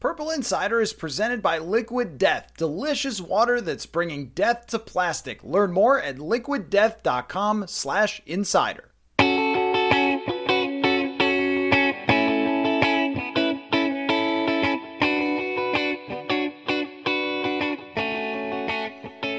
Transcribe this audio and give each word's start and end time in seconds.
Purple 0.00 0.30
Insider 0.30 0.80
is 0.80 0.92
presented 0.92 1.42
by 1.42 1.58
Liquid 1.58 2.18
Death, 2.18 2.52
delicious 2.56 3.20
water 3.20 3.60
that's 3.60 3.84
bringing 3.84 4.28
death 4.28 4.68
to 4.68 4.78
plastic. 4.78 5.42
Learn 5.42 5.72
more 5.72 6.00
at 6.00 6.18
liquiddeath.com/insider. 6.18 8.84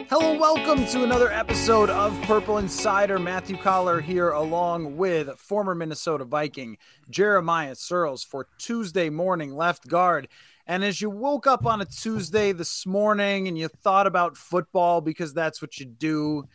Hello, 0.10 0.38
welcome 0.38 0.86
to 0.88 1.04
another 1.04 1.32
episode 1.32 1.90
of 1.90 2.22
Purple 2.24 2.58
Insider. 2.58 3.18
Matthew 3.18 3.56
Coller 3.56 4.02
here, 4.02 4.32
along 4.32 4.98
with 4.98 5.40
former 5.40 5.74
Minnesota 5.74 6.26
Viking 6.26 6.78
Jeremiah 7.10 7.76
Sirles 7.76 8.28
for 8.28 8.50
Tuesday 8.58 9.10
morning 9.10 9.56
left 9.56 9.88
guard. 9.88 10.28
And 10.70 10.84
as 10.84 11.02
you 11.02 11.10
woke 11.10 11.48
up 11.48 11.66
on 11.66 11.82
a 11.82 11.86
Tuesday 11.86 12.52
this 12.52 12.86
morning 12.86 13.48
and 13.48 13.58
you 13.58 13.68
thought 13.68 14.06
about 14.06 14.38
football 14.38 15.02
because 15.02 15.34
that's 15.34 15.64
what 15.64 15.80
you 15.80 15.88
do, 15.88 16.48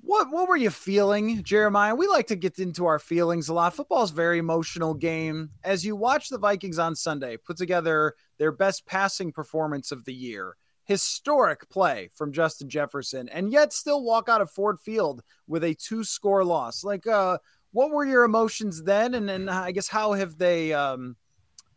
what 0.00 0.30
what 0.30 0.48
were 0.48 0.56
you 0.56 0.70
feeling, 0.70 1.42
Jeremiah? 1.42 1.94
We 1.94 2.06
like 2.06 2.28
to 2.28 2.34
get 2.34 2.58
into 2.58 2.86
our 2.86 2.98
feelings 2.98 3.50
a 3.50 3.52
lot. 3.52 3.74
Football's 3.74 4.10
a 4.10 4.14
very 4.14 4.38
emotional 4.38 4.94
game. 4.94 5.50
As 5.62 5.84
you 5.84 5.96
watch 5.96 6.30
the 6.30 6.38
Vikings 6.38 6.78
on 6.78 6.96
Sunday 6.96 7.36
put 7.36 7.58
together 7.58 8.14
their 8.38 8.52
best 8.52 8.86
passing 8.86 9.32
performance 9.32 9.92
of 9.92 10.06
the 10.06 10.14
year, 10.14 10.56
historic 10.84 11.68
play 11.68 12.08
from 12.14 12.32
Justin 12.32 12.70
Jefferson, 12.70 13.28
and 13.28 13.52
yet 13.52 13.74
still 13.74 14.02
walk 14.02 14.30
out 14.30 14.40
of 14.40 14.50
Ford 14.50 14.80
Field 14.80 15.22
with 15.46 15.62
a 15.62 15.74
two-score 15.74 16.42
loss. 16.42 16.84
Like, 16.84 17.06
uh, 17.06 17.36
what 17.72 17.90
were 17.90 18.06
your 18.06 18.24
emotions 18.24 18.82
then, 18.82 19.12
and 19.12 19.28
and 19.28 19.50
I 19.50 19.72
guess 19.72 19.88
how 19.88 20.14
have 20.14 20.38
they 20.38 20.72
um, 20.72 21.16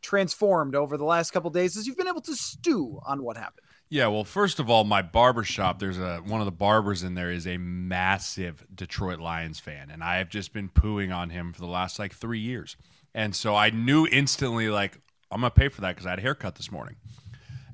transformed 0.04 0.76
over 0.76 0.98
the 0.98 1.06
last 1.06 1.32
couple 1.32 1.50
days 1.50 1.76
as 1.76 1.88
you've 1.88 1.98
been 1.98 2.08
able 2.08 2.22
to 2.22 2.36
stew 2.36 3.00
on 3.06 3.24
what 3.24 3.38
happened? 3.38 3.66
Yeah, 3.90 4.08
well, 4.08 4.24
first 4.24 4.60
of 4.60 4.70
all, 4.70 4.84
my 4.84 5.02
barber 5.02 5.44
shop, 5.44 5.80
there's 5.80 6.00
a 6.00 6.18
one 6.18 6.42
of 6.42 6.46
the 6.46 6.52
barbers 6.52 7.04
in 7.04 7.16
there 7.16 7.32
is 7.32 7.48
a 7.48 7.58
massive 7.58 8.66
Detroit 8.74 9.20
Lions 9.20 9.60
fan, 9.60 9.90
and 9.92 10.04
I 10.04 10.18
have 10.18 10.30
just 10.30 10.54
been 10.54 10.70
pooing 10.70 11.16
on 11.16 11.30
him 11.30 11.54
for 11.54 11.62
the 11.62 11.68
last 11.68 12.00
like 12.00 12.14
three 12.14 12.40
years. 12.40 12.76
And 13.14 13.36
so 13.36 13.56
I 13.56 13.70
knew 13.70 14.08
instantly, 14.08 14.70
like, 14.70 15.00
I'm 15.32 15.42
gonna 15.42 15.52
pay 15.52 15.70
for 15.70 15.82
that 15.82 15.90
because 15.90 16.06
I 16.06 16.12
had 16.12 16.20
a 16.20 16.24
haircut 16.24 16.56
this 16.56 16.72
morning. 16.72 16.96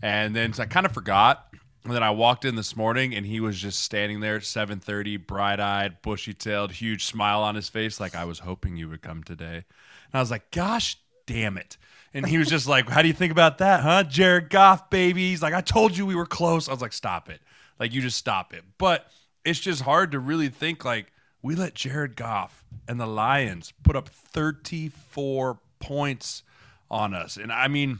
And 0.02 0.36
then 0.36 0.54
so 0.54 0.64
I 0.64 0.66
kind 0.66 0.86
of 0.86 0.92
forgot. 0.94 1.46
And 1.86 1.94
then 1.94 2.04
I 2.04 2.12
walked 2.12 2.44
in 2.44 2.56
this 2.56 2.76
morning 2.76 3.16
and 3.16 3.26
he 3.26 3.40
was 3.40 3.58
just 3.58 3.80
standing 3.80 4.20
there 4.20 4.36
at 4.36 4.44
7:30, 4.44 5.16
bright-eyed, 5.16 6.02
bushy-tailed, 6.02 6.74
huge 6.74 7.06
smile 7.06 7.42
on 7.42 7.56
his 7.56 7.70
face, 7.70 8.00
like 8.00 8.16
I 8.16 8.26
was 8.26 8.40
hoping 8.40 8.76
you 8.76 8.90
would 8.90 9.02
come 9.02 9.24
today. 9.24 9.56
And 9.56 10.16
I 10.16 10.20
was 10.20 10.32
like, 10.32 10.52
gosh 10.52 10.98
damn 11.26 11.58
it. 11.58 11.78
And 12.14 12.26
he 12.26 12.38
was 12.38 12.48
just 12.48 12.68
like, 12.68 12.90
How 12.90 13.02
do 13.02 13.08
you 13.08 13.14
think 13.14 13.32
about 13.32 13.60
that, 13.60 13.82
huh? 13.82 14.04
Jared 14.04 14.50
Goff, 14.50 14.90
baby. 14.90 15.30
He's 15.30 15.42
like, 15.42 15.54
I 15.54 15.62
told 15.62 15.96
you 15.96 16.06
we 16.06 16.16
were 16.16 16.26
close. 16.26 16.68
I 16.68 16.72
was 16.72 16.82
like, 16.82 16.94
Stop 16.94 17.30
it. 17.30 17.42
Like, 17.80 17.94
you 17.94 18.02
just 18.02 18.18
stop 18.18 18.54
it. 18.54 18.64
But 18.78 19.10
it's 19.46 19.60
just 19.60 19.82
hard 19.82 20.12
to 20.12 20.20
really 20.20 20.50
think 20.50 20.84
like 20.84 21.12
we 21.42 21.56
let 21.56 21.74
Jared 21.74 22.16
Goff 22.16 22.64
and 22.88 23.00
the 23.00 23.06
Lions 23.06 23.74
put 23.84 23.96
up 23.96 24.10
34 24.10 25.60
points 25.80 26.44
on 26.92 27.14
us. 27.14 27.38
And 27.38 27.52
I 27.52 27.68
mean, 27.68 28.00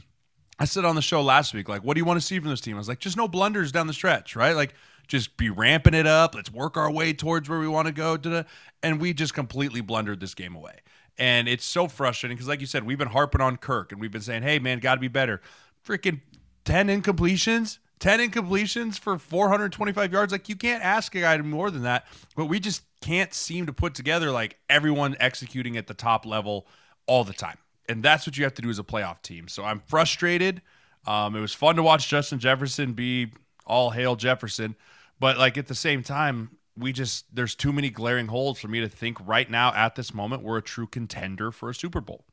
I 0.58 0.66
said 0.66 0.84
on 0.84 0.94
the 0.94 1.02
show 1.02 1.22
last 1.22 1.54
week, 1.54 1.68
like, 1.68 1.82
what 1.82 1.94
do 1.94 2.00
you 2.00 2.04
want 2.04 2.20
to 2.20 2.26
see 2.26 2.38
from 2.38 2.50
this 2.50 2.60
team? 2.60 2.76
I 2.76 2.78
was 2.78 2.88
like, 2.88 2.98
just 2.98 3.16
no 3.16 3.28
blunders 3.28 3.72
down 3.72 3.86
the 3.86 3.94
stretch, 3.94 4.36
right? 4.36 4.54
Like, 4.54 4.74
just 5.08 5.36
be 5.36 5.48
ramping 5.48 5.94
it 5.94 6.06
up. 6.06 6.34
Let's 6.34 6.52
work 6.52 6.76
our 6.76 6.90
way 6.90 7.12
towards 7.12 7.48
where 7.48 7.58
we 7.58 7.66
want 7.66 7.86
to 7.86 7.92
go. 7.92 8.16
Da-da. 8.16 8.42
And 8.82 9.00
we 9.00 9.14
just 9.14 9.34
completely 9.34 9.80
blundered 9.80 10.20
this 10.20 10.34
game 10.34 10.54
away. 10.54 10.80
And 11.20 11.48
it's 11.48 11.66
so 11.66 11.86
frustrating 11.86 12.34
because, 12.34 12.48
like 12.48 12.60
you 12.60 12.66
said, 12.66 12.84
we've 12.84 12.96
been 12.96 13.08
harping 13.08 13.42
on 13.42 13.58
Kirk 13.58 13.92
and 13.92 14.00
we've 14.00 14.10
been 14.10 14.22
saying, 14.22 14.42
hey, 14.42 14.58
man, 14.58 14.78
got 14.78 14.94
to 14.94 15.00
be 15.00 15.08
better. 15.08 15.42
Freaking 15.86 16.22
10 16.64 16.88
incompletions, 16.88 17.78
10 17.98 18.20
incompletions 18.20 18.98
for 18.98 19.18
425 19.18 20.12
yards. 20.14 20.32
Like, 20.32 20.48
you 20.48 20.56
can't 20.56 20.82
ask 20.82 21.14
a 21.14 21.20
guy 21.20 21.36
to 21.36 21.42
more 21.42 21.70
than 21.70 21.82
that. 21.82 22.06
But 22.34 22.46
we 22.46 22.58
just 22.58 22.82
can't 23.02 23.34
seem 23.34 23.66
to 23.66 23.72
put 23.72 23.94
together 23.94 24.30
like 24.30 24.56
everyone 24.70 25.14
executing 25.20 25.76
at 25.76 25.86
the 25.86 25.94
top 25.94 26.24
level 26.24 26.66
all 27.06 27.22
the 27.22 27.34
time. 27.34 27.58
And 27.86 28.02
that's 28.02 28.26
what 28.26 28.38
you 28.38 28.44
have 28.44 28.54
to 28.54 28.62
do 28.62 28.70
as 28.70 28.78
a 28.78 28.82
playoff 28.84 29.20
team. 29.20 29.46
So 29.46 29.62
I'm 29.62 29.80
frustrated. 29.80 30.62
Um, 31.06 31.36
it 31.36 31.40
was 31.40 31.52
fun 31.52 31.76
to 31.76 31.82
watch 31.82 32.08
Justin 32.08 32.38
Jefferson 32.38 32.94
be 32.94 33.32
all 33.66 33.90
hail 33.90 34.16
Jefferson. 34.16 34.74
But 35.18 35.36
like 35.36 35.58
at 35.58 35.66
the 35.66 35.74
same 35.74 36.02
time, 36.02 36.56
we 36.80 36.92
just 36.92 37.24
there's 37.34 37.54
too 37.54 37.72
many 37.72 37.90
glaring 37.90 38.28
holes 38.28 38.58
for 38.58 38.68
me 38.68 38.80
to 38.80 38.88
think 38.88 39.18
right 39.26 39.50
now 39.50 39.72
at 39.74 39.94
this 39.94 40.12
moment 40.14 40.42
we're 40.42 40.58
a 40.58 40.62
true 40.62 40.86
contender 40.86 41.52
for 41.52 41.70
a 41.70 41.74
Super 41.74 42.00
Bowl. 42.00 42.24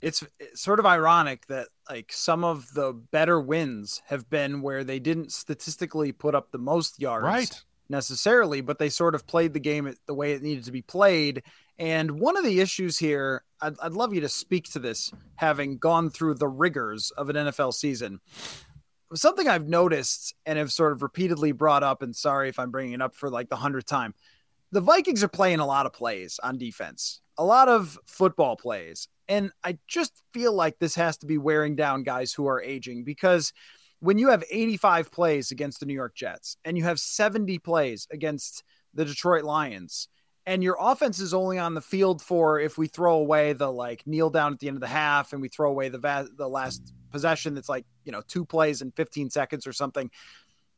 It's, 0.00 0.24
it's 0.38 0.62
sort 0.62 0.78
of 0.78 0.86
ironic 0.86 1.46
that 1.48 1.68
like 1.88 2.10
some 2.12 2.42
of 2.42 2.72
the 2.72 2.92
better 2.92 3.38
wins 3.38 4.00
have 4.06 4.30
been 4.30 4.62
where 4.62 4.82
they 4.82 4.98
didn't 4.98 5.30
statistically 5.32 6.12
put 6.12 6.34
up 6.34 6.50
the 6.50 6.58
most 6.58 7.00
yards 7.00 7.24
right. 7.24 7.62
necessarily, 7.90 8.62
but 8.62 8.78
they 8.78 8.88
sort 8.88 9.14
of 9.14 9.26
played 9.26 9.52
the 9.52 9.60
game 9.60 9.94
the 10.06 10.14
way 10.14 10.32
it 10.32 10.42
needed 10.42 10.64
to 10.64 10.72
be 10.72 10.80
played. 10.80 11.42
And 11.78 12.12
one 12.12 12.38
of 12.38 12.44
the 12.44 12.60
issues 12.60 12.98
here, 12.98 13.44
I'd, 13.60 13.74
I'd 13.82 13.92
love 13.92 14.14
you 14.14 14.22
to 14.22 14.28
speak 14.28 14.70
to 14.72 14.78
this, 14.78 15.12
having 15.36 15.76
gone 15.76 16.08
through 16.08 16.34
the 16.34 16.48
rigors 16.48 17.10
of 17.10 17.28
an 17.28 17.36
NFL 17.36 17.74
season 17.74 18.20
something 19.14 19.48
I've 19.48 19.68
noticed 19.68 20.34
and 20.46 20.58
have 20.58 20.72
sort 20.72 20.92
of 20.92 21.02
repeatedly 21.02 21.52
brought 21.52 21.82
up, 21.82 22.02
and 22.02 22.14
sorry 22.14 22.48
if 22.48 22.58
I'm 22.58 22.70
bringing 22.70 22.92
it 22.92 23.02
up 23.02 23.14
for 23.14 23.30
like 23.30 23.48
the 23.48 23.56
hundredth 23.56 23.86
time. 23.86 24.14
The 24.72 24.80
Vikings 24.80 25.24
are 25.24 25.28
playing 25.28 25.58
a 25.58 25.66
lot 25.66 25.86
of 25.86 25.92
plays 25.92 26.38
on 26.42 26.56
defense, 26.56 27.20
a 27.36 27.44
lot 27.44 27.68
of 27.68 27.98
football 28.06 28.56
plays. 28.56 29.08
And 29.28 29.50
I 29.64 29.78
just 29.88 30.22
feel 30.32 30.52
like 30.52 30.78
this 30.78 30.94
has 30.94 31.16
to 31.18 31.26
be 31.26 31.38
wearing 31.38 31.76
down 31.76 32.02
guys 32.02 32.32
who 32.32 32.46
are 32.46 32.62
aging 32.62 33.04
because 33.04 33.52
when 34.00 34.18
you 34.18 34.28
have 34.28 34.44
85 34.50 35.12
plays 35.12 35.50
against 35.50 35.80
the 35.80 35.86
New 35.86 35.94
York 35.94 36.14
Jets 36.14 36.56
and 36.64 36.76
you 36.76 36.84
have 36.84 36.98
70 36.98 37.58
plays 37.58 38.06
against 38.10 38.64
the 38.94 39.04
Detroit 39.04 39.44
Lions, 39.44 40.08
and 40.46 40.62
your 40.62 40.76
offense 40.80 41.18
is 41.20 41.34
only 41.34 41.58
on 41.58 41.74
the 41.74 41.80
field 41.80 42.22
for 42.22 42.58
if 42.58 42.78
we 42.78 42.86
throw 42.86 43.16
away 43.16 43.52
the 43.52 43.70
like 43.70 44.06
kneel 44.06 44.30
down 44.30 44.52
at 44.52 44.58
the 44.58 44.68
end 44.68 44.76
of 44.76 44.80
the 44.80 44.86
half 44.86 45.32
and 45.32 45.42
we 45.42 45.48
throw 45.48 45.70
away 45.70 45.88
the 45.88 45.98
va- 45.98 46.28
the 46.36 46.48
last 46.48 46.92
possession 47.10 47.54
that's 47.54 47.68
like 47.68 47.84
you 48.04 48.12
know 48.12 48.22
two 48.26 48.44
plays 48.44 48.82
in 48.82 48.90
15 48.92 49.30
seconds 49.30 49.66
or 49.66 49.72
something. 49.72 50.10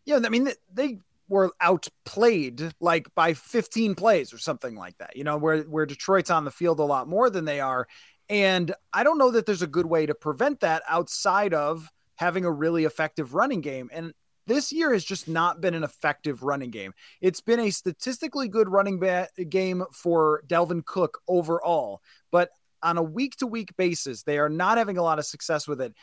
You 0.05 0.19
know 0.19 0.27
i 0.27 0.31
mean 0.31 0.49
they 0.73 0.99
were 1.29 1.53
outplayed 1.61 2.73
like 2.81 3.07
by 3.15 3.35
15 3.35 3.95
plays 3.95 4.33
or 4.35 4.39
something 4.39 4.75
like 4.75 4.99
that 4.99 5.17
you 5.17 5.25
know 5.25 5.39
where 5.39 5.63
where 5.63 5.87
detroit's 5.87 6.31
on 6.31 6.45
the 6.45 6.51
field 6.51 6.81
a 6.81 6.85
lot 6.85 7.09
more 7.09 7.31
than 7.31 7.45
they 7.45 7.61
are. 7.61 7.87
And 8.29 8.75
i 8.93 9.05
don't 9.05 9.19
know 9.19 9.31
that 9.31 9.47
there's 9.47 9.63
a 9.63 9.67
good 9.67 9.87
way 9.87 10.07
to 10.07 10.15
prevent 10.15 10.61
that 10.61 10.83
outside 10.89 11.55
of 11.55 11.91
having 12.17 12.45
a 12.45 12.51
really 12.51 12.85
effective 12.85 13.35
running 13.35 13.61
game. 13.61 13.91
And 13.93 14.13
this 14.47 14.73
year 14.73 14.93
has 14.93 15.05
just 15.05 15.29
not 15.29 15.61
been 15.61 15.75
an 15.75 15.85
effective 15.85 16.43
running 16.43 16.71
game. 16.71 16.95
It's 17.21 17.41
been 17.41 17.61
a 17.61 17.71
statistically 17.71 18.49
good 18.49 18.69
running 18.69 18.99
ba- 18.99 19.29
game 19.49 19.85
for 19.93 20.43
Dalvin 20.47 20.85
Cook 20.85 21.21
overall, 21.29 22.03
but 22.31 22.51
on 22.83 22.99
a 22.99 23.03
week 23.03 23.37
to 23.37 23.47
week 23.47 23.77
basis, 23.77 24.23
they 24.23 24.39
are 24.39 24.49
not 24.49 24.79
having 24.79 24.99
a 24.99 25.03
lot 25.03 25.19
of 25.19 25.27
success 25.27 25.69
with 25.69 25.81
it. 25.81 25.95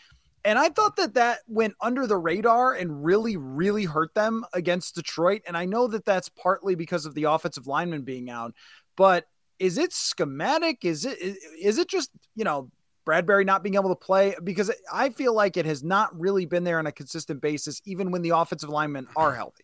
And 0.45 0.57
I 0.57 0.69
thought 0.69 0.95
that 0.95 1.15
that 1.15 1.39
went 1.47 1.75
under 1.81 2.07
the 2.07 2.17
radar 2.17 2.73
and 2.73 3.03
really, 3.03 3.35
really 3.35 3.83
hurt 3.83 4.13
them 4.15 4.45
against 4.53 4.95
Detroit. 4.95 5.41
And 5.45 5.57
I 5.57 5.65
know 5.65 5.87
that 5.87 6.05
that's 6.05 6.29
partly 6.29 6.75
because 6.75 7.05
of 7.05 7.13
the 7.13 7.25
offensive 7.25 7.67
lineman 7.67 8.03
being 8.03 8.29
out, 8.29 8.53
but 8.95 9.25
is 9.59 9.77
it 9.77 9.91
schematic? 9.91 10.85
Is 10.85 11.05
it 11.05 11.17
is 11.19 11.77
it 11.77 11.89
just 11.89 12.09
you 12.35 12.45
know 12.45 12.71
Bradbury 13.09 13.43
not 13.43 13.63
being 13.63 13.73
able 13.73 13.89
to 13.89 13.95
play 13.95 14.35
because 14.43 14.69
I 14.93 15.09
feel 15.09 15.33
like 15.33 15.57
it 15.57 15.65
has 15.65 15.83
not 15.83 16.15
really 16.19 16.45
been 16.45 16.63
there 16.63 16.77
on 16.77 16.85
a 16.85 16.91
consistent 16.91 17.41
basis, 17.41 17.81
even 17.83 18.11
when 18.11 18.21
the 18.21 18.29
offensive 18.29 18.69
linemen 18.69 19.07
are 19.15 19.33
healthy. 19.33 19.63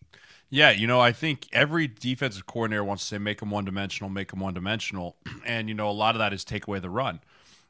Yeah, 0.50 0.72
you 0.72 0.88
know, 0.88 1.00
I 1.00 1.12
think 1.12 1.48
every 1.54 1.88
defensive 1.88 2.48
coordinator 2.48 2.84
wants 2.84 3.04
to 3.04 3.08
say 3.10 3.18
make 3.20 3.42
them 3.42 3.52
one 3.52 3.64
dimensional, 3.64 4.10
make 4.10 4.32
them 4.32 4.40
one 4.40 4.56
dimensional, 4.56 5.16
and 5.46 5.70
you 5.70 5.76
know, 5.76 5.88
a 5.88 5.92
lot 5.92 6.16
of 6.16 6.20
that 6.20 6.34
is 6.34 6.44
take 6.44 6.66
away 6.66 6.80
the 6.80 6.90
run. 6.90 7.20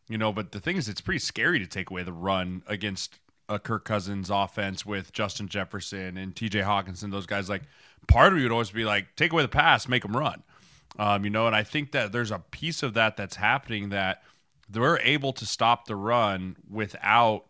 You 0.07 0.17
know, 0.17 0.31
but 0.31 0.53
the 0.53 0.61
thing 0.61 0.77
is, 0.77 0.87
it's 0.87 1.01
pretty 1.01 1.19
scary 1.19 1.59
to 1.59 1.67
take 1.67 1.89
away 1.89 2.03
the 2.03 2.13
run 2.13 2.63
against 2.67 3.19
a 3.49 3.59
Kirk 3.59 3.83
Cousins 3.83 4.29
offense 4.29 4.85
with 4.85 5.11
Justin 5.11 5.49
Jefferson 5.49 6.15
and 6.15 6.33
T.J. 6.33 6.61
Hockenson. 6.61 7.11
Those 7.11 7.25
guys, 7.25 7.49
like, 7.49 7.63
part 8.07 8.31
of 8.31 8.37
you 8.37 8.45
would 8.45 8.53
always 8.53 8.71
be 8.71 8.85
like, 8.85 9.13
take 9.17 9.33
away 9.33 9.41
the 9.41 9.49
pass, 9.49 9.89
make 9.89 10.03
them 10.03 10.15
run. 10.15 10.41
Um, 10.97 11.25
you 11.25 11.31
know, 11.31 11.47
and 11.47 11.55
I 11.55 11.63
think 11.63 11.91
that 11.91 12.13
there's 12.13 12.31
a 12.31 12.39
piece 12.39 12.81
of 12.81 12.93
that 12.93 13.17
that's 13.17 13.35
happening 13.35 13.89
that 13.89 14.23
they're 14.67 14.99
able 14.99 15.33
to 15.33 15.45
stop 15.45 15.85
the 15.85 15.95
run 15.95 16.55
without 16.69 17.45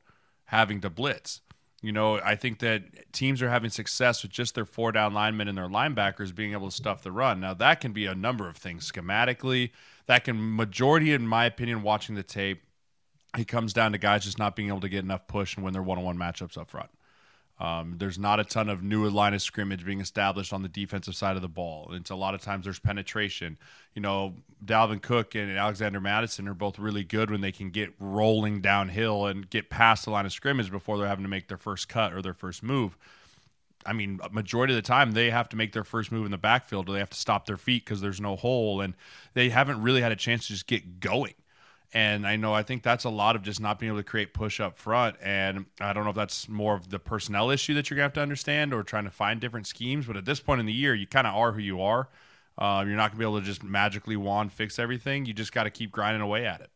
having 0.45 0.81
to 0.81 0.89
blitz. 0.89 1.41
You 1.81 1.91
know, 1.91 2.19
I 2.19 2.35
think 2.35 2.59
that 2.59 3.11
teams 3.13 3.41
are 3.41 3.49
having 3.49 3.69
success 3.69 4.23
with 4.23 4.31
just 4.31 4.55
their 4.55 4.65
four 4.65 4.91
down 4.91 5.13
linemen 5.13 5.47
and 5.47 5.57
their 5.57 5.67
linebackers 5.67 6.33
being 6.33 6.53
able 6.53 6.69
to 6.69 6.75
stuff 6.75 7.03
the 7.03 7.11
run. 7.11 7.39
Now, 7.39 7.53
that 7.53 7.79
can 7.79 7.93
be 7.93 8.07
a 8.07 8.15
number 8.15 8.49
of 8.49 8.57
things 8.57 8.91
schematically. 8.91 9.71
That 10.07 10.23
can, 10.23 10.55
majority, 10.55 11.13
in 11.13 11.27
my 11.27 11.45
opinion, 11.45 11.83
watching 11.83 12.15
the 12.15 12.23
tape, 12.23 12.63
it 13.37 13.47
comes 13.47 13.71
down 13.71 13.91
to 13.91 13.97
guys 13.97 14.23
just 14.23 14.39
not 14.39 14.55
being 14.55 14.69
able 14.69 14.79
to 14.81 14.89
get 14.89 15.03
enough 15.03 15.27
push 15.27 15.55
and 15.55 15.63
win 15.63 15.73
their 15.73 15.83
one 15.83 15.97
on 15.97 16.03
one 16.03 16.17
matchups 16.17 16.57
up 16.57 16.69
front. 16.71 16.89
Um, 17.57 17.95
there's 17.97 18.19
not 18.19 18.39
a 18.39 18.43
ton 18.43 18.67
of 18.67 18.83
new 18.83 19.07
line 19.09 19.33
of 19.33 19.41
scrimmage 19.41 19.85
being 19.85 20.01
established 20.01 20.51
on 20.51 20.61
the 20.61 20.67
defensive 20.67 21.15
side 21.15 21.37
of 21.37 21.41
the 21.41 21.47
ball. 21.47 21.89
It's 21.93 22.09
a 22.09 22.15
lot 22.15 22.35
of 22.35 22.41
times 22.41 22.65
there's 22.65 22.79
penetration. 22.79 23.57
You 23.93 24.01
know, 24.01 24.35
Dalvin 24.63 25.01
Cook 25.01 25.35
and 25.35 25.57
Alexander 25.57 26.01
Mattison 26.01 26.49
are 26.49 26.53
both 26.53 26.77
really 26.77 27.05
good 27.05 27.31
when 27.31 27.39
they 27.39 27.53
can 27.53 27.69
get 27.69 27.93
rolling 27.97 28.59
downhill 28.59 29.25
and 29.25 29.49
get 29.49 29.69
past 29.69 30.03
the 30.03 30.11
line 30.11 30.25
of 30.25 30.33
scrimmage 30.33 30.69
before 30.69 30.97
they're 30.97 31.07
having 31.07 31.23
to 31.23 31.29
make 31.29 31.47
their 31.47 31.57
first 31.57 31.87
cut 31.87 32.13
or 32.13 32.21
their 32.21 32.33
first 32.33 32.61
move. 32.61 32.97
I 33.85 33.93
mean, 33.93 34.19
majority 34.31 34.73
of 34.73 34.77
the 34.77 34.87
time 34.87 35.11
they 35.11 35.29
have 35.29 35.47
to 35.49 35.55
make 35.55 35.71
their 35.71 35.83
first 35.83 36.11
move 36.11 36.25
in 36.25 36.31
the 36.31 36.37
backfield 36.37 36.89
or 36.89 36.93
they 36.93 36.99
have 36.99 37.11
to 37.11 37.17
stop 37.17 37.45
their 37.45 37.57
feet 37.57 37.85
because 37.85 38.01
there's 38.01 38.19
no 38.19 38.35
hole 38.35 38.81
and 38.81 38.95
they 39.33 39.49
haven't 39.49 39.81
really 39.81 40.01
had 40.01 40.11
a 40.11 40.15
chance 40.15 40.47
to 40.47 40.53
just 40.53 40.67
get 40.67 40.99
going. 40.99 41.35
And 41.93 42.27
I 42.27 42.35
know 42.35 42.53
I 42.53 42.63
think 42.63 42.83
that's 42.83 43.03
a 43.03 43.09
lot 43.09 43.35
of 43.35 43.41
just 43.41 43.61
not 43.61 43.79
being 43.79 43.91
able 43.91 43.99
to 43.99 44.03
create 44.03 44.33
push 44.33 44.59
up 44.59 44.77
front. 44.77 45.15
And 45.21 45.65
I 45.79 45.93
don't 45.93 46.03
know 46.03 46.09
if 46.09 46.15
that's 46.15 46.49
more 46.49 46.75
of 46.75 46.89
the 46.89 46.99
personnel 46.99 47.49
issue 47.49 47.73
that 47.75 47.89
you're 47.89 47.95
gonna 47.95 48.05
have 48.05 48.13
to 48.13 48.21
understand 48.21 48.73
or 48.73 48.83
trying 48.83 49.05
to 49.05 49.11
find 49.11 49.39
different 49.39 49.67
schemes. 49.67 50.05
But 50.05 50.17
at 50.17 50.25
this 50.25 50.39
point 50.39 50.59
in 50.59 50.65
the 50.65 50.73
year, 50.73 50.93
you 50.93 51.07
kind 51.07 51.27
of 51.27 51.35
are 51.35 51.51
who 51.51 51.61
you 51.61 51.81
are. 51.81 52.09
Uh, 52.57 52.83
you're 52.85 52.95
not 52.95 53.11
gonna 53.11 53.19
be 53.19 53.25
able 53.25 53.39
to 53.39 53.45
just 53.45 53.63
magically 53.63 54.15
wand 54.17 54.51
fix 54.51 54.79
everything. 54.79 55.25
You 55.25 55.33
just 55.33 55.53
got 55.53 55.63
to 55.63 55.69
keep 55.69 55.91
grinding 55.91 56.21
away 56.21 56.45
at 56.45 56.61
it. 56.61 56.69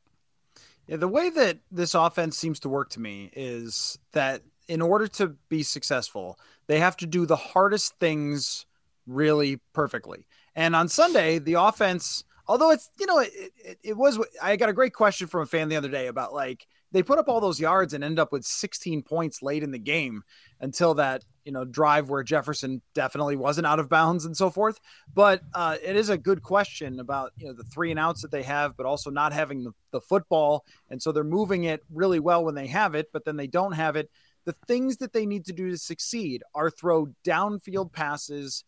Yeah, 0.87 0.97
the 0.97 1.07
way 1.07 1.29
that 1.29 1.59
this 1.71 1.93
offense 1.93 2.37
seems 2.37 2.59
to 2.61 2.69
work 2.69 2.89
to 2.91 2.99
me 2.99 3.29
is 3.33 3.99
that 4.13 4.41
in 4.67 4.81
order 4.81 5.07
to 5.07 5.35
be 5.49 5.63
successful, 5.63 6.39
they 6.67 6.79
have 6.79 6.97
to 6.97 7.05
do 7.05 7.25
the 7.25 7.35
hardest 7.35 7.99
things 7.99 8.65
really 9.05 9.59
perfectly. 9.73 10.25
And 10.55 10.75
on 10.75 10.87
Sunday, 10.87 11.39
the 11.39 11.55
offense 11.55 12.23
although 12.49 12.71
it's 12.71 12.89
you 12.99 13.05
know 13.05 13.19
it, 13.19 13.31
it, 13.63 13.79
it, 13.83 13.97
was 13.97 14.19
i 14.41 14.57
got 14.57 14.67
a 14.67 14.73
great 14.73 14.93
question 14.93 15.27
from 15.27 15.43
a 15.43 15.45
fan 15.45 15.69
the 15.69 15.77
other 15.77 15.87
day 15.87 16.07
about 16.07 16.33
like 16.33 16.67
they 16.91 17.03
put 17.03 17.19
up 17.19 17.29
all 17.29 17.39
those 17.39 17.59
yards 17.59 17.93
and 17.93 18.03
end 18.03 18.19
up 18.19 18.31
with 18.31 18.43
16 18.43 19.03
points 19.03 19.41
late 19.41 19.63
in 19.63 19.71
the 19.71 19.79
game 19.79 20.23
until 20.59 20.95
that 20.95 21.23
you 21.45 21.51
know 21.51 21.63
drive 21.63 22.09
where 22.09 22.23
jefferson 22.23 22.81
definitely 22.93 23.35
wasn't 23.35 23.65
out 23.65 23.79
of 23.79 23.89
bounds 23.89 24.25
and 24.25 24.35
so 24.35 24.49
forth. 24.49 24.79
But 25.13 25.41
uh, 25.53 25.77
it 25.83 25.95
is 25.95 26.09
a 26.09 26.17
good 26.17 26.41
question 26.41 26.99
about 26.99 27.31
you 27.37 27.47
know 27.47 27.53
the 27.53 27.63
three 27.63 27.91
and 27.91 27.99
outs 27.99 28.21
that 28.21 28.31
they 28.31 28.43
have 28.43 28.75
but 28.75 28.85
also 28.85 29.09
not 29.09 29.33
having 29.33 29.63
the, 29.63 29.71
the 29.91 30.01
football. 30.01 30.65
And 30.89 31.01
so 31.01 31.11
they're 31.11 31.23
moving 31.23 31.65
it 31.65 31.83
really 31.91 32.19
well 32.19 32.43
when 32.43 32.55
they 32.55 32.67
have 32.67 32.95
it 32.95 33.09
but 33.13 33.25
then 33.25 33.37
they 33.37 33.47
don't 33.47 33.73
have 33.73 33.95
it. 33.95 34.09
The 34.45 34.53
things 34.67 34.97
that 34.97 35.13
they 35.13 35.25
need 35.25 35.45
to 35.45 35.53
do 35.53 35.69
to 35.69 35.77
succeed 35.77 36.43
are 36.55 36.69
throw 36.71 37.07
downfield 37.23 37.93
passes 37.93 38.63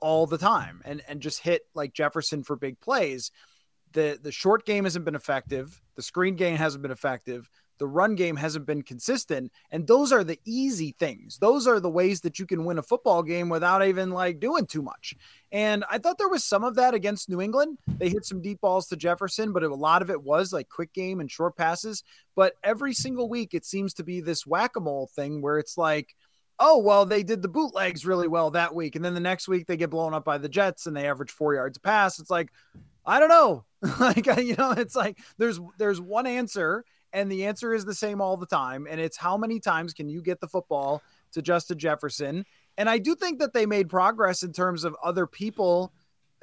all 0.00 0.26
the 0.26 0.38
time 0.38 0.82
and 0.84 1.02
and 1.08 1.20
just 1.20 1.40
hit 1.40 1.62
like 1.74 1.92
Jefferson 1.92 2.42
for 2.42 2.56
big 2.56 2.80
plays. 2.80 3.30
The 3.92 4.18
the 4.20 4.32
short 4.32 4.66
game 4.66 4.84
hasn't 4.84 5.04
been 5.04 5.14
effective. 5.14 5.80
The 5.94 6.02
screen 6.02 6.36
game 6.36 6.56
hasn't 6.56 6.82
been 6.82 6.90
effective. 6.90 7.48
The 7.78 7.86
run 7.86 8.14
game 8.14 8.36
hasn't 8.36 8.66
been 8.66 8.82
consistent. 8.82 9.50
And 9.70 9.86
those 9.86 10.12
are 10.12 10.22
the 10.22 10.38
easy 10.44 10.94
things. 10.98 11.38
Those 11.38 11.66
are 11.66 11.80
the 11.80 11.90
ways 11.90 12.20
that 12.20 12.38
you 12.38 12.46
can 12.46 12.64
win 12.64 12.78
a 12.78 12.82
football 12.82 13.22
game 13.22 13.48
without 13.48 13.84
even 13.84 14.10
like 14.10 14.38
doing 14.38 14.66
too 14.66 14.82
much. 14.82 15.14
And 15.50 15.84
I 15.90 15.98
thought 15.98 16.18
there 16.18 16.28
was 16.28 16.44
some 16.44 16.62
of 16.62 16.76
that 16.76 16.94
against 16.94 17.28
New 17.28 17.40
England. 17.40 17.78
They 17.98 18.08
hit 18.08 18.24
some 18.24 18.40
deep 18.40 18.60
balls 18.60 18.86
to 18.88 18.96
Jefferson, 18.96 19.52
but 19.52 19.64
a 19.64 19.74
lot 19.74 20.02
of 20.02 20.10
it 20.10 20.22
was 20.22 20.52
like 20.52 20.68
quick 20.68 20.92
game 20.92 21.20
and 21.20 21.30
short 21.30 21.56
passes. 21.56 22.04
But 22.36 22.54
every 22.62 22.94
single 22.94 23.28
week, 23.28 23.54
it 23.54 23.64
seems 23.64 23.94
to 23.94 24.04
be 24.04 24.20
this 24.20 24.46
whack 24.46 24.76
a 24.76 24.80
mole 24.80 25.08
thing 25.14 25.42
where 25.42 25.58
it's 25.58 25.76
like, 25.76 26.14
oh 26.58 26.78
well 26.78 27.04
they 27.04 27.22
did 27.22 27.42
the 27.42 27.48
bootlegs 27.48 28.06
really 28.06 28.28
well 28.28 28.50
that 28.50 28.74
week 28.74 28.96
and 28.96 29.04
then 29.04 29.14
the 29.14 29.20
next 29.20 29.48
week 29.48 29.66
they 29.66 29.76
get 29.76 29.90
blown 29.90 30.14
up 30.14 30.24
by 30.24 30.38
the 30.38 30.48
jets 30.48 30.86
and 30.86 30.96
they 30.96 31.08
average 31.08 31.30
four 31.30 31.54
yards 31.54 31.76
a 31.76 31.80
pass 31.80 32.18
it's 32.18 32.30
like 32.30 32.50
i 33.04 33.18
don't 33.18 33.28
know 33.28 33.64
like 34.00 34.26
you 34.38 34.54
know 34.56 34.72
it's 34.72 34.96
like 34.96 35.18
there's 35.38 35.60
there's 35.78 36.00
one 36.00 36.26
answer 36.26 36.84
and 37.12 37.30
the 37.30 37.44
answer 37.46 37.74
is 37.74 37.84
the 37.84 37.94
same 37.94 38.20
all 38.20 38.36
the 38.36 38.46
time 38.46 38.86
and 38.88 39.00
it's 39.00 39.16
how 39.16 39.36
many 39.36 39.58
times 39.58 39.92
can 39.92 40.08
you 40.08 40.22
get 40.22 40.40
the 40.40 40.48
football 40.48 41.02
to 41.32 41.42
justin 41.42 41.78
jefferson 41.78 42.44
and 42.78 42.88
i 42.88 42.98
do 42.98 43.14
think 43.14 43.40
that 43.40 43.52
they 43.52 43.66
made 43.66 43.88
progress 43.88 44.42
in 44.42 44.52
terms 44.52 44.84
of 44.84 44.96
other 45.02 45.26
people 45.26 45.92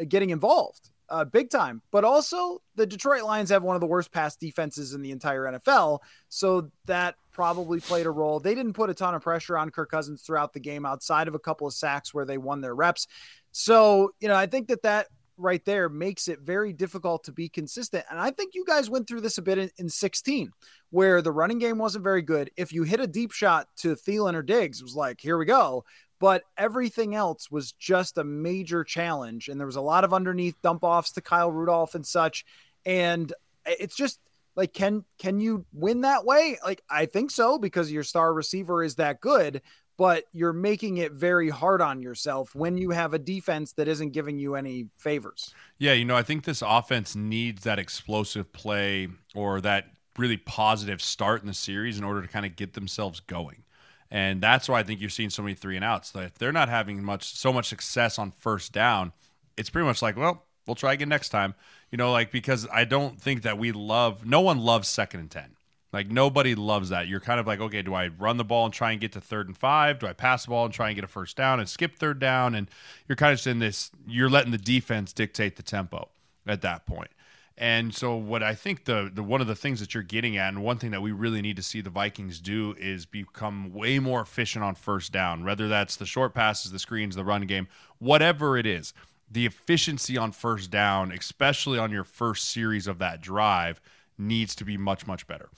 getting 0.08 0.30
involved 0.30 0.92
uh, 1.12 1.26
big 1.26 1.50
time. 1.50 1.82
But 1.92 2.06
also, 2.06 2.62
the 2.76 2.88
Detroit 2.88 3.24
Lions 3.24 3.50
have 3.50 3.64
one 3.64 3.76
of 3.76 3.82
the 3.82 3.88
worst 3.88 4.12
pass 4.12 4.36
defenses 4.36 4.94
in 4.94 5.02
the 5.02 5.12
entire 5.12 5.44
NFL. 5.44 6.00
So 6.30 6.72
that 6.86 7.16
probably 7.32 7.80
played 7.80 8.06
a 8.06 8.12
role. 8.12 8.40
They 8.40 8.56
didn't 8.56 8.74
put 8.74 8.90
a 8.90 8.94
ton 8.94 9.16
of 9.16 9.22
pressure 9.22 9.58
on 9.58 9.70
Kirk 9.70 9.92
Cousins 9.92 10.22
throughout 10.22 10.54
the 10.54 10.60
game 10.60 10.86
outside 10.86 11.28
of 11.28 11.36
a 11.36 11.40
couple 11.40 11.68
of 11.68 11.74
sacks 11.74 12.14
where 12.14 12.26
they 12.26 12.38
won 12.38 12.62
their 12.62 12.76
reps. 12.76 13.08
So, 13.52 14.12
you 14.20 14.28
know, 14.28 14.36
I 14.36 14.46
think 14.46 14.68
that 14.68 14.84
that 14.84 15.08
right 15.38 15.64
there 15.66 15.90
makes 15.90 16.28
it 16.28 16.40
very 16.40 16.72
difficult 16.72 17.24
to 17.24 17.32
be 17.32 17.50
consistent. 17.50 18.06
And 18.10 18.20
I 18.20 18.32
think 18.32 18.54
you 18.54 18.64
guys 18.66 18.90
went 18.90 19.08
through 19.08 19.22
this 19.22 19.38
a 19.38 19.42
bit 19.42 19.58
in, 19.58 19.72
in 19.78 19.90
16, 19.90 20.52
where 20.92 21.22
the 21.22 21.32
running 21.32 21.58
game 21.58 21.78
wasn't 21.78 22.04
very 22.04 22.22
good. 22.22 22.52
If 22.58 22.72
you 22.72 22.84
hit 22.84 23.00
a 23.00 23.08
deep 23.08 23.32
shot 23.32 23.68
to 23.78 23.96
Thielen 23.96 24.36
or 24.36 24.44
Diggs, 24.44 24.82
it 24.82 24.84
was 24.84 24.96
like, 24.96 25.20
here 25.20 25.38
we 25.38 25.46
go 25.46 25.84
but 26.22 26.44
everything 26.56 27.16
else 27.16 27.50
was 27.50 27.72
just 27.72 28.20
a 28.20 28.24
major 28.24 28.84
challenge. 28.84 29.50
And 29.50 29.60
there 29.60 29.66
was 29.66 29.76
a 29.76 29.82
lot 29.82 30.04
of 30.04 30.14
underneath 30.14 30.56
dump 30.62 30.84
offs 30.84 31.14
to 31.14 31.22
Kyle 31.22 31.52
Rudolph 31.52 31.96
and 31.96 32.06
such. 32.06 32.46
And 32.86 33.34
it's 33.66 33.96
just 33.96 34.20
like, 34.56 34.74
can 34.74 35.06
can 35.18 35.40
you 35.40 35.66
win 35.74 36.02
that 36.02 36.26
way? 36.26 36.58
Like, 36.64 36.82
I 36.90 37.06
think 37.06 37.32
so 37.32 37.58
because 37.58 37.92
your 37.92 38.04
star 38.04 38.34
receiver 38.34 38.84
is 38.84 38.96
that 38.96 39.22
good, 39.22 39.62
but 39.98 40.26
you're 40.34 40.54
making 40.54 40.98
it 40.98 41.14
very 41.14 41.50
hard 41.50 41.82
on 41.82 42.02
yourself 42.02 42.56
when 42.56 42.78
you 42.78 42.90
have 42.92 43.14
a 43.14 43.20
defense 43.20 43.74
that 43.74 43.88
isn't 43.88 44.12
giving 44.12 44.40
you 44.40 44.56
any 44.56 44.88
favors. 44.98 45.54
Yeah, 45.78 45.94
you 45.94 46.06
know, 46.06 46.16
I 46.16 46.24
think 46.24 46.44
this 46.44 46.64
offense 46.66 47.16
needs 47.16 47.64
that 47.64 47.80
explosive 47.80 48.52
play 48.52 49.08
or 49.36 49.62
that 49.62 49.86
really 50.18 50.38
positive 50.38 51.02
start 51.02 51.42
in 51.42 51.48
the 51.48 51.54
series 51.54 51.98
in 51.98 52.04
order 52.04 52.22
to 52.22 52.28
kind 52.28 52.46
of 52.46 52.56
get 52.56 52.74
themselves 52.74 53.20
going. 53.20 53.64
And 54.10 54.42
that's 54.42 54.68
why 54.68 54.80
I 54.80 54.84
think 54.84 55.00
you're 55.00 55.10
seeing 55.10 55.30
so 55.30 55.42
many 55.42 55.56
three 55.56 55.78
and 55.78 55.86
outs. 55.86 56.14
If 56.14 56.38
they're 56.38 56.52
not 56.52 56.68
having 56.68 57.02
much 57.02 57.36
so 57.36 57.54
much 57.54 57.70
success 57.70 58.20
on 58.20 58.32
first 58.32 58.74
down, 58.74 59.14
it's 59.56 59.70
pretty 59.70 59.86
much 59.86 60.02
like, 60.02 60.18
well, 60.18 60.46
we'll 60.68 60.76
try 60.76 60.94
again 60.94 61.10
next 61.10 61.30
time. 61.30 61.56
You 61.92 61.98
know, 61.98 62.12
like 62.12 62.32
because 62.32 62.68
I 62.72 62.86
don't 62.86 63.20
think 63.20 63.42
that 63.44 63.58
we 63.58 63.72
love 63.72 64.26
no 64.26 64.42
one 64.42 64.60
loves 64.60 64.88
second 64.88 65.20
and 65.20 65.32
ten. 65.32 65.56
Like 65.94 66.10
nobody 66.10 66.56
loves 66.56 66.90
that. 66.90 67.08
You're 67.08 67.20
kind 67.20 67.40
of 67.40 67.48
like, 67.48 67.60
okay, 67.60 67.82
do 67.82 67.94
I 67.94 68.08
run 68.08 68.38
the 68.38 68.46
ball 68.46 68.66
and 68.66 68.74
try 68.74 68.92
and 68.92 69.02
get 69.02 69.12
to 69.14 69.22
third 69.22 69.48
and 69.48 69.58
five? 69.58 70.00
Do 70.00 70.08
I 70.08 70.14
pass 70.14 70.46
the 70.46 70.52
ball 70.52 70.66
and 70.66 70.74
try 70.74 70.88
and 70.88 70.96
get 70.96 71.04
a 71.04 71.08
first 71.08 71.36
down 71.36 71.60
and 71.60 71.68
skip 71.68 71.98
third 71.98 72.20
down? 72.20 72.56
And 72.56 72.70
you're 73.08 73.18
kind 73.18 73.38
of 73.38 73.46
in 73.46 73.60
this, 73.60 73.92
you're 74.08 74.30
letting 74.30 74.52
the 74.52 74.58
defense 74.58 75.12
dictate 75.12 75.58
the 75.58 75.64
tempo 75.64 76.10
at 76.48 76.62
that 76.62 76.86
point. 76.86 77.12
And 77.58 77.94
so, 77.94 78.16
what 78.16 78.42
I 78.42 78.56
think 78.56 78.86
the 78.86 79.12
the 79.14 79.22
one 79.22 79.42
of 79.42 79.48
the 79.48 79.56
things 79.56 79.82
that 79.82 79.94
you're 79.94 80.02
getting 80.02 80.38
at, 80.38 80.48
and 80.48 80.64
one 80.64 80.78
thing 80.78 80.92
that 80.92 81.02
we 81.02 81.12
really 81.12 81.42
need 81.42 81.58
to 81.58 81.62
see 81.62 81.82
the 81.82 81.90
Vikings 81.90 82.40
do 82.40 82.74
is 82.80 83.06
become 83.06 83.74
way 83.74 84.00
more 84.00 84.22
efficient 84.22 84.64
on 84.64 84.74
first 84.76 85.12
down. 85.12 85.44
Whether 85.44 85.68
that's 85.68 85.98
the 85.98 86.06
short 86.06 86.34
passes, 86.34 86.72
the 86.72 86.80
screens, 86.80 87.16
the 87.16 87.26
run 87.26 87.44
game, 87.44 87.68
whatever 88.00 88.58
it 88.58 88.66
is, 88.66 88.94
the 89.32 89.46
efficiency 89.46 90.18
on 90.18 90.32
first 90.32 90.70
down, 90.70 91.12
especially 91.12 91.80
on 91.80 91.92
your 91.92 92.04
first 92.04 92.52
series 92.52 92.88
of 92.88 93.00
that 93.00 93.22
drive, 93.22 93.80
needs 94.18 94.56
to 94.56 94.66
be 94.66 94.78
much 94.78 95.08
much 95.08 95.26
better. 95.28 95.50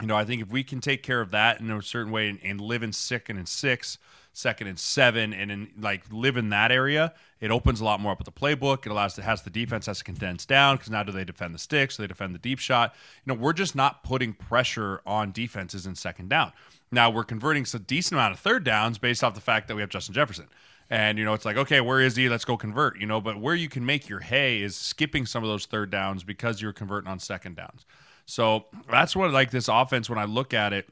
You 0.00 0.06
know, 0.06 0.16
I 0.16 0.24
think 0.24 0.40
if 0.40 0.50
we 0.50 0.62
can 0.62 0.80
take 0.80 1.02
care 1.02 1.20
of 1.20 1.30
that 1.32 1.60
in 1.60 1.70
a 1.70 1.82
certain 1.82 2.12
way 2.12 2.28
and, 2.28 2.38
and 2.42 2.60
live 2.60 2.82
in 2.82 2.92
second 2.92 3.36
and 3.36 3.46
six, 3.46 3.98
second 4.32 4.68
and 4.68 4.78
seven, 4.78 5.34
and 5.34 5.50
in 5.50 5.70
like 5.78 6.04
live 6.10 6.36
in 6.36 6.48
that 6.50 6.72
area, 6.72 7.12
it 7.40 7.50
opens 7.50 7.80
a 7.80 7.84
lot 7.84 8.00
more 8.00 8.12
up 8.12 8.18
with 8.18 8.24
the 8.26 8.32
playbook. 8.32 8.86
It 8.86 8.92
allows 8.92 9.18
it 9.18 9.22
has 9.22 9.42
the 9.42 9.50
defense 9.50 9.86
has 9.86 9.98
to 9.98 10.04
condense 10.04 10.46
down 10.46 10.76
because 10.76 10.90
now 10.90 11.02
do 11.02 11.12
they 11.12 11.24
defend 11.24 11.54
the 11.54 11.58
sticks? 11.58 11.96
Do 11.96 12.04
they 12.04 12.06
defend 12.06 12.34
the 12.34 12.38
deep 12.38 12.60
shot? 12.60 12.94
You 13.24 13.34
know, 13.34 13.40
we're 13.40 13.52
just 13.52 13.74
not 13.74 14.02
putting 14.02 14.32
pressure 14.32 15.02
on 15.04 15.32
defenses 15.32 15.84
in 15.84 15.96
second 15.96 16.28
down. 16.28 16.52
Now 16.90 17.10
we're 17.10 17.24
converting 17.24 17.66
a 17.74 17.78
decent 17.78 18.12
amount 18.12 18.34
of 18.34 18.40
third 18.40 18.64
downs 18.64 18.98
based 18.98 19.22
off 19.22 19.34
the 19.34 19.40
fact 19.40 19.68
that 19.68 19.74
we 19.74 19.80
have 19.80 19.90
Justin 19.90 20.14
Jefferson. 20.14 20.46
And 20.90 21.18
you 21.18 21.24
know, 21.24 21.34
it's 21.34 21.44
like, 21.44 21.56
okay, 21.56 21.80
where 21.80 22.00
is 22.00 22.16
he? 22.16 22.28
Let's 22.28 22.44
go 22.44 22.56
convert. 22.56 22.98
You 22.98 23.06
know, 23.06 23.20
but 23.20 23.40
where 23.40 23.54
you 23.54 23.68
can 23.68 23.86
make 23.86 24.08
your 24.08 24.18
hay 24.18 24.60
is 24.60 24.74
skipping 24.74 25.24
some 25.24 25.44
of 25.44 25.48
those 25.48 25.66
third 25.66 25.90
downs 25.90 26.24
because 26.24 26.60
you're 26.60 26.72
converting 26.72 27.08
on 27.08 27.20
second 27.20 27.56
downs. 27.56 27.86
So 28.26 28.66
that's 28.90 29.14
what 29.14 29.30
like 29.32 29.50
this 29.50 29.68
offense. 29.68 30.10
When 30.10 30.18
I 30.18 30.24
look 30.24 30.52
at 30.52 30.72
it, 30.72 30.88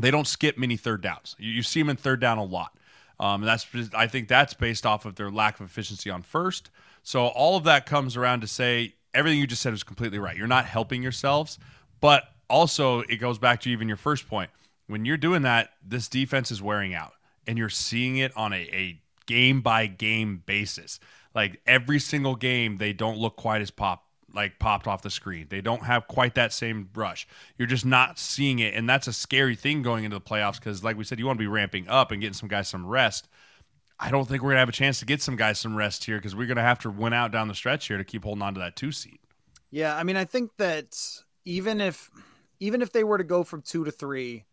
they 0.00 0.10
don't 0.10 0.26
skip 0.26 0.58
many 0.58 0.76
third 0.76 1.02
downs. 1.02 1.36
You, 1.38 1.52
you 1.52 1.62
see 1.62 1.80
them 1.80 1.90
in 1.90 1.96
third 1.96 2.20
down 2.20 2.38
a 2.38 2.44
lot. 2.44 2.76
Um, 3.20 3.42
that's 3.42 3.66
I 3.94 4.06
think 4.06 4.28
that's 4.28 4.54
based 4.54 4.86
off 4.86 5.04
of 5.04 5.16
their 5.16 5.30
lack 5.30 5.60
of 5.60 5.66
efficiency 5.66 6.10
on 6.10 6.22
first. 6.22 6.70
So 7.02 7.26
all 7.26 7.56
of 7.56 7.64
that 7.64 7.86
comes 7.86 8.16
around 8.16 8.40
to 8.40 8.46
say 8.46 8.94
everything 9.14 9.38
you 9.38 9.46
just 9.46 9.62
said 9.62 9.72
is 9.72 9.82
completely 9.82 10.18
right. 10.18 10.36
You're 10.36 10.46
not 10.46 10.66
helping 10.66 11.02
yourselves, 11.02 11.58
but 12.00 12.24
also 12.50 13.00
it 13.02 13.16
goes 13.16 13.38
back 13.38 13.60
to 13.62 13.70
even 13.70 13.88
your 13.88 13.96
first 13.96 14.28
point. 14.28 14.50
When 14.86 15.04
you're 15.04 15.16
doing 15.16 15.42
that, 15.42 15.70
this 15.84 16.08
defense 16.08 16.50
is 16.50 16.62
wearing 16.62 16.94
out, 16.94 17.12
and 17.46 17.58
you're 17.58 17.68
seeing 17.68 18.16
it 18.16 18.34
on 18.36 18.52
a, 18.52 18.68
a 18.72 19.00
game 19.28 19.60
by 19.60 19.86
game 19.86 20.42
basis. 20.44 20.98
Like 21.34 21.60
every 21.66 22.00
single 22.00 22.34
game, 22.34 22.78
they 22.78 22.92
don't 22.92 23.18
look 23.18 23.36
quite 23.36 23.62
as 23.62 23.70
pop 23.70 24.04
like 24.34 24.58
popped 24.58 24.86
off 24.86 25.02
the 25.02 25.10
screen. 25.10 25.46
They 25.48 25.60
don't 25.60 25.84
have 25.84 26.08
quite 26.08 26.34
that 26.34 26.52
same 26.52 26.88
rush. 26.94 27.28
You're 27.56 27.68
just 27.68 27.86
not 27.86 28.18
seeing 28.18 28.58
it, 28.58 28.74
and 28.74 28.88
that's 28.88 29.06
a 29.06 29.12
scary 29.12 29.54
thing 29.54 29.82
going 29.82 30.04
into 30.04 30.16
the 30.16 30.20
playoffs 30.20 30.58
because, 30.58 30.82
like 30.82 30.96
we 30.96 31.04
said, 31.04 31.18
you 31.18 31.26
want 31.26 31.38
to 31.38 31.42
be 31.42 31.46
ramping 31.46 31.88
up 31.88 32.10
and 32.10 32.20
getting 32.20 32.34
some 32.34 32.48
guys 32.48 32.68
some 32.68 32.86
rest. 32.86 33.28
I 34.00 34.10
don't 34.10 34.28
think 34.28 34.42
we're 34.42 34.50
gonna 34.50 34.60
have 34.60 34.68
a 34.68 34.72
chance 34.72 34.98
to 35.00 35.04
get 35.04 35.22
some 35.22 35.36
guys 35.36 35.58
some 35.58 35.76
rest 35.76 36.04
here 36.04 36.16
because 36.16 36.34
we're 36.34 36.46
gonna 36.46 36.62
have 36.62 36.78
to 36.80 36.90
win 36.90 37.12
out 37.12 37.30
down 37.30 37.48
the 37.48 37.54
stretch 37.54 37.88
here 37.88 37.98
to 37.98 38.04
keep 38.04 38.24
holding 38.24 38.42
on 38.42 38.54
to 38.54 38.60
that 38.60 38.76
two 38.76 38.92
seed. 38.92 39.18
Yeah, 39.70 39.96
I 39.96 40.02
mean, 40.02 40.16
I 40.16 40.24
think 40.24 40.56
that 40.58 40.96
even 41.44 41.80
if 41.80 42.10
even 42.60 42.82
if 42.82 42.92
they 42.92 43.04
were 43.04 43.18
to 43.18 43.24
go 43.24 43.44
from 43.44 43.62
two 43.62 43.84
to 43.84 43.90
three, 43.90 44.44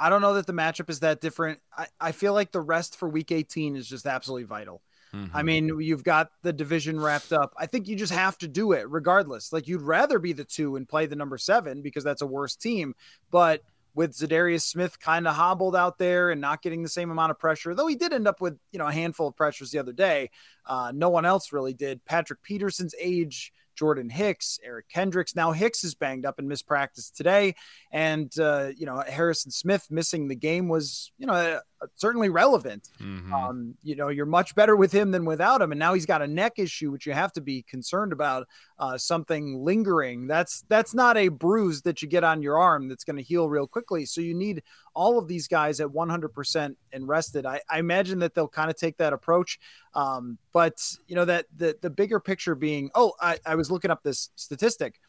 I 0.00 0.08
don't 0.08 0.22
know 0.22 0.34
that 0.34 0.46
the 0.46 0.52
matchup 0.54 0.88
is 0.88 1.00
that 1.00 1.20
different. 1.20 1.60
I, 1.76 1.86
I 2.00 2.12
feel 2.12 2.32
like 2.32 2.52
the 2.52 2.60
rest 2.60 2.96
for 2.96 3.08
week 3.08 3.30
18 3.30 3.76
is 3.76 3.86
just 3.86 4.06
absolutely 4.06 4.44
vital. 4.44 4.80
Mm-hmm. 5.14 5.36
I 5.36 5.42
mean, 5.42 5.80
you've 5.80 6.04
got 6.04 6.30
the 6.42 6.52
division 6.52 6.98
wrapped 6.98 7.32
up. 7.32 7.52
I 7.58 7.66
think 7.66 7.86
you 7.86 7.96
just 7.96 8.12
have 8.12 8.38
to 8.38 8.48
do 8.48 8.72
it 8.72 8.88
regardless. 8.88 9.52
Like 9.52 9.68
you'd 9.68 9.82
rather 9.82 10.18
be 10.18 10.32
the 10.32 10.44
two 10.44 10.76
and 10.76 10.88
play 10.88 11.06
the 11.06 11.16
number 11.16 11.36
seven 11.36 11.82
because 11.82 12.04
that's 12.04 12.22
a 12.22 12.26
worse 12.26 12.56
team. 12.56 12.94
But 13.30 13.62
with 13.94 14.12
Za'Darius 14.12 14.62
Smith 14.62 14.98
kind 15.00 15.26
of 15.26 15.34
hobbled 15.34 15.74
out 15.76 15.98
there 15.98 16.30
and 16.30 16.40
not 16.40 16.62
getting 16.62 16.82
the 16.82 16.88
same 16.88 17.10
amount 17.10 17.32
of 17.32 17.38
pressure, 17.38 17.74
though 17.74 17.88
he 17.88 17.96
did 17.96 18.12
end 18.12 18.28
up 18.28 18.40
with 18.40 18.56
you 18.72 18.78
know 18.78 18.86
a 18.86 18.92
handful 18.92 19.28
of 19.28 19.36
pressures 19.36 19.70
the 19.70 19.78
other 19.78 19.92
day. 19.92 20.30
Uh, 20.64 20.92
no 20.94 21.10
one 21.10 21.26
else 21.26 21.52
really 21.52 21.74
did. 21.74 22.04
Patrick 22.04 22.42
Peterson's 22.42 22.94
age 22.98 23.52
Jordan 23.76 24.08
Hicks, 24.08 24.58
Eric 24.64 24.86
Kendricks. 24.88 25.34
Now 25.34 25.52
Hicks 25.52 25.84
is 25.84 25.94
banged 25.94 26.26
up 26.26 26.38
and 26.38 26.48
missed 26.48 26.66
practice 26.66 27.10
today, 27.10 27.54
and 27.92 28.32
uh, 28.38 28.70
you 28.76 28.86
know 28.86 29.02
Harrison 29.06 29.50
Smith 29.50 29.86
missing 29.90 30.28
the 30.28 30.36
game 30.36 30.68
was 30.68 31.12
you 31.18 31.26
know 31.26 31.60
certainly 31.96 32.28
relevant. 32.28 32.88
Mm-hmm. 33.00 33.32
Um, 33.32 33.74
you 33.82 33.96
know 33.96 34.08
you're 34.08 34.26
much 34.26 34.54
better 34.54 34.76
with 34.76 34.92
him 34.92 35.10
than 35.10 35.24
without 35.24 35.62
him, 35.62 35.72
and 35.72 35.78
now 35.78 35.94
he's 35.94 36.06
got 36.06 36.22
a 36.22 36.26
neck 36.26 36.58
issue 36.58 36.90
which 36.90 37.06
you 37.06 37.12
have 37.12 37.32
to 37.34 37.40
be 37.40 37.62
concerned 37.62 38.12
about. 38.12 38.46
Uh, 38.78 38.96
something 38.96 39.62
lingering. 39.62 40.26
That's 40.26 40.64
that's 40.68 40.94
not 40.94 41.16
a 41.16 41.28
bruise 41.28 41.82
that 41.82 42.00
you 42.00 42.08
get 42.08 42.24
on 42.24 42.42
your 42.42 42.58
arm 42.58 42.88
that's 42.88 43.04
going 43.04 43.16
to 43.16 43.22
heal 43.22 43.48
real 43.48 43.66
quickly. 43.66 44.06
So 44.06 44.20
you 44.20 44.34
need 44.34 44.62
all 44.94 45.18
of 45.18 45.28
these 45.28 45.46
guys 45.48 45.80
at 45.80 45.88
100% 45.88 46.76
and 46.92 47.08
rested. 47.08 47.46
I, 47.46 47.60
I 47.68 47.78
imagine 47.78 48.18
that 48.20 48.34
they'll 48.34 48.48
kind 48.48 48.70
of 48.70 48.76
take 48.76 48.96
that 48.96 49.12
approach. 49.12 49.58
Um, 49.94 50.38
but 50.52 50.74
you 51.06 51.16
know 51.16 51.24
that 51.24 51.46
the 51.56 51.76
the 51.80 51.90
bigger 51.90 52.20
picture 52.20 52.54
being, 52.54 52.90
oh, 52.94 53.12
I, 53.20 53.38
I 53.44 53.54
was 53.54 53.70
looking 53.70 53.90
up 53.90 54.02
this 54.02 54.30
statistic. 54.36 55.00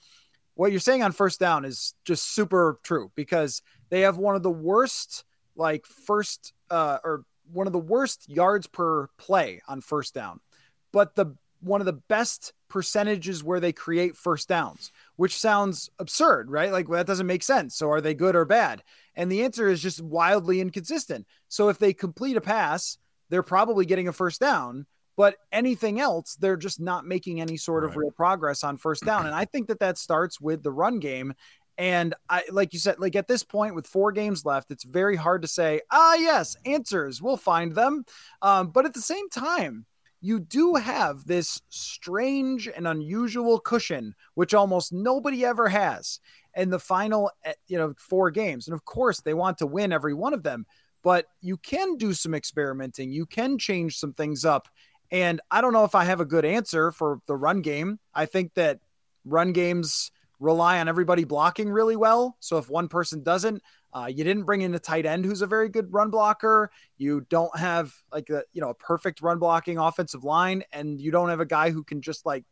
What 0.56 0.72
you're 0.72 0.80
saying 0.80 1.02
on 1.02 1.12
first 1.12 1.40
down 1.40 1.66
is 1.66 1.94
just 2.04 2.34
super 2.36 2.80
true 2.84 3.12
because 3.16 3.62
they 3.90 4.02
have 4.02 4.18
one 4.18 4.36
of 4.36 4.44
the 4.44 4.52
worst 4.52 5.24
like 5.56 5.86
first 5.86 6.54
uh, 6.70 6.98
or 7.04 7.24
one 7.52 7.68
of 7.68 7.74
the 7.74 7.80
worst 7.80 8.30
yards 8.30 8.68
per 8.68 9.08
play 9.18 9.62
on 9.68 9.82
first 9.82 10.14
down, 10.14 10.40
but 10.92 11.16
the 11.16 11.36
one 11.62 11.82
of 11.82 11.86
the 11.86 11.94
best 11.94 12.54
percentages 12.70 13.44
where 13.44 13.60
they 13.60 13.72
create 13.72 14.16
first 14.16 14.48
downs, 14.48 14.92
which 15.18 15.38
sounds 15.38 15.90
absurd, 16.00 16.50
right? 16.50 16.72
Like 16.72 16.88
well, 16.88 16.98
that 16.98 17.08
doesn't 17.08 17.28
make 17.28 17.44
sense. 17.44 17.76
So 17.76 17.92
are 17.92 18.02
they 18.02 18.14
good 18.14 18.36
or 18.36 18.46
bad? 18.46 18.84
And 19.16 19.32
the 19.32 19.44
answer 19.44 19.68
is 19.68 19.82
just 19.82 20.02
wildly 20.02 20.62
inconsistent. 20.62 21.28
So 21.50 21.70
if 21.70 21.78
they 21.78 21.94
complete 21.94 22.38
a 22.38 22.42
pass 22.42 22.98
they're 23.32 23.42
probably 23.42 23.86
getting 23.86 24.08
a 24.08 24.14
first 24.14 24.40
down. 24.40 24.86
But 25.18 25.36
anything 25.52 26.00
else, 26.00 26.36
they're 26.36 26.58
just 26.58 26.80
not 26.80 27.06
making 27.06 27.42
any 27.42 27.58
sort 27.58 27.84
of 27.84 27.96
real 27.96 28.12
progress 28.12 28.64
on 28.64 28.78
first 28.78 29.06
down. 29.06 29.26
And 29.26 29.36
I 29.36 29.46
think 29.46 29.68
that 29.68 29.80
that 29.80 29.98
starts 29.98 30.40
with 30.40 30.64
the 30.64 30.72
run 30.72 31.00
game. 31.00 31.34
And 31.78 32.14
I, 32.30 32.44
like 32.52 32.74
you 32.74 32.80
said, 32.80 33.00
like 33.00 33.16
at 33.16 33.28
this 33.28 33.44
point 33.44 33.76
with 33.76 33.88
four 33.88 34.12
games 34.12 34.46
left, 34.46 34.72
it's 34.72 34.84
very 34.84 35.16
hard 35.16 35.42
to 35.42 35.48
say, 35.48 35.82
ah, 35.90 36.16
yes, 36.16 36.56
answers, 36.66 37.22
we'll 37.22 37.38
find 37.38 37.74
them. 37.74 38.06
Um, 38.42 38.68
but 38.68 38.86
at 38.86 38.94
the 38.94 39.02
same 39.02 39.30
time, 39.30 39.86
you 40.20 40.40
do 40.40 40.76
have 40.76 41.26
this 41.26 41.62
strange 41.70 42.68
and 42.68 42.88
unusual 42.88 43.60
cushion, 43.60 44.14
which 44.36 44.54
almost 44.54 44.94
nobody 44.94 45.44
ever 45.44 45.68
has 45.70 46.20
in 46.56 46.70
the 46.70 46.78
final, 46.78 47.32
eh, 47.44 47.54
you 47.68 47.78
know, 47.78 47.96
four 47.98 48.30
games. 48.30 48.68
And 48.68 48.76
of 48.76 48.86
course, 48.86 49.22
they 49.22 49.34
want 49.34 49.58
to 49.60 49.66
win 49.66 49.92
every 49.92 50.14
one 50.14 50.34
of 50.34 50.44
them 50.44 50.66
but 51.04 51.28
you 51.42 51.58
can 51.58 51.98
do 51.98 52.14
some 52.14 52.34
experimenting. 52.34 53.12
You 53.12 53.26
can 53.26 53.58
change 53.58 53.98
some 53.98 54.14
things 54.14 54.46
up. 54.46 54.68
And 55.12 55.42
I 55.50 55.62
don't 55.62 55.74
know 55.74 55.84
if 55.84 55.96
I 55.96 56.06
have 56.06 56.22
a 56.22 56.26
good 56.26 56.46
answer 56.46 56.92
for 56.92 57.20
the 57.28 57.36
run 57.36 57.62
game. 57.62 58.00
I 58.14 58.26
think 58.26 58.54
that 58.54 58.80
run 59.26 59.52
games 59.52 60.12
rely 60.42 60.80
on 60.80 60.90
everybody 60.90 61.24
blocking 61.24 61.70
really 61.70 61.96
well. 61.96 62.36
So 62.40 62.58
if 62.58 62.70
one 62.70 62.88
person 62.88 63.24
doesn't, 63.24 63.62
uh, 63.94 64.08
you 64.10 64.24
didn't 64.24 64.44
bring 64.44 64.62
in 64.62 64.74
a 64.74 64.80
tight 64.80 65.06
end 65.06 65.24
who's 65.24 65.42
a 65.42 65.48
very 65.48 65.70
good 65.70 65.94
run 65.94 66.10
blocker. 66.10 66.72
You 66.98 67.22
don't 67.30 67.56
have 67.58 67.94
like 68.12 68.30
a 68.30 68.44
you 68.52 68.62
know 68.62 68.70
a 68.70 68.76
perfect 68.76 69.22
run 69.22 69.40
blocking 69.40 69.78
offensive 69.78 70.24
line, 70.24 70.64
and 70.72 71.00
you 71.00 71.12
don't 71.12 71.30
have 71.30 71.40
a 71.40 71.46
guy 71.46 71.70
who 71.70 71.84
can 71.84 72.02
just 72.02 72.26
like 72.26 72.44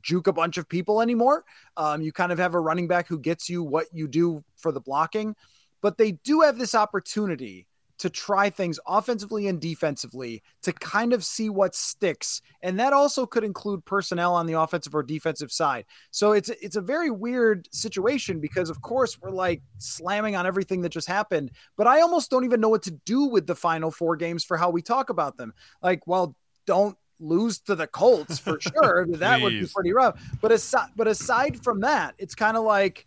juke 0.00 0.26
a 0.26 0.32
bunch 0.32 0.56
of 0.56 0.68
people 0.68 1.00
anymore. 1.02 1.44
Um, 1.76 2.02
you 2.02 2.12
kind 2.12 2.32
of 2.32 2.38
have 2.38 2.54
a 2.54 2.60
running 2.60 2.88
back 2.88 3.06
who 3.06 3.18
gets 3.18 3.48
you 3.48 3.62
what 3.62 3.86
you 3.92 4.08
do 4.08 4.42
for 4.56 4.72
the 4.72 4.80
blocking, 4.80 5.36
but 5.82 5.98
they 5.98 6.12
do 6.12 6.40
have 6.40 6.58
this 6.58 6.74
opportunity 6.74 7.66
to 7.98 8.10
try 8.10 8.50
things 8.50 8.78
offensively 8.86 9.46
and 9.46 9.60
defensively 9.60 10.42
to 10.62 10.72
kind 10.72 11.12
of 11.12 11.24
see 11.24 11.48
what 11.48 11.74
sticks. 11.74 12.42
And 12.62 12.78
that 12.78 12.92
also 12.92 13.26
could 13.26 13.44
include 13.44 13.84
personnel 13.84 14.34
on 14.34 14.46
the 14.46 14.54
offensive 14.54 14.94
or 14.94 15.02
defensive 15.02 15.50
side. 15.50 15.86
So 16.10 16.32
it's 16.32 16.48
it's 16.48 16.76
a 16.76 16.80
very 16.80 17.10
weird 17.10 17.68
situation 17.72 18.40
because 18.40 18.70
of 18.70 18.82
course 18.82 19.18
we're 19.20 19.30
like 19.30 19.62
slamming 19.78 20.36
on 20.36 20.46
everything 20.46 20.82
that 20.82 20.90
just 20.90 21.08
happened 21.08 21.50
but 21.76 21.86
i 21.86 22.00
almost 22.00 22.30
don't 22.30 22.44
even 22.44 22.60
know 22.60 22.68
what 22.68 22.82
to 22.82 22.90
do 22.90 23.24
with 23.24 23.46
the 23.46 23.54
final 23.54 23.90
four 23.90 24.16
games 24.16 24.44
for 24.44 24.56
how 24.56 24.70
we 24.70 24.82
talk 24.82 25.10
about 25.10 25.36
them. 25.36 25.52
Like 25.82 26.06
well 26.06 26.36
don't 26.66 26.96
lose 27.18 27.60
to 27.60 27.74
the 27.74 27.86
colts 27.86 28.38
for 28.38 28.60
sure 28.60 29.06
that 29.08 29.40
would 29.40 29.52
be 29.52 29.66
pretty 29.74 29.92
rough. 29.92 30.20
But 30.40 30.52
aside 30.52 30.90
but 30.96 31.08
aside 31.08 31.62
from 31.62 31.80
that 31.80 32.14
it's 32.18 32.34
kind 32.34 32.56
of 32.56 32.64
like 32.64 33.06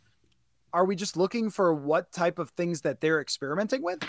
are 0.74 0.86
we 0.86 0.96
just 0.96 1.18
looking 1.18 1.50
for 1.50 1.74
what 1.74 2.12
type 2.12 2.38
of 2.38 2.52
things 2.52 2.82
that 2.82 3.02
they're 3.02 3.22
experimenting 3.22 3.82
with 3.82 4.00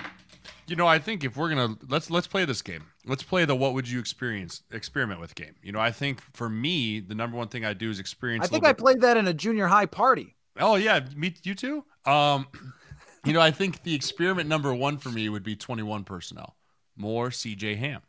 you 0.71 0.77
know, 0.77 0.87
I 0.87 1.01
think 1.01 1.25
if 1.25 1.37
we're 1.37 1.49
gonna 1.49 1.77
let's 1.89 2.11
let's 2.11 2.29
play 2.29 2.45
this 2.45 2.63
game. 2.63 2.85
Let's 3.05 3.25
play 3.25 3.45
the 3.45 3.57
what 3.57 3.75
would 3.75 3.89
you 3.89 3.99
experience 3.99 4.63
experiment 4.71 5.21
with 5.21 5.35
game. 5.35 5.57
You 5.65 5.73
know, 5.73 5.81
I 5.81 5.91
think 5.91 6.21
for 6.33 6.49
me, 6.49 7.01
the 7.01 7.17
number 7.17 7.37
one 7.37 7.49
thing 7.49 7.65
I 7.65 7.73
do 7.75 7.91
is 7.91 7.99
experience. 7.99 8.45
I 8.45 8.49
think 8.49 8.65
I 8.65 8.73
played 8.73 9.01
that 9.01 9.17
in 9.17 9.27
a 9.27 9.35
junior 9.35 9.67
high 9.67 9.87
party. 9.87 10.37
Oh 10.61 10.77
yeah, 10.77 11.01
me 11.17 11.35
you 11.43 11.57
too. 11.57 11.85
Um, 12.07 12.47
you 13.25 13.33
know, 13.33 13.41
I 13.41 13.51
think 13.51 13.83
the 13.83 13.97
experiment 13.97 14.49
number 14.49 14.73
one 14.73 14.99
for 14.99 15.09
me 15.09 15.29
would 15.29 15.43
be 15.43 15.57
twenty 15.57 15.83
one 15.83 16.05
personnel, 16.05 16.55
more 16.97 17.33
C.J. 17.33 17.75
Ham. 17.75 18.03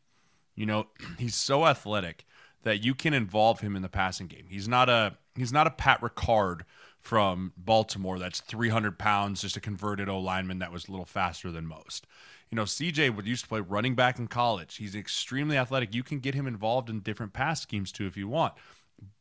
You 0.53 0.67
know, 0.67 0.87
he's 1.17 1.33
so 1.33 1.65
athletic 1.65 2.25
that 2.61 2.83
you 2.83 2.93
can 2.93 3.15
involve 3.15 3.61
him 3.61 3.75
in 3.75 3.81
the 3.81 3.89
passing 3.89 4.27
game. 4.27 4.45
He's 4.47 4.67
not 4.67 4.87
a 4.87 5.17
he's 5.35 5.51
not 5.51 5.65
a 5.65 5.71
Pat 5.71 5.99
Ricard 5.99 6.61
from 6.99 7.53
Baltimore 7.57 8.19
that's 8.19 8.39
300 8.41 8.99
pounds, 8.99 9.41
just 9.41 9.57
a 9.57 9.59
converted 9.59 10.07
O 10.07 10.19
lineman 10.19 10.59
that 10.59 10.71
was 10.71 10.87
a 10.87 10.91
little 10.91 11.07
faster 11.07 11.51
than 11.51 11.65
most. 11.65 12.05
You 12.51 12.57
know, 12.57 12.63
CJ 12.63 13.15
would 13.15 13.25
used 13.25 13.43
to 13.43 13.49
play 13.49 13.61
running 13.61 13.95
back 13.95 14.19
in 14.19 14.27
college. 14.27 14.75
He's 14.75 14.93
extremely 14.93 15.57
athletic. 15.57 15.95
You 15.95 16.03
can 16.03 16.19
get 16.19 16.35
him 16.35 16.47
involved 16.47 16.89
in 16.89 16.99
different 16.99 17.31
pass 17.31 17.61
schemes 17.61 17.91
too 17.91 18.05
if 18.05 18.17
you 18.17 18.27
want. 18.27 18.53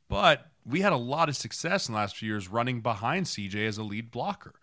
But 0.08 0.48
we 0.66 0.80
had 0.80 0.92
a 0.92 0.96
lot 0.96 1.28
of 1.28 1.36
success 1.36 1.88
in 1.88 1.94
the 1.94 2.00
last 2.00 2.16
few 2.16 2.28
years 2.28 2.48
running 2.48 2.80
behind 2.80 3.26
CJ 3.26 3.68
as 3.68 3.78
a 3.78 3.84
lead 3.84 4.10
blocker. 4.10 4.54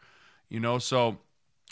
You 0.49 0.59
know, 0.59 0.79
so 0.79 1.19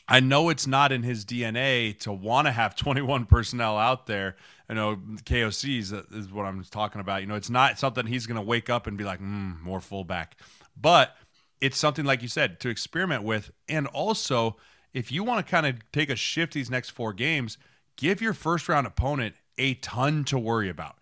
I 0.08 0.22
know 0.22 0.50
it's 0.50 0.68
not 0.68 0.92
in 0.92 1.04
his 1.04 1.26
DNA 1.26 1.98
to 2.00 2.14
want 2.14 2.48
to 2.48 2.52
have 2.52 2.76
21 2.78 3.26
personnel 3.26 3.78
out 3.78 4.08
there. 4.08 4.38
You 4.70 4.76
know, 4.76 4.96
KOCs 4.96 6.16
is 6.16 6.32
what 6.32 6.46
I'm 6.46 6.64
talking 6.64 7.02
about. 7.02 7.22
You 7.22 7.28
know, 7.28 7.36
it's 7.36 7.50
not 7.50 7.78
something 7.78 8.08
he's 8.08 8.26
going 8.26 8.40
to 8.40 8.42
wake 8.42 8.70
up 8.70 8.88
and 8.88 8.98
be 8.98 9.04
like, 9.04 9.20
mm, 9.20 9.62
more 9.62 9.82
fullback. 9.82 10.38
But 10.80 11.16
it's 11.62 11.78
something 11.78 12.06
like 12.06 12.22
you 12.22 12.28
said 12.28 12.60
to 12.62 12.70
experiment 12.70 13.24
with, 13.24 13.52
and 13.70 13.88
also 13.88 14.58
if 14.96 15.12
you 15.12 15.26
want 15.26 15.46
to 15.46 15.52
kind 15.52 15.66
of 15.66 15.76
take 15.92 16.10
a 16.10 16.16
shift 16.16 16.54
these 16.54 16.72
next 16.72 16.92
four 16.92 17.12
games, 17.12 17.58
give 17.98 18.22
your 18.22 18.34
first 18.34 18.70
round 18.70 18.88
opponent 18.88 19.36
a 19.58 19.74
ton 19.76 20.24
to 20.24 20.40
worry 20.40 20.70
about. 20.70 20.96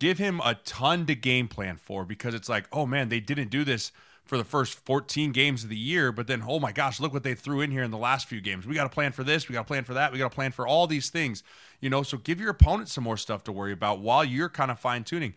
Give 0.00 0.18
him 0.18 0.40
a 0.44 0.56
ton 0.56 1.06
to 1.06 1.14
game 1.14 1.46
plan 1.46 1.76
for 1.76 2.04
because 2.04 2.34
it's 2.34 2.48
like, 2.48 2.66
oh 2.72 2.86
man, 2.86 3.08
they 3.08 3.20
didn't 3.20 3.48
do 3.48 3.64
this 3.64 3.92
for 4.24 4.36
the 4.36 4.44
first 4.44 4.74
14 4.84 5.30
games 5.30 5.62
of 5.62 5.70
the 5.70 5.76
year, 5.76 6.10
but 6.10 6.26
then, 6.26 6.42
oh 6.44 6.58
my 6.58 6.72
gosh, 6.72 6.98
look 6.98 7.12
what 7.12 7.22
they 7.22 7.36
threw 7.36 7.60
in 7.60 7.70
here 7.70 7.84
in 7.84 7.92
the 7.92 7.96
last 7.96 8.26
few 8.26 8.40
games. 8.40 8.66
We 8.66 8.74
got 8.74 8.82
to 8.82 8.90
plan 8.90 9.12
for 9.12 9.22
this, 9.22 9.48
we 9.48 9.52
got 9.52 9.60
to 9.60 9.66
plan 9.68 9.84
for 9.84 9.94
that, 9.94 10.10
we 10.10 10.18
got 10.18 10.32
to 10.32 10.34
plan 10.34 10.50
for 10.50 10.66
all 10.66 10.88
these 10.88 11.08
things, 11.08 11.44
you 11.80 11.88
know. 11.88 12.02
So 12.02 12.18
give 12.18 12.40
your 12.40 12.50
opponent 12.50 12.88
some 12.88 13.04
more 13.04 13.16
stuff 13.16 13.44
to 13.44 13.52
worry 13.52 13.72
about 13.72 14.00
while 14.00 14.24
you're 14.24 14.48
kind 14.48 14.72
of 14.72 14.80
fine 14.80 15.04
tuning. 15.04 15.34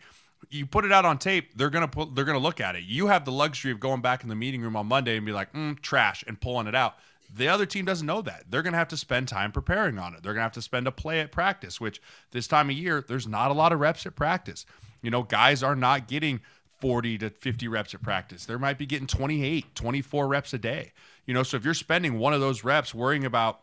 You 0.48 0.66
put 0.66 0.84
it 0.84 0.90
out 0.90 1.04
on 1.04 1.18
tape, 1.18 1.54
they're 1.54 1.70
gonna 1.70 1.86
put, 1.86 2.16
they're 2.16 2.24
gonna 2.24 2.38
look 2.40 2.60
at 2.60 2.74
it. 2.74 2.82
You 2.82 3.06
have 3.06 3.24
the 3.24 3.30
luxury 3.30 3.70
of 3.70 3.78
going 3.78 4.00
back 4.00 4.24
in 4.24 4.28
the 4.28 4.34
meeting 4.34 4.62
room 4.62 4.74
on 4.74 4.86
Monday 4.86 5.16
and 5.16 5.24
be 5.24 5.32
like, 5.32 5.52
mm, 5.52 5.78
trash, 5.80 6.24
and 6.26 6.40
pulling 6.40 6.66
it 6.66 6.74
out. 6.74 6.96
The 7.32 7.48
other 7.48 7.66
team 7.66 7.84
doesn't 7.84 8.06
know 8.06 8.22
that. 8.22 8.44
They're 8.48 8.62
going 8.62 8.72
to 8.72 8.78
have 8.78 8.88
to 8.88 8.96
spend 8.96 9.28
time 9.28 9.52
preparing 9.52 9.98
on 9.98 10.14
it. 10.14 10.22
They're 10.22 10.32
going 10.32 10.40
to 10.40 10.44
have 10.44 10.52
to 10.52 10.62
spend 10.62 10.86
a 10.86 10.92
play 10.92 11.20
at 11.20 11.30
practice, 11.30 11.80
which 11.80 12.02
this 12.32 12.48
time 12.48 12.70
of 12.70 12.76
year, 12.76 13.04
there's 13.06 13.28
not 13.28 13.50
a 13.50 13.54
lot 13.54 13.72
of 13.72 13.80
reps 13.80 14.04
at 14.06 14.16
practice. 14.16 14.66
You 15.02 15.10
know, 15.10 15.22
guys 15.22 15.62
are 15.62 15.76
not 15.76 16.08
getting 16.08 16.40
40 16.80 17.18
to 17.18 17.30
50 17.30 17.68
reps 17.68 17.94
at 17.94 18.02
practice. 18.02 18.46
They 18.46 18.56
might 18.56 18.78
be 18.78 18.86
getting 18.86 19.06
28, 19.06 19.74
24 19.74 20.28
reps 20.28 20.54
a 20.54 20.58
day. 20.58 20.92
You 21.26 21.34
know, 21.34 21.42
so 21.42 21.56
if 21.56 21.64
you're 21.64 21.74
spending 21.74 22.18
one 22.18 22.32
of 22.32 22.40
those 22.40 22.64
reps 22.64 22.94
worrying 22.94 23.24
about 23.24 23.60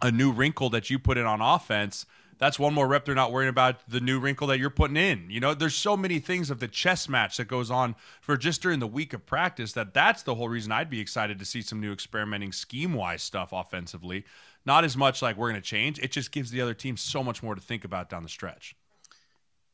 a 0.00 0.12
new 0.12 0.30
wrinkle 0.30 0.70
that 0.70 0.90
you 0.90 0.98
put 0.98 1.18
in 1.18 1.26
on 1.26 1.40
offense, 1.40 2.06
that's 2.38 2.58
one 2.58 2.72
more 2.72 2.86
rep 2.86 3.04
they're 3.04 3.14
not 3.14 3.32
worrying 3.32 3.48
about 3.50 3.88
the 3.88 4.00
new 4.00 4.18
wrinkle 4.18 4.46
that 4.48 4.58
you're 4.58 4.70
putting 4.70 4.96
in. 4.96 5.26
You 5.28 5.40
know, 5.40 5.54
there's 5.54 5.74
so 5.74 5.96
many 5.96 6.18
things 6.20 6.50
of 6.50 6.60
the 6.60 6.68
chess 6.68 7.08
match 7.08 7.36
that 7.36 7.46
goes 7.46 7.70
on 7.70 7.96
for 8.20 8.36
just 8.36 8.62
during 8.62 8.78
the 8.78 8.86
week 8.86 9.12
of 9.12 9.26
practice 9.26 9.72
that 9.72 9.92
that's 9.92 10.22
the 10.22 10.34
whole 10.36 10.48
reason 10.48 10.72
I'd 10.72 10.90
be 10.90 11.00
excited 11.00 11.38
to 11.38 11.44
see 11.44 11.62
some 11.62 11.80
new 11.80 11.92
experimenting 11.92 12.52
scheme 12.52 12.94
wise 12.94 13.22
stuff 13.22 13.50
offensively. 13.52 14.24
Not 14.64 14.84
as 14.84 14.96
much 14.96 15.22
like 15.22 15.36
we're 15.36 15.50
going 15.50 15.60
to 15.62 15.66
change. 15.66 15.98
It 15.98 16.12
just 16.12 16.30
gives 16.30 16.50
the 16.50 16.60
other 16.60 16.74
team 16.74 16.96
so 16.96 17.24
much 17.24 17.42
more 17.42 17.54
to 17.54 17.60
think 17.60 17.84
about 17.84 18.10
down 18.10 18.22
the 18.22 18.28
stretch. 18.28 18.76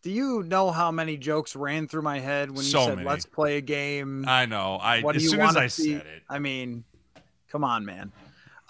Do 0.03 0.11
you 0.11 0.43
know 0.43 0.71
how 0.71 0.91
many 0.91 1.17
jokes 1.17 1.57
ran 1.57 1.89
through 1.89 2.03
my 2.03 2.21
head 2.21 2.51
when 2.51 2.63
So 2.63 2.81
you 2.81 2.87
said 2.89 2.97
many. 2.97 3.09
"Let's 3.09 3.25
play 3.25 3.57
a 3.57 3.63
game"? 3.63 4.27
I 4.29 4.45
know. 4.45 4.77
I 4.77 5.01
What 5.01 5.17
as 5.17 5.29
soon 5.29 5.41
as 5.41 5.57
I 5.57 5.67
see? 5.69 5.95
said 5.95 6.07
it, 6.07 6.23
I 6.29 6.39
mean, 6.39 6.85
come 7.49 7.65
on, 7.65 7.87
man. 7.87 8.13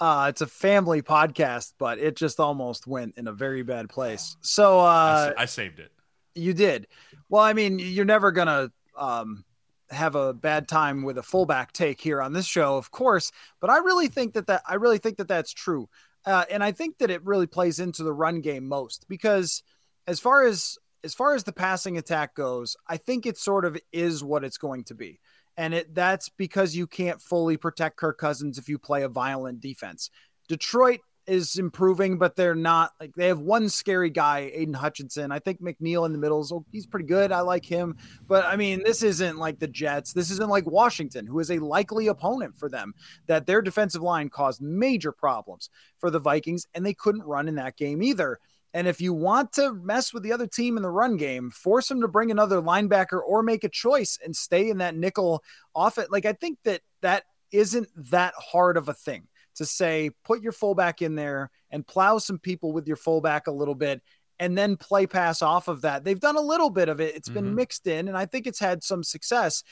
Uh, 0.01 0.27
it's 0.29 0.41
a 0.41 0.47
family 0.47 1.03
podcast, 1.03 1.75
but 1.79 1.99
it 1.99 2.17
just 2.17 2.41
almost 2.41 2.87
went 2.87 3.17
in 3.17 3.29
a 3.29 3.33
very 3.33 3.63
bad 3.63 3.89
place. 3.89 4.37
So 4.41 4.81
I, 4.81 5.11
uh, 5.11 5.29
sa- 5.29 5.41
I 5.43 5.45
saved 5.47 5.79
it. 5.79 5.93
you 6.35 6.53
did. 6.53 6.87
Well, 7.29 7.43
I 7.43 7.53
mean, 7.53 7.79
you're 7.79 8.05
never 8.05 8.33
gonna 8.33 8.71
um, 8.97 9.45
have 9.91 10.15
a 10.15 10.35
bad 10.35 10.69
time 10.69 11.03
with 11.03 11.19
a 11.19 11.23
fullback 11.23 11.73
take 11.73 12.01
here 12.01 12.21
on 12.21 12.33
this 12.33 12.47
show, 12.47 12.77
of 12.77 12.91
course. 12.91 13.31
But 13.61 13.71
I 13.71 13.79
really 13.79 14.09
think 14.09 14.35
that 14.35 14.47
that 14.49 14.63
I 14.69 14.75
really 14.75 14.99
think 14.99 15.19
that 15.19 15.29
that's 15.29 15.53
true, 15.53 15.89
uh, 16.27 16.45
and 16.51 16.63
I 16.63 16.73
think 16.73 16.99
that 16.99 17.11
it 17.11 17.25
really 17.25 17.47
plays 17.47 17.79
into 17.79 18.03
the 18.03 18.13
run 18.13 18.41
game 18.41 18.67
most 18.67 19.07
because 19.09 19.63
as 20.07 20.21
far 20.21 20.45
as 20.45 20.77
as 21.05 21.15
far 21.15 21.35
as 21.35 21.45
the 21.45 21.53
passing 21.53 21.99
attack 21.99 22.35
goes, 22.35 22.77
I 22.89 22.97
think 22.97 23.27
it 23.27 23.39
sort 23.39 23.65
of 23.65 23.79
is 23.93 24.25
what 24.25 24.43
it's 24.43 24.59
going 24.59 24.85
to 24.85 24.95
be. 24.95 25.21
And 25.57 25.75
it 25.75 25.95
that's 25.95 26.29
because 26.29 26.75
you 26.75 26.87
can't 26.87 27.21
fully 27.21 27.57
protect 27.57 27.97
Kirk 27.97 28.19
Cousins 28.19 28.59
if 28.59 28.69
you 28.69 28.79
play 28.79 29.03
a 29.03 29.09
violent 29.09 29.61
defense. 29.61 30.11
Detroit 30.49 31.01
is 31.27 31.57
improving, 31.57 32.19
but 32.19 32.37
they're 32.37 32.55
not 32.55 32.93
like 33.01 33.15
they 33.15 33.29
have 33.29 33.41
one 33.41 33.69
scary 33.69 34.11
guy, 34.11 34.51
Aidan 34.53 34.75
Hutchinson. 34.75 35.33
I 35.33 35.39
think 35.39 35.61
McNeill 35.61 36.07
in 36.07 36.13
the 36.13 36.19
middle 36.19 36.41
is 36.41 36.53
oh, 36.53 36.65
he's 36.71 36.87
pretty 36.87 37.07
good. 37.07 37.33
I 37.33 37.41
like 37.41 37.65
him. 37.65 37.97
But 38.27 38.45
I 38.45 38.57
mean, 38.57 38.83
this 38.85 39.03
isn't 39.03 39.39
like 39.39 39.59
the 39.59 39.69
Jets. 39.69 40.13
This 40.13 40.31
isn't 40.31 40.51
like 40.51 40.67
Washington, 40.67 41.27
who 41.27 41.39
is 41.41 41.51
a 41.51 41.59
likely 41.59 42.09
opponent 42.09 42.57
for 42.57 42.69
them, 42.69 42.95
that 43.27 43.47
their 43.47 43.63
defensive 43.63 44.03
line 44.03 44.29
caused 44.29 44.61
major 44.61 45.13
problems 45.13 45.71
for 45.99 46.11
the 46.11 46.21
Vikings, 46.21 46.67
and 46.75 46.85
they 46.85 46.95
couldn't 46.95 47.23
run 47.23 47.49
in 47.49 47.55
that 47.57 47.77
game 47.77 48.03
either. 48.03 48.39
And 48.75 48.89
if 48.89 49.01
you 49.01 49.15
want 49.15 49.53
to 49.53 49.73
mess 49.73 50.13
with 50.13 50.25
the 50.25 50.33
other 50.33 50.49
team 50.49 50.77
in 50.77 50.83
the 50.83 50.91
run 50.91 51.17
game, 51.17 51.51
force 51.51 51.89
them 51.89 52.01
to 52.01 52.09
bring 52.09 52.31
another 52.31 52.61
linebacker 52.61 53.21
or 53.25 53.43
make 53.43 53.65
a 53.65 53.69
choice 53.69 54.19
and 54.23 54.35
stay 54.35 54.69
in 54.69 54.79
that 54.79 54.97
nickel 54.97 55.43
off 55.75 55.97
it. 55.97 56.11
Like 56.11 56.27
I 56.27 56.33
think 56.33 56.59
that 56.65 56.83
that 57.01 57.23
isn't 57.53 57.89
that 58.11 58.35
hard 58.37 58.77
of 58.77 58.89
a 58.89 58.95
thing 58.95 59.29
to 59.55 59.65
say 59.65 60.11
put 60.25 60.43
your 60.43 60.51
fullback 60.51 61.01
in 61.01 61.15
there 61.15 61.51
and 61.71 61.87
plow 61.87 62.19
some 62.19 62.39
people 62.39 62.73
with 62.73 62.89
your 62.89 62.97
fullback 62.97 63.47
a 63.47 63.53
little 63.53 63.77
bit 63.77 64.03
and 64.41 64.59
then 64.59 64.77
play 64.77 65.07
pass 65.07 65.41
off 65.41 65.69
of 65.69 65.83
that. 65.83 66.03
They've 66.03 66.19
done 66.19 66.37
a 66.37 66.41
little 66.41 66.71
bit 66.71 66.89
of 66.89 67.01
it. 67.01 67.15
It's 67.15 67.29
been 67.29 67.53
Mhm. 67.53 67.55
mixed 67.55 67.87
in 67.87 68.09
and 68.09 68.19
I 68.19 68.27
think 68.27 68.49
it's 68.49 68.59
had 68.59 68.83
some 68.83 69.05
success. 69.05 69.63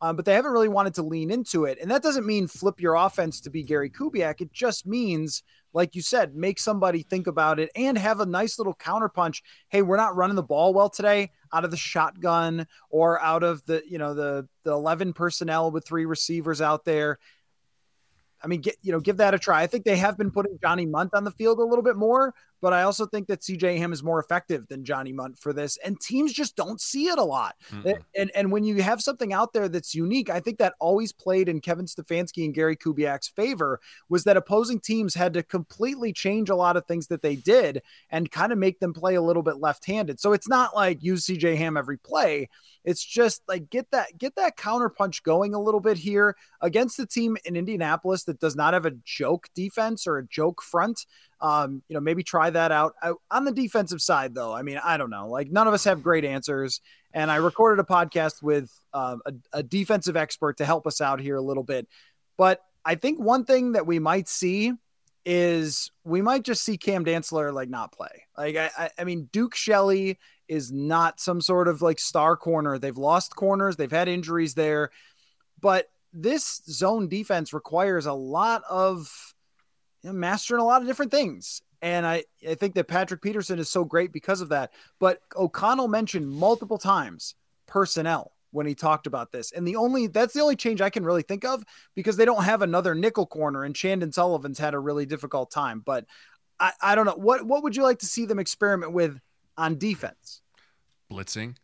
Um, 0.00 0.14
but 0.14 0.24
they 0.24 0.34
haven't 0.34 0.52
really 0.52 0.68
wanted 0.68 0.94
to 0.94 1.02
lean 1.02 1.30
into 1.32 1.64
it. 1.64 1.78
And 1.80 1.90
that 1.90 2.02
doesn't 2.02 2.26
mean 2.26 2.46
flip 2.46 2.80
your 2.80 2.94
offense 2.94 3.40
to 3.40 3.50
be 3.50 3.64
Gary 3.64 3.90
Kubiak. 3.90 4.40
It 4.40 4.52
just 4.52 4.86
means, 4.86 5.42
like 5.72 5.94
you 5.94 6.02
said, 6.02 6.34
make 6.34 6.58
somebody 6.58 7.02
think 7.02 7.26
about 7.26 7.58
it 7.58 7.70
and 7.74 7.96
have 7.96 8.20
a 8.20 8.26
nice 8.26 8.58
little 8.58 8.74
counterpunch. 8.74 9.42
Hey, 9.68 9.82
we're 9.82 9.96
not 9.96 10.16
running 10.16 10.36
the 10.36 10.42
ball 10.42 10.74
well 10.74 10.90
today 10.90 11.30
out 11.52 11.64
of 11.64 11.70
the 11.70 11.76
shotgun 11.76 12.66
or 12.90 13.20
out 13.20 13.42
of 13.42 13.64
the, 13.64 13.82
you 13.88 13.98
know, 13.98 14.14
the 14.14 14.48
the 14.64 14.72
11 14.72 15.12
personnel 15.12 15.70
with 15.70 15.86
three 15.86 16.04
receivers 16.04 16.60
out 16.60 16.84
there. 16.84 17.18
I 18.42 18.48
mean, 18.48 18.60
get 18.60 18.76
you 18.82 18.92
know, 18.92 19.00
give 19.00 19.18
that 19.18 19.34
a 19.34 19.38
try. 19.38 19.62
I 19.62 19.66
think 19.66 19.84
they 19.84 19.96
have 19.96 20.18
been 20.18 20.30
putting 20.30 20.58
Johnny 20.60 20.86
Mundt 20.86 21.14
on 21.14 21.24
the 21.24 21.30
field 21.30 21.58
a 21.58 21.64
little 21.64 21.84
bit 21.84 21.96
more, 21.96 22.34
but 22.62 22.72
I 22.72 22.84
also 22.84 23.04
think 23.04 23.26
that 23.26 23.40
CJ 23.40 23.76
Ham 23.78 23.92
is 23.92 24.04
more 24.04 24.20
effective 24.20 24.68
than 24.68 24.84
Johnny 24.84 25.12
Mundt 25.12 25.38
for 25.38 25.52
this, 25.52 25.76
and 25.84 26.00
teams 26.00 26.32
just 26.32 26.54
don't 26.54 26.80
see 26.80 27.08
it 27.08 27.18
a 27.18 27.24
lot. 27.24 27.56
Mm-mm. 27.70 27.98
And 28.16 28.30
and 28.34 28.52
when 28.52 28.64
you 28.64 28.80
have 28.82 29.02
something 29.02 29.32
out 29.32 29.52
there 29.52 29.68
that's 29.68 29.94
unique, 29.94 30.30
I 30.30 30.40
think 30.40 30.58
that 30.58 30.74
always 30.78 31.12
played 31.12 31.48
in 31.48 31.60
Kevin 31.60 31.86
Stefanski 31.86 32.44
and 32.44 32.54
Gary 32.54 32.76
Kubiak's 32.76 33.28
favor 33.28 33.80
was 34.08 34.24
that 34.24 34.36
opposing 34.36 34.78
teams 34.78 35.14
had 35.14 35.34
to 35.34 35.42
completely 35.42 36.12
change 36.12 36.48
a 36.48 36.56
lot 36.56 36.76
of 36.76 36.86
things 36.86 37.08
that 37.08 37.20
they 37.20 37.34
did 37.34 37.82
and 38.10 38.30
kind 38.30 38.52
of 38.52 38.58
make 38.58 38.78
them 38.78 38.94
play 38.94 39.16
a 39.16 39.22
little 39.22 39.42
bit 39.42 39.56
left-handed. 39.56 40.20
So 40.20 40.32
it's 40.32 40.48
not 40.48 40.74
like 40.74 41.02
use 41.02 41.26
CJ 41.26 41.56
Ham 41.56 41.76
every 41.76 41.98
play. 41.98 42.48
It's 42.84 43.04
just 43.04 43.42
like 43.48 43.70
get 43.70 43.90
that 43.90 44.16
get 44.18 44.36
that 44.36 44.56
counter 44.56 44.88
punch 44.88 45.22
going 45.22 45.54
a 45.54 45.60
little 45.60 45.80
bit 45.80 45.96
here 45.96 46.36
against 46.60 46.96
the 46.96 47.06
team 47.06 47.36
in 47.44 47.56
Indianapolis 47.56 48.24
that 48.24 48.40
does 48.40 48.56
not 48.56 48.74
have 48.74 48.86
a 48.86 48.92
joke 49.04 49.48
defense 49.54 50.06
or 50.06 50.18
a 50.18 50.26
joke 50.26 50.62
front. 50.62 51.06
Um, 51.42 51.82
you 51.88 51.94
know, 51.94 52.00
maybe 52.00 52.22
try 52.22 52.50
that 52.50 52.70
out. 52.70 52.94
I, 53.02 53.12
on 53.30 53.44
the 53.44 53.52
defensive 53.52 54.00
side, 54.00 54.32
though, 54.32 54.54
I 54.54 54.62
mean, 54.62 54.80
I 54.82 54.96
don't 54.96 55.10
know. 55.10 55.28
Like 55.28 55.50
none 55.50 55.66
of 55.66 55.74
us 55.74 55.84
have 55.84 56.02
great 56.02 56.24
answers, 56.24 56.80
and 57.12 57.30
I 57.30 57.36
recorded 57.36 57.82
a 57.82 57.84
podcast 57.84 58.42
with 58.42 58.70
um, 58.94 59.20
a, 59.26 59.32
a 59.52 59.62
defensive 59.62 60.16
expert 60.16 60.58
to 60.58 60.64
help 60.64 60.86
us 60.86 61.00
out 61.00 61.20
here 61.20 61.36
a 61.36 61.42
little 61.42 61.64
bit. 61.64 61.88
But 62.38 62.60
I 62.84 62.94
think 62.94 63.20
one 63.20 63.44
thing 63.44 63.72
that 63.72 63.86
we 63.86 63.98
might 63.98 64.28
see 64.28 64.72
is 65.24 65.90
we 66.04 66.22
might 66.22 66.44
just 66.44 66.64
see 66.64 66.76
Cam 66.76 67.04
Dantzler 67.04 67.52
like 67.52 67.68
not 67.68 67.92
play. 67.92 68.26
Like 68.36 68.56
I, 68.56 68.70
I, 68.76 68.90
I 68.98 69.04
mean, 69.04 69.28
Duke 69.32 69.54
Shelley 69.54 70.18
is 70.48 70.72
not 70.72 71.20
some 71.20 71.40
sort 71.40 71.68
of 71.68 71.82
like 71.82 71.98
star 71.98 72.36
corner. 72.36 72.78
They've 72.78 72.96
lost 72.96 73.36
corners, 73.36 73.76
they've 73.76 73.90
had 73.90 74.08
injuries 74.08 74.54
there, 74.54 74.90
but 75.60 75.88
this 76.12 76.60
zone 76.68 77.08
defense 77.08 77.52
requires 77.52 78.06
a 78.06 78.12
lot 78.12 78.62
of 78.68 79.31
you 80.02 80.10
know, 80.10 80.12
mastering 80.12 80.60
a 80.60 80.64
lot 80.64 80.82
of 80.82 80.88
different 80.88 81.10
things. 81.10 81.62
And 81.80 82.06
I, 82.06 82.24
I 82.48 82.54
think 82.54 82.74
that 82.74 82.86
Patrick 82.86 83.22
Peterson 83.22 83.58
is 83.58 83.68
so 83.68 83.84
great 83.84 84.12
because 84.12 84.40
of 84.40 84.50
that. 84.50 84.72
But 85.00 85.20
O'Connell 85.36 85.88
mentioned 85.88 86.28
multiple 86.28 86.78
times 86.78 87.34
personnel 87.66 88.32
when 88.52 88.66
he 88.66 88.74
talked 88.74 89.06
about 89.06 89.32
this. 89.32 89.50
And 89.52 89.66
the 89.66 89.76
only 89.76 90.06
that's 90.06 90.34
the 90.34 90.40
only 90.40 90.56
change 90.56 90.80
I 90.80 90.90
can 90.90 91.04
really 91.04 91.22
think 91.22 91.44
of 91.44 91.64
because 91.94 92.16
they 92.16 92.24
don't 92.24 92.44
have 92.44 92.62
another 92.62 92.94
nickel 92.94 93.26
corner 93.26 93.64
and 93.64 93.74
Chandon 93.74 94.12
Sullivan's 94.12 94.58
had 94.58 94.74
a 94.74 94.78
really 94.78 95.06
difficult 95.06 95.50
time. 95.50 95.80
But 95.84 96.04
I, 96.60 96.72
I 96.80 96.94
don't 96.94 97.06
know. 97.06 97.16
What 97.16 97.44
what 97.46 97.64
would 97.64 97.74
you 97.74 97.82
like 97.82 97.98
to 98.00 98.06
see 98.06 98.26
them 98.26 98.38
experiment 98.38 98.92
with 98.92 99.18
on 99.56 99.78
defense? 99.78 100.42
blitzing. 101.12 101.56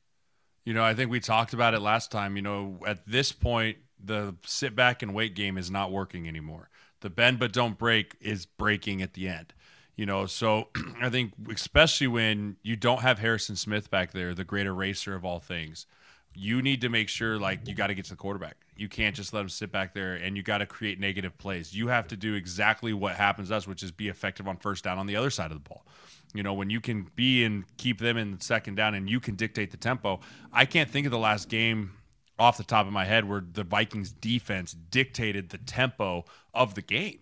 You 0.64 0.74
know, 0.74 0.84
I 0.84 0.94
think 0.94 1.10
we 1.10 1.20
talked 1.20 1.54
about 1.54 1.74
it 1.74 1.80
last 1.80 2.10
time. 2.10 2.36
You 2.36 2.42
know, 2.42 2.78
at 2.86 3.06
this 3.06 3.32
point, 3.32 3.78
the 4.02 4.34
sit 4.44 4.74
back 4.74 5.02
and 5.02 5.14
wait 5.14 5.34
game 5.34 5.58
is 5.58 5.70
not 5.70 5.90
working 5.90 6.28
anymore. 6.28 6.70
The 7.00 7.10
bend 7.10 7.38
but 7.38 7.52
don't 7.52 7.78
break 7.78 8.16
is 8.20 8.46
breaking 8.46 9.02
at 9.02 9.14
the 9.14 9.28
end. 9.28 9.54
You 9.96 10.06
know, 10.06 10.26
so 10.26 10.68
I 11.00 11.10
think 11.10 11.32
especially 11.50 12.06
when 12.06 12.56
you 12.62 12.76
don't 12.76 13.00
have 13.00 13.18
Harrison 13.18 13.56
Smith 13.56 13.90
back 13.90 14.12
there, 14.12 14.34
the 14.34 14.44
great 14.44 14.66
eraser 14.66 15.14
of 15.14 15.24
all 15.24 15.40
things, 15.40 15.86
you 16.34 16.62
need 16.62 16.80
to 16.82 16.88
make 16.88 17.08
sure 17.08 17.38
like 17.38 17.66
you 17.66 17.74
got 17.74 17.88
to 17.88 17.94
get 17.94 18.04
to 18.04 18.12
the 18.12 18.16
quarterback. 18.16 18.56
You 18.76 18.88
can't 18.88 19.16
just 19.16 19.32
let 19.32 19.40
him 19.40 19.48
sit 19.48 19.72
back 19.72 19.92
there 19.92 20.14
and 20.14 20.36
you 20.36 20.42
got 20.44 20.58
to 20.58 20.66
create 20.66 21.00
negative 21.00 21.36
plays. 21.36 21.74
You 21.74 21.88
have 21.88 22.06
to 22.08 22.16
do 22.16 22.34
exactly 22.34 22.92
what 22.92 23.16
happens 23.16 23.48
to 23.48 23.56
us, 23.56 23.66
which 23.66 23.82
is 23.82 23.90
be 23.90 24.08
effective 24.08 24.46
on 24.46 24.56
first 24.56 24.84
down 24.84 24.98
on 24.98 25.06
the 25.06 25.16
other 25.16 25.30
side 25.30 25.50
of 25.50 25.56
the 25.60 25.68
ball. 25.68 25.84
You 26.32 26.44
know, 26.44 26.54
when 26.54 26.70
you 26.70 26.80
can 26.80 27.10
be 27.16 27.44
and 27.44 27.64
keep 27.76 27.98
them 27.98 28.16
in 28.16 28.40
second 28.40 28.76
down 28.76 28.94
and 28.94 29.10
you 29.10 29.18
can 29.18 29.34
dictate 29.34 29.72
the 29.72 29.76
tempo. 29.76 30.20
I 30.52 30.64
can't 30.64 30.88
think 30.88 31.06
of 31.06 31.10
the 31.10 31.18
last 31.18 31.48
game 31.48 31.97
off 32.38 32.56
the 32.56 32.64
top 32.64 32.86
of 32.86 32.92
my 32.92 33.04
head 33.04 33.28
where 33.28 33.42
the 33.52 33.64
Vikings 33.64 34.12
defense 34.12 34.72
dictated 34.72 35.50
the 35.50 35.58
tempo 35.58 36.24
of 36.54 36.74
the 36.74 36.82
game. 36.82 37.20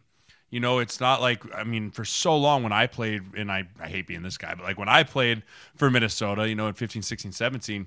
You 0.50 0.61
know, 0.61 0.79
it's 0.79 1.00
not 1.00 1.20
like 1.20 1.42
I 1.55 1.64
mean, 1.64 1.90
for 1.90 2.05
so 2.05 2.37
long 2.37 2.62
when 2.62 2.72
I 2.72 2.87
played, 2.87 3.22
and 3.37 3.50
I, 3.50 3.64
I 3.81 3.88
hate 3.88 4.07
being 4.07 4.22
this 4.22 4.38
guy, 4.38 4.55
but 4.55 4.64
like 4.64 4.79
when 4.79 4.88
I 4.88 5.02
played 5.02 5.42
for 5.74 5.90
Minnesota, 5.90 6.48
you 6.48 6.55
know, 6.55 6.68
in 6.68 6.74
15, 6.74 7.02
16, 7.02 7.33
17, 7.33 7.87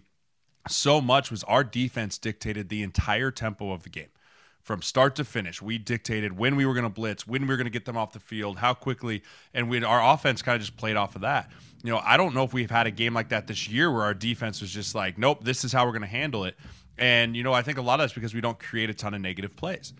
so 0.68 1.00
much 1.00 1.32
was 1.32 1.44
our 1.46 1.64
defense 1.64 2.18
dictated 2.18 2.70
the 2.70 2.84
entire 2.84 3.32
tempo 3.32 3.72
of 3.72 3.84
the 3.84 3.90
game 3.90 4.10
from 4.62 4.82
start 4.82 5.16
to 5.16 5.24
finish. 5.24 5.62
We 5.62 5.78
dictated 5.78 6.38
when 6.38 6.56
we 6.56 6.66
were 6.66 6.74
going 6.74 6.84
to 6.84 6.90
blitz, 6.90 7.26
when 7.26 7.44
we 7.44 7.48
were 7.48 7.58
going 7.58 7.66
to 7.66 7.72
get 7.72 7.86
them 7.86 7.98
off 7.98 8.12
the 8.12 8.20
field, 8.20 8.58
how 8.58 8.74
quickly, 8.74 9.24
and 9.54 9.70
we 9.70 9.84
our 9.84 10.14
offense 10.14 10.42
kind 10.42 10.56
of 10.56 10.62
just 10.62 10.78
played 10.78 10.96
off 10.96 11.16
of 11.16 11.22
that. 11.22 11.50
You 11.84 11.92
know, 11.92 12.02
I 12.04 12.18
don't 12.18 12.36
know 12.36 12.44
if 12.44 12.54
we've 12.54 12.70
had 12.70 12.86
a 12.86 12.92
game 12.92 13.14
like 13.14 13.30
that 13.30 13.48
this 13.48 13.70
year 13.70 13.92
where 13.92 14.04
our 14.04 14.14
defense 14.14 14.62
was 14.62 14.70
just 14.70 14.94
like, 14.94 15.18
nope, 15.18 15.44
this 15.44 15.64
is 15.64 15.72
how 15.72 15.86
we're 15.86 15.94
going 15.94 16.02
to 16.02 16.08
handle 16.08 16.44
it. 16.44 16.56
And 17.00 17.36
you 17.36 17.44
know, 17.44 17.54
I 17.54 17.62
think 17.62 17.78
a 17.78 17.82
lot 17.82 17.96
of 17.96 18.04
that's 18.04 18.14
because 18.14 18.34
we 18.34 18.42
don't 18.42 18.60
create 18.60 18.90
a 18.90 18.94
ton 18.94 19.14
of 19.14 19.22
negative 19.22 19.56
plays. 19.56 19.94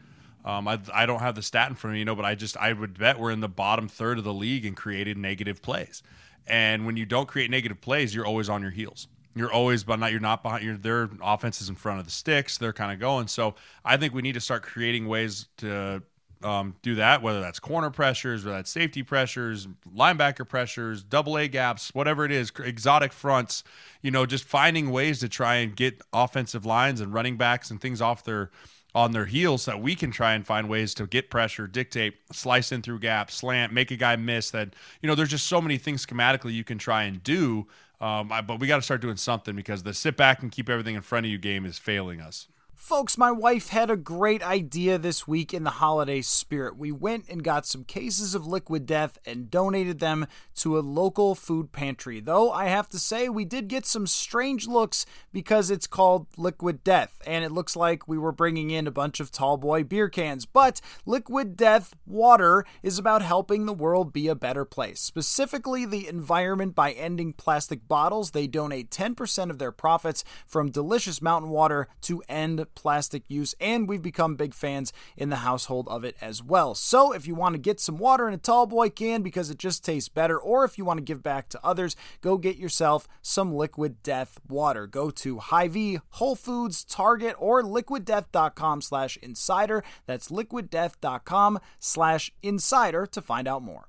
Um, 0.46 0.68
I, 0.68 0.80
I 0.94 1.06
don't 1.06 1.20
have 1.20 1.36
the 1.36 1.42
stat 1.42 1.70
in 1.70 1.76
front 1.76 1.92
of 1.92 1.94
me, 1.96 2.00
you 2.00 2.06
know, 2.06 2.16
but 2.16 2.26
I 2.26 2.36
just 2.36 2.58
I 2.58 2.74
would 2.74 2.98
bet 2.98 3.20
we're 3.20 3.32
in 3.32 3.40
the 3.40 3.50
bottom 3.50 3.88
third 3.88 4.18
of 4.18 4.24
the 4.24 4.34
league 4.34 4.66
in 4.66 4.76
created 4.76 5.18
negative 5.18 5.62
plays. 5.62 6.04
And 6.46 6.86
when 6.86 6.98
you 6.98 7.06
don't 7.06 7.28
create 7.28 7.50
negative 7.50 7.82
plays, 7.82 8.14
you're 8.14 8.26
always 8.26 8.50
on 8.50 8.62
your 8.62 8.72
heels. 8.72 9.08
You're 9.36 9.52
always, 9.52 9.84
but 9.84 10.00
not 10.00 10.12
you're 10.12 10.20
not 10.20 10.44
behind. 10.44 10.64
Your 10.64 10.76
their 10.78 11.10
offense 11.22 11.62
is 11.62 11.70
in 11.70 11.76
front 11.76 12.00
of 12.00 12.06
the 12.06 12.12
sticks. 12.12 12.58
They're 12.58 12.74
kind 12.74 12.92
of 12.92 13.00
going. 13.00 13.28
So 13.28 13.56
I 13.86 13.96
think 13.98 14.14
we 14.14 14.22
need 14.22 14.34
to 14.34 14.42
start 14.42 14.64
creating 14.64 15.08
ways 15.08 15.48
to 15.58 16.04
um, 16.44 16.76
do 16.82 16.96
that. 16.96 17.22
Whether 17.22 17.42
that's 17.42 17.60
corner 17.60 17.90
pressures, 17.90 18.46
whether 18.46 18.58
that's 18.58 18.72
safety 18.72 19.04
pressures, 19.04 19.68
linebacker 19.96 20.48
pressures, 20.48 21.04
double 21.04 21.38
A 21.38 21.48
gaps, 21.48 21.94
whatever 21.94 22.26
it 22.26 22.32
is, 22.32 22.52
exotic 22.64 23.12
fronts. 23.12 23.64
You 24.02 24.12
know, 24.12 24.26
just 24.26 24.44
finding 24.44 24.90
ways 24.92 25.20
to 25.20 25.30
try 25.30 25.56
and 25.56 25.76
get 25.76 26.02
offensive 26.14 26.66
lines 26.66 27.02
and 27.02 27.14
running 27.14 27.38
backs 27.38 27.70
and 27.72 27.82
things 27.82 28.02
off 28.02 28.24
their 28.24 28.52
on 28.96 29.12
their 29.12 29.26
heels 29.26 29.64
so 29.64 29.72
that 29.72 29.82
we 29.82 29.96
can 29.96 30.12
try 30.12 30.34
and 30.34 30.48
find 30.48 30.68
ways 30.68 30.96
to 30.96 31.06
get 31.06 31.30
pressure, 31.30 31.68
dictate, 31.68 32.16
slice 32.32 32.72
in 32.72 32.82
through 32.82 33.00
gaps, 33.00 33.36
slant, 33.36 33.72
make 33.72 33.92
a 33.92 33.96
guy 33.96 34.16
miss. 34.16 34.50
That 34.52 34.74
you 35.02 35.08
know, 35.08 35.16
there's 35.16 35.30
just 35.30 35.48
so 35.48 35.62
many 35.62 35.78
things 35.78 36.06
schematically 36.06 36.54
you 36.54 36.64
can 36.64 36.78
try 36.78 37.04
and 37.04 37.24
do. 37.24 37.68
Um, 38.02 38.32
but 38.48 38.60
we 38.60 38.68
got 38.68 38.78
to 38.78 38.82
start 38.82 39.02
doing 39.02 39.18
something 39.18 39.56
because 39.56 39.84
the 39.84 39.94
sit 39.94 40.16
back 40.16 40.42
and 40.42 40.52
keep 40.52 40.70
everything 40.70 40.96
in 40.96 41.02
front 41.02 41.26
of 41.26 41.32
you 41.32 41.38
game 41.38 41.66
is 41.66 41.78
failing 41.78 42.22
us. 42.22 42.48
Folks, 42.80 43.18
my 43.18 43.30
wife 43.30 43.68
had 43.68 43.92
a 43.92 43.98
great 43.98 44.42
idea 44.42 44.98
this 44.98 45.28
week 45.28 45.54
in 45.54 45.66
the 45.66 45.70
holiday 45.70 46.22
spirit. 46.22 46.78
We 46.78 46.94
went 46.94 47.28
and 47.28 47.44
got 47.44 47.66
some 47.66 47.84
cases 47.84 48.34
of 48.34 48.48
liquid 48.48 48.86
death 48.86 49.20
and 49.26 49.52
donated 49.52 50.00
them 50.00 50.26
to 50.56 50.80
a 50.80 50.80
local 50.80 51.36
food 51.36 51.74
pantry. 51.74 52.22
Though 52.22 52.52
I 52.52 52.66
have 52.68 52.88
to 52.90 52.98
say, 52.98 53.28
we 53.28 53.44
did 53.44 53.68
get 53.68 53.86
some 53.86 54.08
strange 54.08 54.66
looks 54.66 55.06
because 55.34 55.70
it's 55.70 55.88
called 55.88 56.28
liquid 56.38 56.84
death, 56.86 57.22
and 57.28 57.44
it 57.44 57.52
looks 57.52 57.76
like 57.76 58.08
we 58.08 58.18
were 58.18 58.32
bringing 58.32 58.72
in 58.72 58.88
a 58.88 58.92
bunch 58.92 59.20
of 59.20 59.30
tall 59.30 59.58
boy 59.58 59.84
beer 59.84 60.08
cans. 60.08 60.46
But 60.46 60.80
liquid 61.06 61.58
death 61.58 61.94
water 62.08 62.66
is 62.82 62.98
about 62.98 63.22
helping 63.22 63.66
the 63.66 63.74
world 63.74 64.14
be 64.14 64.30
a 64.30 64.36
better 64.36 64.64
place, 64.64 65.02
specifically 65.02 65.86
the 65.86 66.08
environment 66.08 66.76
by 66.76 66.94
ending 66.94 67.34
plastic 67.34 67.90
bottles. 67.90 68.32
They 68.32 68.48
donate 68.48 68.90
10% 68.90 69.50
of 69.50 69.60
their 69.60 69.74
profits 69.74 70.24
from 70.48 70.72
delicious 70.72 71.22
mountain 71.22 71.52
water 71.52 71.90
to 72.04 72.24
end 72.30 72.66
plastic 72.76 73.24
use, 73.28 73.56
and 73.60 73.88
we've 73.88 74.02
become 74.02 74.36
big 74.36 74.54
fans 74.54 74.94
in 75.18 75.30
the 75.30 75.38
household 75.38 75.88
of 75.90 76.04
it 76.04 76.16
as 76.22 76.42
well. 76.42 76.76
So 76.76 77.12
if 77.12 77.28
you 77.28 77.36
want 77.36 77.54
to 77.54 77.60
get 77.60 77.80
some 77.80 77.98
water 77.98 78.28
in 78.28 78.34
a 78.34 78.38
tall 78.38 78.66
boy 78.66 78.90
can 78.90 79.22
because 79.22 79.50
it 79.50 79.58
just 79.58 79.84
tastes 79.84 80.10
better, 80.10 80.38
or 80.38 80.64
if 80.64 80.78
you 80.78 80.86
want 80.86 80.98
to 80.98 81.04
give 81.04 81.22
back 81.22 81.50
to 81.50 81.60
others, 81.64 81.96
go 82.22 82.38
get 82.38 82.58
yourself 82.58 83.08
some 83.22 83.54
Liquid 83.54 84.02
Death 84.04 84.40
water. 84.48 84.88
Go 84.88 85.10
to 85.12 85.40
Hy-Vee, 85.40 86.00
Whole 86.12 86.36
Foods, 86.36 86.84
Target, 86.84 87.36
or 87.38 87.62
liquiddeath.com 87.62 88.82
slash 88.82 89.18
insider. 89.18 89.84
That's 90.06 90.30
liquiddeath.com 90.30 91.60
slash 91.80 92.32
insider 92.42 93.06
to 93.08 93.22
find 93.22 93.48
out 93.48 93.64
more. 93.64 93.89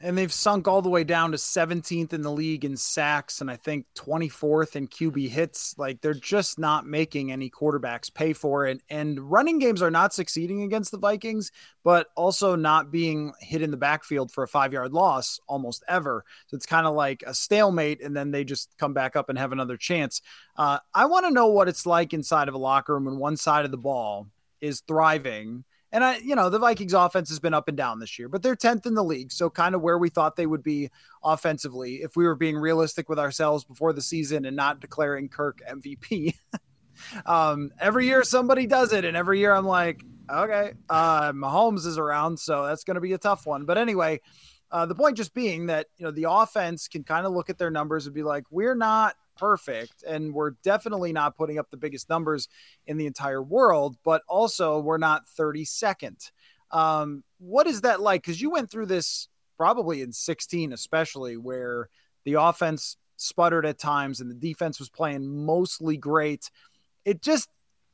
and 0.00 0.16
they've 0.16 0.32
sunk 0.32 0.68
all 0.68 0.82
the 0.82 0.88
way 0.88 1.04
down 1.04 1.30
to 1.32 1.36
17th 1.36 2.12
in 2.12 2.22
the 2.22 2.30
league 2.30 2.64
in 2.64 2.76
sacks 2.76 3.40
and 3.40 3.50
I 3.50 3.56
think 3.56 3.86
24th 3.94 4.76
in 4.76 4.88
QB 4.88 5.28
hits. 5.28 5.74
Like 5.78 6.00
they're 6.00 6.14
just 6.14 6.58
not 6.58 6.86
making 6.86 7.32
any 7.32 7.50
quarterbacks 7.50 8.12
pay 8.12 8.32
for 8.32 8.66
it. 8.66 8.82
And 8.90 9.18
running 9.18 9.58
games 9.58 9.82
are 9.82 9.90
not 9.90 10.12
succeeding 10.12 10.62
against 10.62 10.90
the 10.90 10.98
Vikings, 10.98 11.52
but 11.84 12.08
also 12.16 12.56
not 12.56 12.90
being 12.90 13.32
hit 13.40 13.62
in 13.62 13.70
the 13.70 13.76
backfield 13.76 14.30
for 14.32 14.44
a 14.44 14.48
five 14.48 14.72
yard 14.72 14.92
loss 14.92 15.40
almost 15.48 15.84
ever. 15.88 16.24
So 16.46 16.56
it's 16.56 16.66
kind 16.66 16.86
of 16.86 16.94
like 16.94 17.22
a 17.26 17.34
stalemate, 17.34 18.02
and 18.02 18.16
then 18.16 18.30
they 18.30 18.44
just 18.44 18.76
come 18.78 18.92
back 18.92 19.16
up 19.16 19.28
and 19.28 19.38
have 19.38 19.52
another 19.52 19.76
chance. 19.76 20.20
Uh, 20.56 20.78
I 20.94 21.06
want 21.06 21.26
to 21.26 21.32
know 21.32 21.46
what 21.46 21.68
it's 21.68 21.86
like 21.86 22.12
inside 22.12 22.48
of 22.48 22.54
a 22.54 22.58
locker 22.58 22.94
room 22.94 23.04
when 23.04 23.18
one 23.18 23.36
side 23.36 23.64
of 23.64 23.70
the 23.70 23.76
ball 23.76 24.28
is 24.60 24.80
thriving 24.80 25.64
and 25.96 26.04
I, 26.04 26.18
you 26.18 26.36
know, 26.36 26.50
the 26.50 26.58
Vikings 26.58 26.92
offense 26.92 27.30
has 27.30 27.38
been 27.38 27.54
up 27.54 27.68
and 27.68 27.76
down 27.76 28.00
this 28.00 28.18
year, 28.18 28.28
but 28.28 28.42
they're 28.42 28.54
10th 28.54 28.84
in 28.84 28.92
the 28.92 29.02
league. 29.02 29.32
So 29.32 29.48
kind 29.48 29.74
of 29.74 29.80
where 29.80 29.96
we 29.96 30.10
thought 30.10 30.36
they 30.36 30.44
would 30.44 30.62
be 30.62 30.90
offensively 31.24 32.02
if 32.02 32.16
we 32.16 32.26
were 32.26 32.34
being 32.34 32.58
realistic 32.58 33.08
with 33.08 33.18
ourselves 33.18 33.64
before 33.64 33.94
the 33.94 34.02
season 34.02 34.44
and 34.44 34.54
not 34.54 34.80
declaring 34.80 35.30
Kirk 35.30 35.62
MVP. 35.66 36.34
um, 37.26 37.70
every 37.80 38.04
year 38.04 38.24
somebody 38.24 38.66
does 38.66 38.92
it. 38.92 39.06
And 39.06 39.16
every 39.16 39.38
year 39.38 39.54
I'm 39.54 39.64
like, 39.64 40.04
okay, 40.30 40.74
uh, 40.90 41.32
Mahomes 41.32 41.86
is 41.86 41.96
around. 41.96 42.38
So 42.38 42.66
that's 42.66 42.84
going 42.84 42.96
to 42.96 43.00
be 43.00 43.14
a 43.14 43.18
tough 43.18 43.46
one. 43.46 43.64
But 43.64 43.78
anyway, 43.78 44.20
uh, 44.70 44.84
the 44.84 44.94
point 44.94 45.16
just 45.16 45.32
being 45.32 45.68
that, 45.68 45.86
you 45.96 46.04
know, 46.04 46.10
the 46.10 46.26
offense 46.28 46.88
can 46.88 47.04
kind 47.04 47.24
of 47.24 47.32
look 47.32 47.48
at 47.48 47.56
their 47.56 47.70
numbers 47.70 48.04
and 48.04 48.14
be 48.14 48.22
like, 48.22 48.44
we're 48.50 48.74
not 48.74 49.16
perfect 49.36 50.02
and 50.06 50.32
we're 50.32 50.50
definitely 50.62 51.12
not 51.12 51.36
putting 51.36 51.58
up 51.58 51.70
the 51.70 51.76
biggest 51.76 52.08
numbers 52.08 52.48
in 52.86 52.96
the 52.96 53.06
entire 53.06 53.42
world 53.42 53.96
but 54.04 54.22
also 54.28 54.80
we're 54.80 54.98
not 54.98 55.24
32nd 55.38 56.30
um, 56.70 57.22
what 57.38 57.66
is 57.66 57.82
that 57.82 58.00
like? 58.00 58.22
Because 58.22 58.40
you 58.40 58.50
went 58.50 58.70
through 58.70 58.86
this 58.86 59.28
probably 59.56 60.02
in 60.02 60.12
16 60.12 60.72
especially 60.72 61.36
where 61.36 61.88
the 62.24 62.34
offense 62.34 62.96
sputtered 63.16 63.64
at 63.64 63.78
times 63.78 64.20
and 64.20 64.30
the 64.30 64.34
defense 64.34 64.78
was 64.78 64.90
playing 64.90 65.26
mostly 65.46 65.96
great. 65.96 66.50
It 67.04 67.22
just 67.22 67.48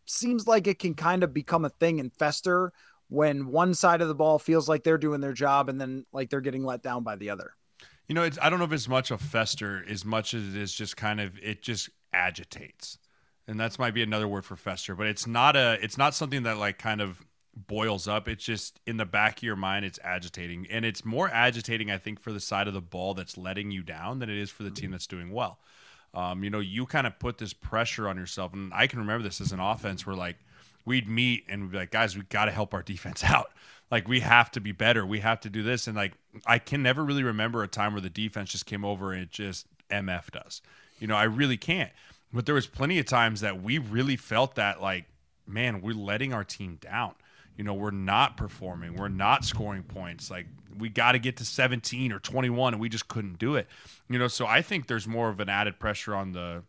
seems 0.07 0.47
like 0.47 0.67
it 0.67 0.79
can 0.79 0.95
kind 0.95 1.23
of 1.23 1.33
become 1.33 1.65
a 1.65 1.71
thing 1.71 2.01
and 2.01 2.13
fester 2.13 2.73
when 3.09 3.47
one 3.47 3.75
side 3.75 4.01
of 4.01 4.09
the 4.09 4.15
ball 4.15 4.39
feels 4.39 4.69
like 4.69 4.83
they're 4.83 4.99
doing 4.99 5.21
their 5.21 5.35
job 5.35 5.69
and 5.69 5.81
then 5.81 6.05
like 6.13 6.31
they're 6.31 6.41
getting 6.41 6.65
let 6.65 6.83
down 6.83 7.05
by 7.05 7.15
the 7.15 7.31
other 7.31 7.53
You 8.09 8.15
know, 8.15 8.23
it's, 8.23 8.39
I 8.43 8.51
don't 8.51 8.59
know 8.59 8.65
if 8.65 8.73
it's 8.73 8.89
much 8.89 9.11
a 9.11 9.19
fester 9.19 9.85
as 9.89 10.05
much 10.05 10.35
as 10.35 10.49
it 10.49 10.61
is 10.61 10.73
just 10.75 10.97
kind 10.97 11.21
of 11.21 11.39
it 11.43 11.63
just 11.63 11.89
agitates, 12.13 12.99
and 13.47 13.59
that's 13.59 13.79
might 13.79 13.95
be 13.95 14.03
another 14.03 14.29
word 14.29 14.45
for 14.45 14.57
fester. 14.57 14.95
But 14.95 15.07
it's 15.07 15.27
not 15.27 15.57
a 15.57 15.79
it's 15.83 15.97
not 15.97 16.15
something 16.15 16.43
that 16.43 16.59
like 16.59 16.79
kind 16.79 17.01
of 17.01 17.25
boils 17.55 18.09
up. 18.09 18.29
It's 18.29 18.45
just 18.45 18.81
in 18.87 18.97
the 18.97 19.05
back 19.05 19.39
of 19.39 19.43
your 19.43 19.57
mind. 19.57 19.85
It's 19.85 19.99
agitating, 20.03 20.67
and 20.71 20.85
it's 20.85 21.05
more 21.05 21.31
agitating, 21.31 21.91
I 21.91 21.99
think, 21.99 22.21
for 22.21 22.33
the 22.33 22.41
side 22.41 22.69
of 22.69 22.75
the 22.75 22.81
ball 22.81 23.15
that's 23.15 23.37
letting 23.37 23.71
you 23.71 23.83
down 23.83 24.19
than 24.19 24.29
it 24.31 24.37
is 24.37 24.51
for 24.51 24.63
the 24.63 24.71
team 24.71 24.91
that's 24.91 25.07
doing 25.07 25.31
well. 25.31 25.59
Um, 26.15 26.45
you 26.45 26.51
know, 26.51 26.61
you 26.61 26.85
kind 26.87 27.07
of 27.07 27.19
put 27.19 27.39
this 27.39 27.53
pressure 27.53 28.09
on 28.09 28.17
yourself, 28.17 28.53
and 28.53 28.73
I 28.75 28.87
can 28.87 28.99
remember 28.99 29.23
this 29.23 29.41
as 29.41 29.53
an 29.53 29.61
offense 29.61 30.07
where 30.07 30.17
like 30.17 30.37
we'd 30.85 31.09
meet 31.09 31.45
and 31.49 31.63
we'd 31.63 31.73
be 31.73 31.79
like, 31.79 31.91
guys, 31.91 32.17
we 32.17 32.23
got 32.25 32.47
to 32.47 32.51
help 32.51 32.75
our 32.75 32.83
defense 32.83 33.25
out. 33.29 33.53
Like 33.93 34.09
we 34.09 34.21
have 34.21 34.51
to 34.53 34.61
be 34.61 34.73
better. 34.73 35.05
We 35.05 35.21
have 35.21 35.41
to 35.41 35.51
do 35.51 35.63
this. 35.63 35.87
And 35.87 35.95
like 35.95 36.15
I 36.47 36.59
can 36.59 36.83
never 36.83 37.05
really 37.05 37.23
remember 37.23 37.63
a 37.63 37.69
time 37.69 37.93
where 37.93 38.01
the 38.01 38.09
defense 38.09 38.51
just 38.51 38.65
came 38.65 38.87
over 38.87 39.13
and 39.13 39.23
it 39.23 39.31
just 39.31 39.67
MF'd 39.91 40.35
us. 40.35 40.63
You 40.99 41.07
know, 41.07 41.15
I 41.15 41.25
really 41.25 41.59
can't. 41.59 41.93
But 42.33 42.47
there 42.47 42.55
was 42.55 42.67
plenty 42.67 42.99
of 42.99 43.05
times 43.05 43.43
that 43.43 43.63
we 43.63 43.77
really 43.77 44.17
felt 44.17 44.55
that 44.55 44.81
like, 44.81 45.05
man, 45.47 45.83
we're 45.83 45.95
letting 45.95 46.33
our 46.33 46.43
team 46.43 46.79
down. 46.81 47.15
You 47.59 47.65
know, 47.65 47.75
we're 47.75 47.91
not 47.91 48.39
performing. 48.39 48.97
We're 48.97 49.09
not 49.09 49.45
scoring 49.45 49.83
points. 49.83 50.31
Like 50.31 50.47
we 50.79 50.89
got 50.89 51.13
to 51.13 51.19
get 51.19 51.37
to 51.37 51.45
17 51.45 52.13
or 52.13 52.19
21 52.19 52.73
and 52.73 52.81
we 52.81 52.89
just 52.89 53.09
couldn't 53.09 53.39
do 53.39 53.57
it. 53.57 53.69
You 54.09 54.19
know, 54.19 54.27
so 54.27 54.47
I 54.47 54.63
think 54.63 54.87
there's 54.87 55.07
more 55.07 55.29
of 55.29 55.39
an 55.39 55.51
added 55.51 55.79
pressure 55.79 56.15
on 56.15 56.33
the 56.33 56.63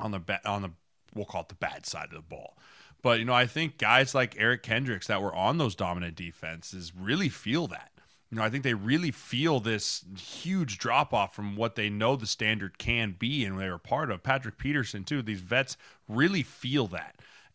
on 0.00 0.10
the 0.10 0.40
on 0.44 0.62
the 0.62 0.72
we'll 1.14 1.26
call 1.26 1.42
it 1.42 1.48
the 1.48 1.54
bad 1.54 1.86
side 1.86 2.06
of 2.06 2.14
the 2.14 2.22
ball. 2.22 2.58
But 3.06 3.20
you 3.20 3.24
know, 3.24 3.34
I 3.34 3.46
think 3.46 3.78
guys 3.78 4.16
like 4.16 4.34
Eric 4.36 4.64
Kendricks 4.64 5.06
that 5.06 5.22
were 5.22 5.32
on 5.32 5.58
those 5.58 5.76
dominant 5.76 6.16
defenses 6.16 6.92
really 6.98 7.28
feel 7.28 7.68
that. 7.68 7.92
you 8.30 8.36
know, 8.36 8.42
I 8.42 8.50
think 8.50 8.64
they 8.64 8.74
really 8.74 9.12
feel 9.12 9.60
this 9.60 10.04
huge 10.18 10.76
drop 10.78 11.14
off 11.14 11.32
from 11.32 11.54
what 11.54 11.76
they 11.76 11.88
know 11.88 12.16
the 12.16 12.26
standard 12.26 12.78
can 12.78 13.14
be 13.16 13.44
and 13.44 13.60
they 13.60 13.70
were 13.70 13.78
part 13.78 14.10
of. 14.10 14.24
Patrick 14.24 14.58
Peterson, 14.58 15.04
too. 15.04 15.22
These 15.22 15.40
vets 15.40 15.76
really 16.08 16.42
feel 16.42 16.88
that. 16.88 17.14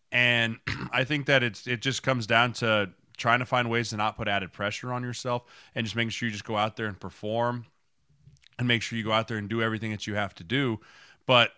And 0.10 0.60
I 0.94 1.04
think 1.04 1.26
that 1.26 1.44
it's 1.44 1.68
it 1.68 1.82
just 1.82 2.02
comes 2.02 2.26
down 2.26 2.54
to 2.54 2.92
trying 3.18 3.40
to 3.40 3.46
find 3.46 3.70
ways 3.70 3.90
to 3.90 3.98
not 3.98 4.16
put 4.16 4.30
added 4.30 4.54
pressure 4.54 4.94
on 4.94 5.04
yourself 5.04 5.44
and 5.76 5.86
just 5.86 5.98
making 5.98 6.12
sure 6.12 6.28
you 6.28 6.32
just 6.32 6.46
go 6.46 6.56
out 6.56 6.78
there 6.78 6.86
and 6.86 6.98
perform 6.98 7.66
and 8.58 8.70
make 8.70 8.82
sure 8.84 8.98
you 8.98 9.04
go 9.04 9.12
out 9.12 9.28
there 9.28 9.38
and 9.38 9.50
do 9.50 9.62
everything 9.62 9.92
that 9.92 10.08
you 10.08 10.16
have 10.16 10.34
to 10.36 10.46
do. 10.46 10.80
But 11.26 11.52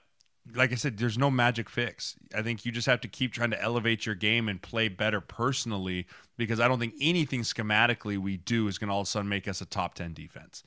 like 0.56 0.72
I 0.72 0.76
said, 0.76 0.98
there's 0.98 1.18
no 1.18 1.32
magic 1.32 1.70
fix. 1.70 2.16
I 2.36 2.42
think 2.42 2.66
you 2.66 2.72
just 2.72 2.88
have 2.88 3.02
to 3.02 3.08
keep 3.08 3.34
trying 3.34 3.52
to 3.52 3.62
elevate 3.62 4.06
your 4.06 4.16
game 4.16 4.50
and 4.50 4.62
play 4.62 4.90
better 4.90 5.22
personally 5.22 6.06
because 6.38 6.60
I 6.60 6.68
don't 6.68 6.80
think 6.80 6.96
anything 7.00 7.42
schematically 7.42 8.18
we 8.18 8.38
do 8.38 8.68
is 8.68 8.78
going 8.78 8.90
to 8.90 8.94
all 8.94 9.02
of 9.02 9.08
a 9.08 9.10
sudden 9.10 9.30
make 9.30 9.48
us 9.48 9.62
a 9.62 9.66
top 9.66 9.96
10 9.96 10.14
defense. 10.14 10.64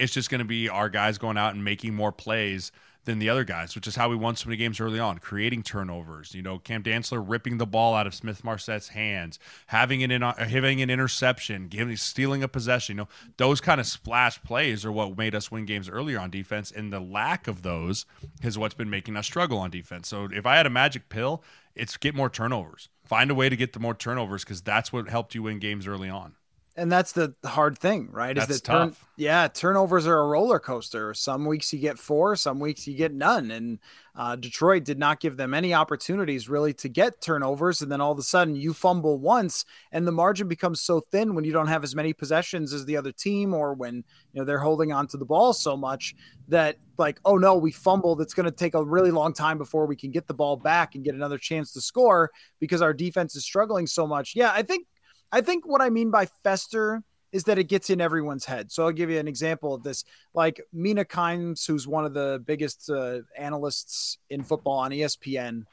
It's 0.00 0.12
just 0.12 0.30
going 0.30 0.40
to 0.40 0.44
be 0.44 0.68
our 0.68 0.88
guys 0.88 1.18
going 1.18 1.36
out 1.36 1.54
and 1.54 1.62
making 1.62 1.94
more 1.94 2.12
plays 2.12 2.72
than 3.04 3.18
the 3.18 3.28
other 3.28 3.44
guys, 3.44 3.74
which 3.74 3.86
is 3.86 3.96
how 3.96 4.08
we 4.08 4.16
won 4.16 4.36
so 4.36 4.48
many 4.48 4.56
games 4.56 4.78
early 4.80 4.98
on, 4.98 5.18
creating 5.18 5.62
turnovers. 5.62 6.34
You 6.34 6.42
know, 6.42 6.58
Cam 6.58 6.82
Dantzler 6.82 7.24
ripping 7.26 7.58
the 7.58 7.66
ball 7.66 7.94
out 7.94 8.06
of 8.06 8.14
Smith 8.14 8.44
Marsette's 8.44 8.88
hands, 8.88 9.38
having 9.66 10.02
an 10.02 10.10
in, 10.10 10.22
having 10.22 10.82
an 10.82 10.90
interception, 10.90 11.68
giving 11.68 11.96
stealing 11.96 12.42
a 12.42 12.48
possession. 12.48 12.96
You 12.96 13.02
know, 13.02 13.08
those 13.36 13.60
kind 13.60 13.80
of 13.80 13.86
splash 13.86 14.42
plays 14.42 14.84
are 14.84 14.92
what 14.92 15.16
made 15.16 15.34
us 15.34 15.50
win 15.50 15.64
games 15.64 15.88
earlier 15.88 16.18
on 16.18 16.30
defense, 16.30 16.70
and 16.70 16.92
the 16.92 17.00
lack 17.00 17.48
of 17.48 17.62
those 17.62 18.04
is 18.42 18.58
what's 18.58 18.74
been 18.74 18.90
making 18.90 19.16
us 19.16 19.26
struggle 19.26 19.58
on 19.58 19.70
defense. 19.70 20.08
So 20.08 20.28
if 20.32 20.44
I 20.44 20.56
had 20.56 20.66
a 20.66 20.70
magic 20.70 21.08
pill, 21.08 21.42
it's 21.74 21.96
get 21.96 22.14
more 22.14 22.28
turnovers. 22.28 22.88
Find 23.04 23.30
a 23.30 23.34
way 23.34 23.48
to 23.48 23.56
get 23.56 23.72
the 23.72 23.80
more 23.80 23.94
turnovers 23.94 24.44
because 24.44 24.60
that's 24.60 24.92
what 24.92 25.08
helped 25.08 25.34
you 25.34 25.44
win 25.44 25.58
games 25.58 25.86
early 25.86 26.08
on 26.08 26.34
and 26.80 26.90
that's 26.90 27.12
the 27.12 27.34
hard 27.44 27.78
thing, 27.78 28.08
right? 28.10 28.34
That's 28.34 28.50
is 28.50 28.62
that 28.62 28.64
tough. 28.64 28.98
Turn, 28.98 29.08
yeah, 29.18 29.48
turnovers 29.48 30.06
are 30.06 30.18
a 30.18 30.26
roller 30.26 30.58
coaster. 30.58 31.12
Some 31.12 31.44
weeks 31.44 31.70
you 31.74 31.78
get 31.78 31.98
four, 31.98 32.36
some 32.36 32.58
weeks 32.58 32.86
you 32.86 32.96
get 32.96 33.12
none, 33.12 33.50
and 33.50 33.78
uh, 34.16 34.36
Detroit 34.36 34.84
did 34.84 34.98
not 34.98 35.20
give 35.20 35.36
them 35.36 35.52
any 35.52 35.74
opportunities 35.74 36.48
really 36.48 36.72
to 36.74 36.88
get 36.88 37.20
turnovers. 37.20 37.82
And 37.82 37.92
then 37.92 38.00
all 38.00 38.12
of 38.12 38.18
a 38.18 38.22
sudden 38.22 38.56
you 38.56 38.72
fumble 38.72 39.18
once, 39.18 39.66
and 39.92 40.06
the 40.06 40.12
margin 40.12 40.48
becomes 40.48 40.80
so 40.80 41.00
thin 41.00 41.34
when 41.34 41.44
you 41.44 41.52
don't 41.52 41.66
have 41.66 41.84
as 41.84 41.94
many 41.94 42.14
possessions 42.14 42.72
as 42.72 42.86
the 42.86 42.96
other 42.96 43.12
team, 43.12 43.52
or 43.52 43.74
when 43.74 43.96
you 44.32 44.40
know 44.40 44.44
they're 44.46 44.58
holding 44.58 44.90
on 44.90 45.06
to 45.08 45.18
the 45.18 45.26
ball 45.26 45.52
so 45.52 45.76
much 45.76 46.14
that 46.48 46.78
like, 46.96 47.20
oh 47.26 47.36
no, 47.36 47.56
we 47.56 47.72
fumbled. 47.72 48.22
It's 48.22 48.34
going 48.34 48.46
to 48.46 48.50
take 48.50 48.72
a 48.72 48.82
really 48.82 49.10
long 49.10 49.34
time 49.34 49.58
before 49.58 49.84
we 49.84 49.96
can 49.96 50.10
get 50.12 50.26
the 50.26 50.34
ball 50.34 50.56
back 50.56 50.94
and 50.94 51.04
get 51.04 51.14
another 51.14 51.38
chance 51.38 51.74
to 51.74 51.82
score 51.82 52.30
because 52.58 52.80
our 52.80 52.94
defense 52.94 53.36
is 53.36 53.44
struggling 53.44 53.86
so 53.86 54.06
much. 54.06 54.34
Yeah, 54.34 54.50
I 54.54 54.62
think 54.62 54.86
I 55.32 55.40
think 55.40 55.66
what 55.66 55.80
I 55.80 55.90
mean 55.90 56.10
by 56.10 56.26
fester 56.42 57.02
is 57.32 57.44
that 57.44 57.58
it 57.58 57.64
gets 57.64 57.90
in 57.90 58.00
everyone's 58.00 58.44
head. 58.44 58.72
So 58.72 58.84
I'll 58.84 58.92
give 58.92 59.10
you 59.10 59.18
an 59.18 59.28
example 59.28 59.74
of 59.74 59.82
this. 59.82 60.04
Like 60.34 60.60
Mina 60.72 61.04
Kimes, 61.04 61.64
who's 61.66 61.86
one 61.86 62.04
of 62.04 62.12
the 62.12 62.42
biggest 62.44 62.90
uh, 62.90 63.20
analysts 63.38 64.18
in 64.30 64.42
football 64.42 64.78
on 64.78 64.90
ESPN, 64.90 65.64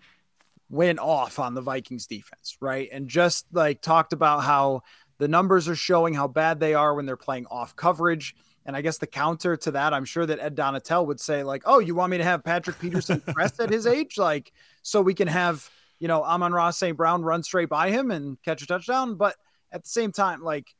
went 0.70 1.00
off 1.00 1.39
on 1.39 1.54
the 1.54 1.62
Vikings 1.62 2.08
defense, 2.08 2.58
right? 2.62 2.89
And 2.91 3.08
just 3.08 3.46
like 3.52 3.82
talked 3.82 4.13
about 4.13 4.43
how 4.43 4.84
the 5.17 5.28
numbers 5.28 5.67
are 5.67 5.76
showing 5.76 6.13
how 6.13 6.28
bad 6.28 6.60
they 6.60 6.74
are 6.74 6.93
when 6.93 7.06
they're 7.06 7.17
playing 7.17 7.48
off 7.48 7.76
coverage. 7.76 8.36
And 8.65 8.76
I 8.76 8.82
guess 8.82 8.98
the 8.98 9.08
counter 9.08 9.56
to 9.58 9.72
that, 9.72 9.93
I'm 9.93 10.06
sure 10.06 10.26
that 10.26 10.39
Ed 10.39 10.56
Donatell 10.56 11.08
would 11.08 11.22
say, 11.22 11.41
like, 11.43 11.63
oh, 11.65 11.80
you 11.80 11.96
want 11.96 12.12
me 12.12 12.17
to 12.17 12.24
have 12.24 12.43
Patrick 12.43 12.78
Peterson 12.80 13.22
press 13.22 13.60
at 13.60 13.70
his 13.70 13.88
age? 13.88 14.17
Like, 14.17 14.52
so 14.82 15.02
we 15.02 15.13
can 15.13 15.30
have, 15.30 15.70
you 16.00 16.10
know, 16.10 16.22
Amon-Ra 16.22 16.72
St. 16.72 16.98
Brown 16.98 17.24
run 17.24 17.43
straight 17.43 17.70
by 17.70 17.89
him 17.89 18.12
and 18.12 18.38
catch 18.43 18.62
a 18.62 18.67
touchdown. 18.67 19.15
But 19.15 19.38
at 19.71 19.84
the 19.84 19.89
same 19.89 20.12
time, 20.12 20.43
like 20.43 20.75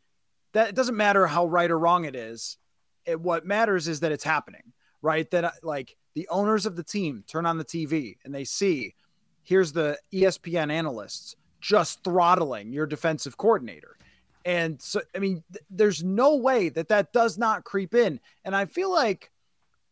that 0.54 0.70
it 0.70 0.76
doesn't 0.76 0.98
matter 0.98 1.28
how 1.28 1.46
right 1.46 1.70
or 1.70 1.78
wrong 1.78 2.06
it 2.06 2.16
is. 2.16 2.58
It, 3.06 3.20
what 3.20 3.46
matters 3.46 3.88
is 3.88 4.02
that 4.02 4.12
it's 4.12 4.24
happening, 4.24 4.74
right? 5.02 5.30
That 5.32 5.56
like 5.64 5.96
the 6.16 6.28
owners 6.30 6.66
of 6.66 6.76
the 6.76 6.84
team 6.84 7.24
turn 7.28 7.46
on 7.46 7.58
the 7.58 7.66
TV 7.66 8.18
and 8.26 8.34
they 8.34 8.44
see 8.44 8.96
here's 9.44 9.72
the 9.72 9.98
ESPN 10.14 10.72
analysts 10.72 11.36
just 11.62 12.04
throttling 12.04 12.74
your 12.74 12.86
defensive 12.86 13.38
coordinator. 13.38 13.98
And 14.44 14.82
so, 14.82 15.02
I 15.16 15.20
mean, 15.20 15.44
th- 15.52 15.64
there's 15.70 16.04
no 16.04 16.36
way 16.38 16.70
that 16.70 16.90
that 16.90 17.14
does 17.14 17.38
not 17.38 17.64
creep 17.64 17.94
in. 17.94 18.20
And 18.44 18.56
I 18.56 18.66
feel 18.66 18.92
like 18.92 19.32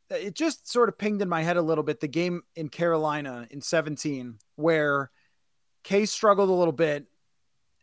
it 0.09 0.35
just 0.35 0.71
sort 0.71 0.89
of 0.89 0.97
pinged 0.97 1.21
in 1.21 1.29
my 1.29 1.41
head 1.41 1.57
a 1.57 1.61
little 1.61 1.83
bit 1.83 1.99
the 1.99 2.07
game 2.07 2.43
in 2.55 2.69
Carolina 2.69 3.47
in 3.49 3.61
17, 3.61 4.37
where 4.55 5.09
Case 5.83 6.11
struggled 6.11 6.49
a 6.49 6.53
little 6.53 6.71
bit 6.73 7.05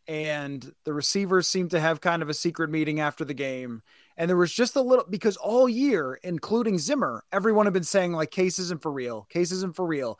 and 0.07 0.73
the 0.83 0.93
receivers 0.93 1.47
seemed 1.47 1.71
to 1.71 1.79
have 1.79 2.01
kind 2.01 2.21
of 2.21 2.29
a 2.29 2.33
secret 2.33 2.69
meeting 2.69 2.99
after 2.99 3.23
the 3.23 3.33
game. 3.33 3.81
And 4.17 4.29
there 4.29 4.37
was 4.37 4.53
just 4.53 4.75
a 4.75 4.81
little 4.81 5.05
because 5.09 5.37
all 5.37 5.67
year, 5.67 6.19
including 6.23 6.77
Zimmer, 6.77 7.23
everyone 7.31 7.65
had 7.65 7.73
been 7.73 7.83
saying 7.83 8.13
like 8.13 8.31
Case 8.31 8.59
isn't 8.59 8.81
for 8.81 8.91
real, 8.91 9.23
Case 9.29 9.51
isn't 9.51 9.75
for 9.75 9.85
real. 9.85 10.19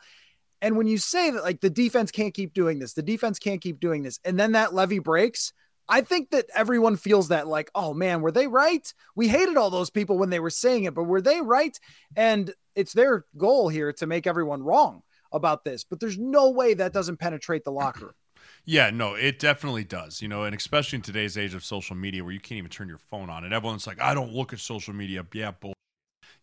And 0.62 0.76
when 0.76 0.86
you 0.86 0.96
say 0.98 1.30
that 1.30 1.44
like 1.44 1.60
the 1.60 1.70
defense 1.70 2.10
can't 2.10 2.32
keep 2.32 2.54
doing 2.54 2.78
this, 2.78 2.94
the 2.94 3.02
defense 3.02 3.38
can't 3.38 3.60
keep 3.60 3.80
doing 3.80 4.02
this, 4.02 4.18
and 4.24 4.38
then 4.38 4.52
that 4.52 4.74
levee 4.74 4.98
breaks, 4.98 5.52
I 5.88 6.00
think 6.00 6.30
that 6.30 6.46
everyone 6.54 6.96
feels 6.96 7.28
that 7.28 7.46
like, 7.46 7.70
oh 7.74 7.92
man, 7.92 8.22
were 8.22 8.32
they 8.32 8.46
right? 8.46 8.92
We 9.14 9.28
hated 9.28 9.56
all 9.56 9.70
those 9.70 9.90
people 9.90 10.18
when 10.18 10.30
they 10.30 10.40
were 10.40 10.50
saying 10.50 10.84
it, 10.84 10.94
but 10.94 11.04
were 11.04 11.20
they 11.20 11.40
right? 11.40 11.78
And 12.16 12.52
it's 12.74 12.94
their 12.94 13.26
goal 13.36 13.68
here 13.68 13.92
to 13.94 14.06
make 14.06 14.26
everyone 14.26 14.62
wrong 14.62 15.02
about 15.30 15.64
this, 15.64 15.84
but 15.84 16.00
there's 16.00 16.18
no 16.18 16.50
way 16.50 16.74
that 16.74 16.92
doesn't 16.92 17.18
penetrate 17.18 17.64
the 17.64 17.72
locker 17.72 18.06
room. 18.06 18.14
Yeah, 18.64 18.90
no, 18.90 19.14
it 19.14 19.38
definitely 19.38 19.84
does. 19.84 20.22
You 20.22 20.28
know, 20.28 20.44
and 20.44 20.54
especially 20.54 20.96
in 20.96 21.02
today's 21.02 21.36
age 21.36 21.54
of 21.54 21.64
social 21.64 21.96
media 21.96 22.24
where 22.24 22.32
you 22.32 22.40
can't 22.40 22.58
even 22.58 22.70
turn 22.70 22.88
your 22.88 22.98
phone 22.98 23.28
on 23.30 23.44
and 23.44 23.52
everyone's 23.52 23.86
like, 23.86 24.00
I 24.00 24.14
don't 24.14 24.32
look 24.32 24.52
at 24.52 24.60
social 24.60 24.94
media. 24.94 25.24
Yeah, 25.32 25.52
bull. 25.52 25.74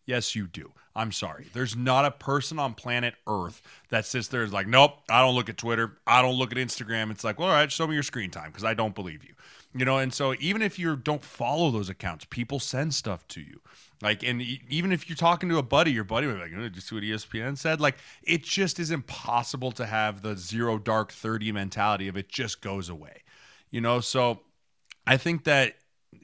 Yes, 0.04 0.34
you 0.34 0.46
do. 0.46 0.72
I'm 0.94 1.12
sorry. 1.12 1.46
There's 1.52 1.76
not 1.76 2.04
a 2.04 2.10
person 2.10 2.58
on 2.58 2.74
planet 2.74 3.14
Earth 3.26 3.62
that 3.88 4.04
sits 4.04 4.28
there 4.28 4.42
is 4.42 4.52
like, 4.52 4.66
nope, 4.66 4.94
I 5.08 5.20
don't 5.20 5.34
look 5.34 5.48
at 5.48 5.56
Twitter. 5.56 5.96
I 6.06 6.22
don't 6.22 6.34
look 6.34 6.52
at 6.52 6.58
Instagram. 6.58 7.10
It's 7.10 7.24
like, 7.24 7.38
well, 7.38 7.48
all 7.48 7.54
right, 7.54 7.70
show 7.70 7.86
me 7.86 7.94
your 7.94 8.02
screen 8.02 8.30
time 8.30 8.50
because 8.50 8.64
I 8.64 8.74
don't 8.74 8.94
believe 8.94 9.24
you. 9.24 9.34
You 9.74 9.84
know, 9.84 9.98
and 9.98 10.12
so 10.12 10.34
even 10.38 10.60
if 10.60 10.78
you 10.78 10.96
don't 10.96 11.24
follow 11.24 11.70
those 11.70 11.88
accounts, 11.88 12.26
people 12.28 12.58
send 12.58 12.94
stuff 12.94 13.26
to 13.28 13.40
you. 13.40 13.60
Like, 14.02 14.24
and 14.24 14.42
even 14.42 14.90
if 14.90 15.08
you're 15.08 15.16
talking 15.16 15.48
to 15.48 15.58
a 15.58 15.62
buddy, 15.62 15.92
your 15.92 16.02
buddy 16.02 16.26
would 16.26 16.34
be 16.34 16.40
like, 16.40 16.50
oh, 16.56 16.62
"Did 16.62 16.74
you 16.74 16.80
see 16.80 16.96
what 16.96 17.04
ESPN 17.04 17.56
said?" 17.56 17.80
Like, 17.80 17.98
it 18.24 18.42
just 18.42 18.80
is 18.80 18.90
impossible 18.90 19.70
to 19.72 19.86
have 19.86 20.22
the 20.22 20.36
zero 20.36 20.76
dark 20.76 21.12
thirty 21.12 21.52
mentality 21.52 22.08
of 22.08 22.16
it 22.16 22.28
just 22.28 22.60
goes 22.60 22.88
away, 22.88 23.22
you 23.70 23.80
know. 23.80 24.00
So, 24.00 24.40
I 25.06 25.16
think 25.16 25.44
that 25.44 25.76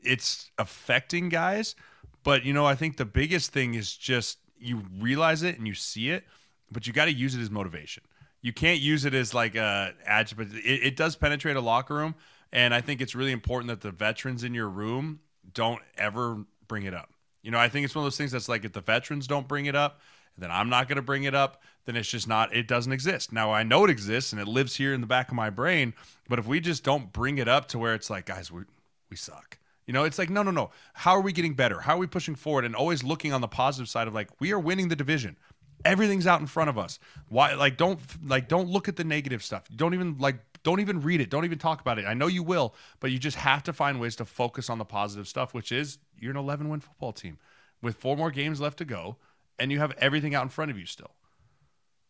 it's 0.03 0.51
affecting 0.59 1.29
guys, 1.29 1.77
but 2.25 2.45
you 2.45 2.53
know, 2.53 2.67
I 2.67 2.75
think 2.75 2.97
the 2.97 3.05
biggest 3.05 3.53
thing 3.53 3.75
is 3.75 3.97
just 3.97 4.39
you 4.59 4.83
realize 4.99 5.45
it 5.45 5.57
and 5.57 5.69
you 5.69 5.75
see 5.75 6.11
it, 6.11 6.25
but 6.73 6.89
you 6.89 6.93
got 6.93 7.05
to 7.05 7.13
use 7.13 7.37
it 7.37 7.41
as 7.41 7.49
motivation. 7.49 8.03
You 8.43 8.53
can't 8.53 8.81
use 8.81 9.05
it 9.05 9.15
as 9.15 9.35
like 9.35 9.57
uh, 9.57 9.93
a 10.05 10.09
adjunct. 10.09 10.53
It, 10.53 10.83
it 10.83 10.97
does 10.97 11.15
penetrate 11.15 11.55
a 11.55 11.61
locker 11.61 11.95
room, 11.95 12.17
and 12.53 12.75
I 12.75 12.81
think 12.81 13.01
it's 13.01 13.15
really 13.15 13.33
important 13.33 13.69
that 13.69 13.83
the 13.83 13.93
veterans 13.93 14.43
in 14.43 14.53
your 14.53 14.69
room 14.69 15.21
don't 15.55 15.83
ever 15.97 16.45
bring 16.67 16.83
it 16.83 16.93
up 16.93 17.13
you 17.43 17.51
know, 17.51 17.59
I 17.59 17.69
think 17.69 17.85
it's 17.85 17.95
one 17.95 18.03
of 18.03 18.07
those 18.07 18.17
things 18.17 18.33
that's 18.33 18.49
like 18.49 18.65
if 18.65 18.73
the 18.73 18.81
veterans 18.81 19.27
don't 19.27 19.49
bring 19.49 19.67
it 19.67 19.75
up, 19.75 20.01
then 20.37 20.51
I'm 20.51 20.69
not 20.69 20.89
going 20.89 20.97
to 20.97 21.03
bring 21.03 21.25
it 21.25 21.35
up, 21.35 21.63
then 21.85 21.97
it's 21.97 22.09
just 22.09 22.29
not, 22.29 22.55
it 22.55 22.69
doesn't 22.69 22.93
exist. 22.93 23.33
Now, 23.33 23.53
I 23.53 23.63
know 23.63 23.85
it 23.85 23.91
exists 23.91 24.33
and 24.33 24.41
it 24.41 24.47
lives 24.47 24.77
here 24.77 24.95
in 24.95 25.01
the 25.01 25.07
back 25.07 25.29
of 25.29 25.35
my 25.35 25.51
brain, 25.51 25.95
but 26.29 26.39
if 26.39 26.47
we 26.47 26.61
just 26.61 26.85
don't 26.85 27.13
bring 27.13 27.39
it 27.39 27.49
up 27.49 27.67
to 27.69 27.79
where 27.79 27.95
it's 27.95 28.11
like, 28.11 28.27
guys, 28.27 28.53
we, 28.53 28.63
we 29.11 29.17
suck. 29.17 29.59
You 29.87 29.95
know, 29.95 30.05
it's 30.05 30.19
like, 30.19 30.31
no, 30.31 30.43
no, 30.43 30.51
no. 30.51 30.71
How 30.93 31.13
are 31.13 31.21
we 31.21 31.33
getting 31.33 31.55
better? 31.55 31.81
How 31.81 31.95
are 31.95 31.99
we 31.99 32.07
pushing 32.07 32.35
forward? 32.35 32.65
And 32.65 32.77
always 32.77 33.03
looking 33.03 33.33
on 33.33 33.41
the 33.41 33.49
positive 33.49 33.89
side 33.89 34.07
of 34.07 34.15
like, 34.15 34.29
we 34.39 34.53
are 34.53 34.59
winning 34.59 34.89
the 34.89 34.97
division. 34.97 35.39
Everything's 35.85 36.27
out 36.27 36.41
in 36.41 36.47
front 36.47 36.71
of 36.71 36.77
us. 36.77 36.99
Why, 37.29 37.55
like, 37.55 37.77
don't, 37.77 38.01
like, 38.25 38.49
don't 38.49 38.69
look 38.69 38.89
at 38.89 38.97
the 38.97 39.05
negative 39.05 39.43
stuff. 39.43 39.65
Don't 39.75 39.95
even, 39.95 40.19
like, 40.19 40.37
don't 40.63 40.81
even 40.81 41.01
read 41.01 41.21
it. 41.21 41.31
Don't 41.31 41.45
even 41.45 41.59
talk 41.59 41.81
about 41.81 41.99
it. 41.99 42.05
I 42.07 42.15
know 42.15 42.27
you 42.27 42.43
will, 42.43 42.75
but 43.01 43.11
you 43.11 43.19
just 43.19 43.37
have 43.39 43.63
to 43.65 43.73
find 43.73 44.01
ways 44.01 44.17
to 44.17 44.25
focus 44.25 44.69
on 44.71 44.79
the 44.79 44.85
positive 44.85 45.29
stuff, 45.29 45.55
which 45.55 45.73
is 45.73 45.99
you're 46.19 46.31
an 46.31 46.37
11 46.37 46.69
win 46.69 46.81
football 46.81 47.13
team 47.13 47.39
with 47.83 47.97
four 47.97 48.17
more 48.17 48.31
games 48.31 48.61
left 48.61 48.79
to 48.79 48.85
go, 48.85 49.17
and 49.59 49.71
you 49.71 49.79
have 49.79 49.93
everything 49.99 50.35
out 50.35 50.43
in 50.43 50.49
front 50.49 50.71
of 50.71 50.79
you 50.79 50.87
still. 50.87 51.11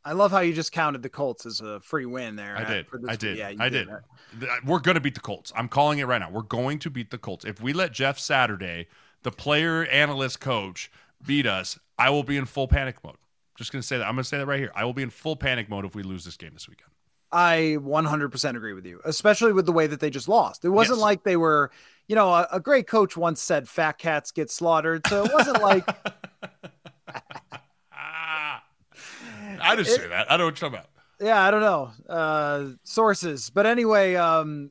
I 0.05 0.13
love 0.13 0.31
how 0.31 0.41
you 0.41 0.55
just 0.55 0.73
counted 0.73 1.03
the 1.03 1.09
Colts 1.09 1.45
as 1.45 1.61
a 1.61 1.81
free 1.81 2.07
win 2.07 2.37
there. 2.37 2.57
I 2.57 2.65
did. 2.65 2.87
I 3.09 3.17
did. 3.17 3.37
Yeah, 3.37 3.53
I 3.59 3.69
did. 3.69 3.89
did. 4.39 4.49
We're 4.65 4.79
going 4.79 4.95
to 4.95 5.01
beat 5.01 5.15
the 5.15 5.21
Colts. 5.21 5.53
I'm 5.55 5.69
calling 5.69 5.99
it 5.99 6.07
right 6.07 6.19
now. 6.19 6.31
We're 6.31 6.43
going 6.43 6.79
to 6.81 6.91
beat 6.91 7.11
the 7.11 7.19
Colts. 7.19 7.45
If 7.45 7.61
we 7.61 7.73
let 7.73 7.93
Jeff 7.93 8.19
Saturday, 8.19 8.87
the 9.23 9.31
player, 9.31 9.85
analyst, 9.87 10.41
coach, 10.41 10.91
beat 11.27 11.47
us, 11.47 11.79
I 11.99 12.11
will 12.11 12.23
be 12.23 12.37
in 12.37 12.47
full 12.47 12.69
panic 12.69 13.03
mode. 13.05 13.17
Just 13.57 13.73
going 13.73 13.83
to 13.83 13.87
say 13.87 13.99
that. 13.99 14.05
I'm 14.05 14.15
going 14.15 14.23
to 14.23 14.29
say 14.29 14.39
that 14.39 14.47
right 14.47 14.61
here. 14.61 14.71
I 14.75 14.85
will 14.85 14.95
be 14.95 15.03
in 15.03 15.11
full 15.11 15.37
panic 15.37 15.69
mode 15.69 15.85
if 15.85 15.95
we 15.95 16.03
lose 16.03 16.25
this 16.25 16.37
game 16.37 16.53
this 16.55 16.69
weekend. 16.69 16.91
I 17.31 17.77
100% 17.81 18.57
agree 18.57 18.73
with 18.73 18.87
you, 18.87 19.01
especially 19.05 19.53
with 19.53 19.67
the 19.67 19.73
way 19.73 19.87
that 19.87 20.01
they 20.01 20.11
just 20.11 20.29
lost. 20.29 20.65
It 20.65 20.71
wasn't 20.71 20.99
yes. 20.99 21.03
like 21.03 21.25
they 21.25 21.37
were, 21.37 21.71
you 22.07 22.17
know, 22.17 22.31
a, 22.31 22.49
a, 22.53 22.61
great 22.61 22.87
coach 22.87 23.17
once 23.17 23.43
said 23.43 23.69
fat 23.69 23.99
cats 23.99 24.31
get 24.31 24.51
slaughtered. 24.51 25.07
So 25.07 25.25
it 25.25 25.33
wasn't 25.33 25.63
like. 25.63 25.87
I 29.61 29.77
didn't 29.77 29.89
say 29.89 30.09
that. 30.09 30.31
I 30.31 30.37
don't 30.37 30.39
know 30.39 30.45
what 30.47 30.61
you're 30.61 30.71
talking 30.71 30.79
about. 30.79 30.91
Yeah, 31.21 31.43
I 31.43 31.51
don't 31.51 31.61
know. 31.61 31.91
Uh, 32.09 32.69
sources. 32.85 33.51
But 33.51 33.67
anyway, 33.67 34.15
um, 34.15 34.71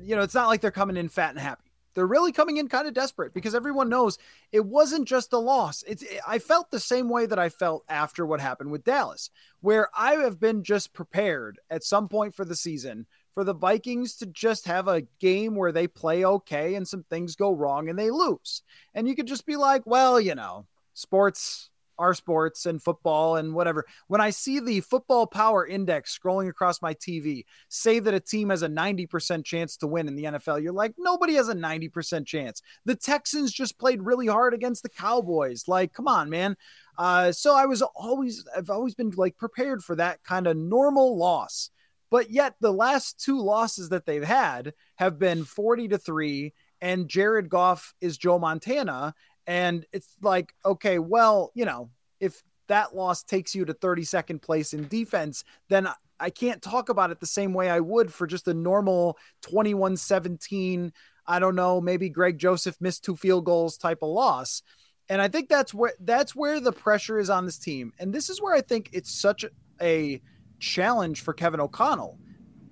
you 0.00 0.16
know, 0.16 0.22
it's 0.22 0.34
not 0.34 0.48
like 0.48 0.60
they're 0.60 0.70
coming 0.70 0.96
in 0.96 1.08
fat 1.08 1.30
and 1.30 1.38
happy, 1.38 1.69
they're 1.94 2.06
really 2.06 2.32
coming 2.32 2.56
in 2.56 2.68
kind 2.68 2.86
of 2.86 2.94
desperate 2.94 3.34
because 3.34 3.54
everyone 3.54 3.88
knows 3.88 4.18
it 4.52 4.64
wasn't 4.64 5.08
just 5.08 5.32
a 5.32 5.38
loss. 5.38 5.82
It's 5.86 6.04
I 6.26 6.38
felt 6.38 6.70
the 6.70 6.80
same 6.80 7.08
way 7.08 7.26
that 7.26 7.38
I 7.38 7.48
felt 7.48 7.84
after 7.88 8.24
what 8.24 8.40
happened 8.40 8.70
with 8.70 8.84
Dallas, 8.84 9.30
where 9.60 9.88
I 9.96 10.14
have 10.14 10.40
been 10.40 10.62
just 10.62 10.92
prepared 10.92 11.58
at 11.70 11.84
some 11.84 12.08
point 12.08 12.34
for 12.34 12.44
the 12.44 12.56
season 12.56 13.06
for 13.32 13.44
the 13.44 13.54
Vikings 13.54 14.16
to 14.16 14.26
just 14.26 14.66
have 14.66 14.88
a 14.88 15.02
game 15.20 15.54
where 15.54 15.72
they 15.72 15.86
play 15.86 16.24
okay 16.24 16.74
and 16.74 16.86
some 16.86 17.02
things 17.02 17.36
go 17.36 17.52
wrong 17.52 17.88
and 17.88 17.98
they 17.98 18.10
lose. 18.10 18.62
And 18.94 19.08
you 19.08 19.14
could 19.14 19.26
just 19.26 19.46
be 19.46 19.56
like, 19.56 19.82
well, 19.86 20.20
you 20.20 20.34
know, 20.34 20.66
sports 20.94 21.69
our 22.00 22.14
sports 22.14 22.66
and 22.66 22.82
football 22.82 23.36
and 23.36 23.54
whatever. 23.54 23.84
When 24.08 24.20
I 24.20 24.30
see 24.30 24.58
the 24.58 24.80
football 24.80 25.26
power 25.26 25.66
index 25.66 26.18
scrolling 26.18 26.48
across 26.48 26.80
my 26.80 26.94
TV 26.94 27.44
say 27.68 28.00
that 28.00 28.14
a 28.14 28.18
team 28.18 28.48
has 28.48 28.62
a 28.62 28.68
90% 28.68 29.44
chance 29.44 29.76
to 29.76 29.86
win 29.86 30.08
in 30.08 30.16
the 30.16 30.24
NFL, 30.24 30.62
you're 30.62 30.72
like, 30.72 30.94
nobody 30.98 31.34
has 31.34 31.48
a 31.48 31.54
90% 31.54 32.26
chance. 32.26 32.62
The 32.86 32.96
Texans 32.96 33.52
just 33.52 33.78
played 33.78 34.02
really 34.02 34.26
hard 34.26 34.54
against 34.54 34.82
the 34.82 34.88
Cowboys. 34.88 35.68
Like, 35.68 35.92
come 35.92 36.08
on, 36.08 36.30
man. 36.30 36.56
Uh, 36.98 37.32
so 37.32 37.54
I 37.54 37.66
was 37.66 37.82
always, 37.82 38.44
I've 38.56 38.70
always 38.70 38.94
been 38.94 39.10
like 39.10 39.36
prepared 39.36 39.84
for 39.84 39.94
that 39.96 40.22
kind 40.24 40.46
of 40.46 40.56
normal 40.56 41.16
loss. 41.16 41.70
But 42.10 42.30
yet 42.30 42.54
the 42.60 42.72
last 42.72 43.22
two 43.22 43.40
losses 43.40 43.90
that 43.90 44.06
they've 44.06 44.24
had 44.24 44.72
have 44.96 45.18
been 45.18 45.44
40 45.44 45.88
to 45.88 45.98
3 45.98 46.52
and 46.80 47.08
Jared 47.08 47.48
Goff 47.48 47.94
is 48.00 48.16
Joe 48.16 48.38
Montana 48.38 49.14
and 49.50 49.84
it's 49.92 50.16
like, 50.22 50.54
okay, 50.64 51.00
well, 51.00 51.50
you 51.54 51.64
know, 51.64 51.90
if 52.20 52.40
that 52.68 52.94
loss 52.94 53.24
takes 53.24 53.52
you 53.52 53.64
to 53.64 53.74
32nd 53.74 54.40
place 54.40 54.74
in 54.74 54.86
defense, 54.86 55.42
then 55.68 55.88
I 56.20 56.30
can't 56.30 56.62
talk 56.62 56.88
about 56.88 57.10
it 57.10 57.18
the 57.18 57.26
same 57.26 57.52
way 57.52 57.68
I 57.68 57.80
would 57.80 58.14
for 58.14 58.28
just 58.28 58.46
a 58.46 58.54
normal 58.54 59.18
21 59.42 59.96
17. 59.96 60.92
I 61.26 61.38
don't 61.40 61.56
know, 61.56 61.80
maybe 61.80 62.08
Greg 62.08 62.38
Joseph 62.38 62.76
missed 62.80 63.04
two 63.04 63.16
field 63.16 63.44
goals 63.44 63.76
type 63.76 63.98
of 64.02 64.10
loss. 64.10 64.62
And 65.08 65.20
I 65.20 65.26
think 65.26 65.48
that's 65.48 65.74
where 65.74 65.94
that's 65.98 66.36
where 66.36 66.60
the 66.60 66.70
pressure 66.70 67.18
is 67.18 67.28
on 67.28 67.44
this 67.44 67.58
team. 67.58 67.92
And 67.98 68.12
this 68.12 68.30
is 68.30 68.40
where 68.40 68.54
I 68.54 68.60
think 68.60 68.90
it's 68.92 69.10
such 69.10 69.44
a 69.82 70.22
challenge 70.60 71.22
for 71.22 71.32
Kevin 71.32 71.58
O'Connell 71.58 72.20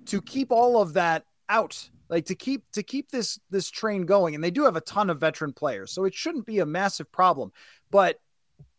to 0.05 0.21
keep 0.21 0.49
all 0.49 0.81
of 0.81 0.93
that 0.93 1.25
out 1.49 1.89
like 2.09 2.25
to 2.25 2.35
keep 2.35 2.63
to 2.71 2.83
keep 2.83 3.11
this 3.11 3.39
this 3.49 3.69
train 3.69 4.05
going 4.05 4.35
and 4.35 4.43
they 4.43 4.51
do 4.51 4.63
have 4.63 4.75
a 4.75 4.81
ton 4.81 5.09
of 5.09 5.19
veteran 5.19 5.53
players 5.53 5.91
so 5.91 6.05
it 6.05 6.13
shouldn't 6.13 6.45
be 6.45 6.59
a 6.59 6.65
massive 6.65 7.11
problem. 7.11 7.51
But 7.91 8.19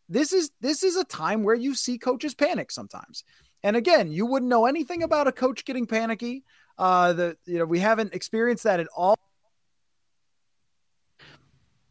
this 0.09 0.33
is 0.33 0.51
this 0.61 0.83
is 0.83 0.97
a 0.97 1.05
time 1.05 1.45
where 1.45 1.55
you 1.55 1.75
see 1.75 1.97
coaches 1.97 2.35
panic 2.35 2.71
sometimes. 2.71 3.25
And 3.63 3.77
again 3.77 4.11
you 4.11 4.27
wouldn't 4.27 4.51
know 4.51 4.67
anything 4.67 5.03
about 5.03 5.29
a 5.29 5.33
coach 5.33 5.65
getting 5.65 5.87
panicky. 5.87 6.45
Uh 6.77 7.13
the 7.13 7.37
you 7.47 7.59
know 7.59 7.65
we 7.65 7.79
haven't 7.79 8.15
experienced 8.15 8.65
that 8.65 8.81
at 8.81 8.89
all. 8.97 9.17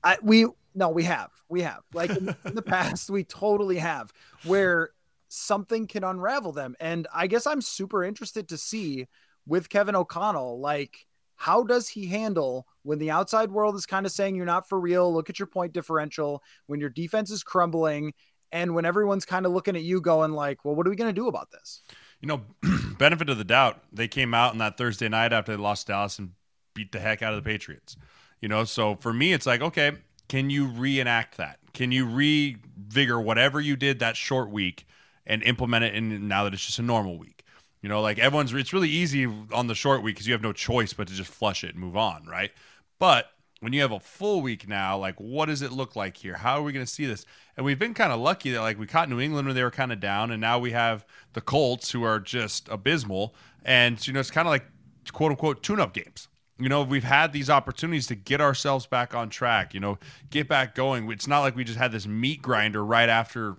I, 0.03 0.17
we 0.21 0.47
no 0.75 0.89
we 0.89 1.03
have 1.03 1.29
we 1.47 1.61
have. 1.61 1.81
Like 1.93 2.11
in, 2.11 2.35
in 2.45 2.55
the 2.55 2.61
past 2.77 3.09
we 3.09 3.23
totally 3.23 3.77
have 3.77 4.11
where 4.43 4.91
something 5.29 5.87
can 5.87 6.03
unravel 6.03 6.51
them. 6.51 6.75
And 6.79 7.07
i 7.13 7.27
guess 7.27 7.47
i'm 7.47 7.61
super 7.61 8.03
interested 8.03 8.49
to 8.49 8.57
see 8.57 9.07
with 9.47 9.69
kevin 9.69 9.95
o'connell 9.95 10.59
like 10.59 11.07
how 11.39 11.63
does 11.63 11.87
he 11.87 12.05
handle 12.05 12.67
when 12.83 12.99
the 12.99 13.11
outside 13.11 13.49
world 13.49 13.73
is 13.75 13.85
kind 13.85 14.05
of 14.05 14.11
saying 14.11 14.35
you're 14.35 14.45
not 14.45 14.67
for 14.67 14.77
real? 14.77 15.11
Look 15.13 15.29
at 15.29 15.39
your 15.39 15.47
point 15.47 15.71
differential 15.71 16.43
when 16.67 16.81
your 16.81 16.89
defense 16.89 17.31
is 17.31 17.43
crumbling 17.43 18.13
and 18.51 18.75
when 18.75 18.83
everyone's 18.83 19.23
kind 19.23 19.45
of 19.45 19.53
looking 19.53 19.77
at 19.77 19.81
you 19.81 20.01
going 20.01 20.33
like, 20.33 20.65
well, 20.65 20.75
what 20.75 20.85
are 20.85 20.89
we 20.89 20.97
going 20.97 21.07
to 21.09 21.13
do 21.13 21.29
about 21.29 21.49
this? 21.49 21.81
You 22.19 22.27
know, 22.27 22.41
benefit 22.97 23.29
of 23.29 23.37
the 23.37 23.45
doubt, 23.45 23.81
they 23.93 24.09
came 24.09 24.33
out 24.33 24.51
on 24.51 24.57
that 24.57 24.77
Thursday 24.77 25.07
night 25.07 25.31
after 25.31 25.55
they 25.55 25.63
lost 25.63 25.87
Dallas 25.87 26.19
and 26.19 26.31
beat 26.73 26.91
the 26.91 26.99
heck 26.99 27.21
out 27.21 27.33
of 27.33 27.41
the 27.41 27.49
Patriots. 27.49 27.95
You 28.41 28.49
know, 28.49 28.65
so 28.65 28.95
for 28.95 29.13
me, 29.13 29.31
it's 29.31 29.45
like, 29.45 29.61
okay, 29.61 29.93
can 30.27 30.49
you 30.49 30.67
reenact 30.67 31.37
that? 31.37 31.59
Can 31.71 31.93
you 31.93 32.05
revigor 32.05 33.21
whatever 33.21 33.61
you 33.61 33.77
did 33.77 33.99
that 33.99 34.17
short 34.17 34.49
week 34.49 34.85
and 35.25 35.41
implement 35.43 35.85
it 35.85 35.95
in 35.95 36.27
now 36.27 36.43
that 36.43 36.53
it's 36.53 36.65
just 36.65 36.79
a 36.79 36.83
normal 36.83 37.17
week? 37.17 37.38
You 37.81 37.89
know, 37.89 38.01
like 38.01 38.19
everyone's, 38.19 38.53
it's 38.53 38.73
really 38.73 38.89
easy 38.89 39.25
on 39.53 39.67
the 39.67 39.75
short 39.75 40.03
week 40.03 40.15
because 40.15 40.27
you 40.27 40.33
have 40.33 40.41
no 40.41 40.51
choice 40.51 40.93
but 40.93 41.07
to 41.07 41.13
just 41.13 41.31
flush 41.31 41.63
it 41.63 41.71
and 41.71 41.79
move 41.79 41.95
on, 41.95 42.25
right? 42.25 42.51
But 42.99 43.31
when 43.61 43.73
you 43.73 43.81
have 43.81 43.91
a 43.91 43.99
full 43.99 44.41
week 44.41 44.67
now, 44.67 44.97
like 44.97 45.15
what 45.15 45.47
does 45.47 45.61
it 45.61 45.71
look 45.71 45.95
like 45.95 46.17
here? 46.17 46.35
How 46.35 46.59
are 46.59 46.63
we 46.63 46.73
going 46.73 46.85
to 46.85 46.91
see 46.91 47.05
this? 47.05 47.25
And 47.55 47.65
we've 47.65 47.79
been 47.79 47.93
kind 47.93 48.11
of 48.11 48.19
lucky 48.19 48.51
that 48.51 48.61
like 48.61 48.79
we 48.79 48.85
caught 48.85 49.09
New 49.09 49.19
England 49.19 49.47
when 49.47 49.55
they 49.55 49.63
were 49.63 49.71
kind 49.71 49.91
of 49.91 49.99
down, 49.99 50.31
and 50.31 50.41
now 50.41 50.59
we 50.59 50.71
have 50.71 51.05
the 51.33 51.41
Colts 51.41 51.91
who 51.91 52.03
are 52.03 52.19
just 52.19 52.67
abysmal. 52.69 53.35
And 53.63 54.05
you 54.05 54.13
know, 54.13 54.19
it's 54.19 54.31
kind 54.31 54.47
of 54.47 54.51
like 54.51 54.65
quote 55.11 55.31
unquote 55.31 55.63
tune-up 55.63 55.93
games. 55.93 56.27
You 56.57 56.67
know, 56.67 56.83
we've 56.83 57.05
had 57.05 57.31
these 57.31 57.49
opportunities 57.49 58.07
to 58.07 58.15
get 58.15 58.41
ourselves 58.41 58.85
back 58.85 59.15
on 59.15 59.29
track. 59.29 59.73
You 59.73 59.79
know, 59.79 59.99
get 60.29 60.47
back 60.49 60.75
going. 60.75 61.09
It's 61.11 61.27
not 61.27 61.39
like 61.39 61.55
we 61.55 61.63
just 61.63 61.79
had 61.79 61.91
this 61.91 62.07
meat 62.07 62.41
grinder 62.41 62.83
right 62.83 63.09
after 63.09 63.57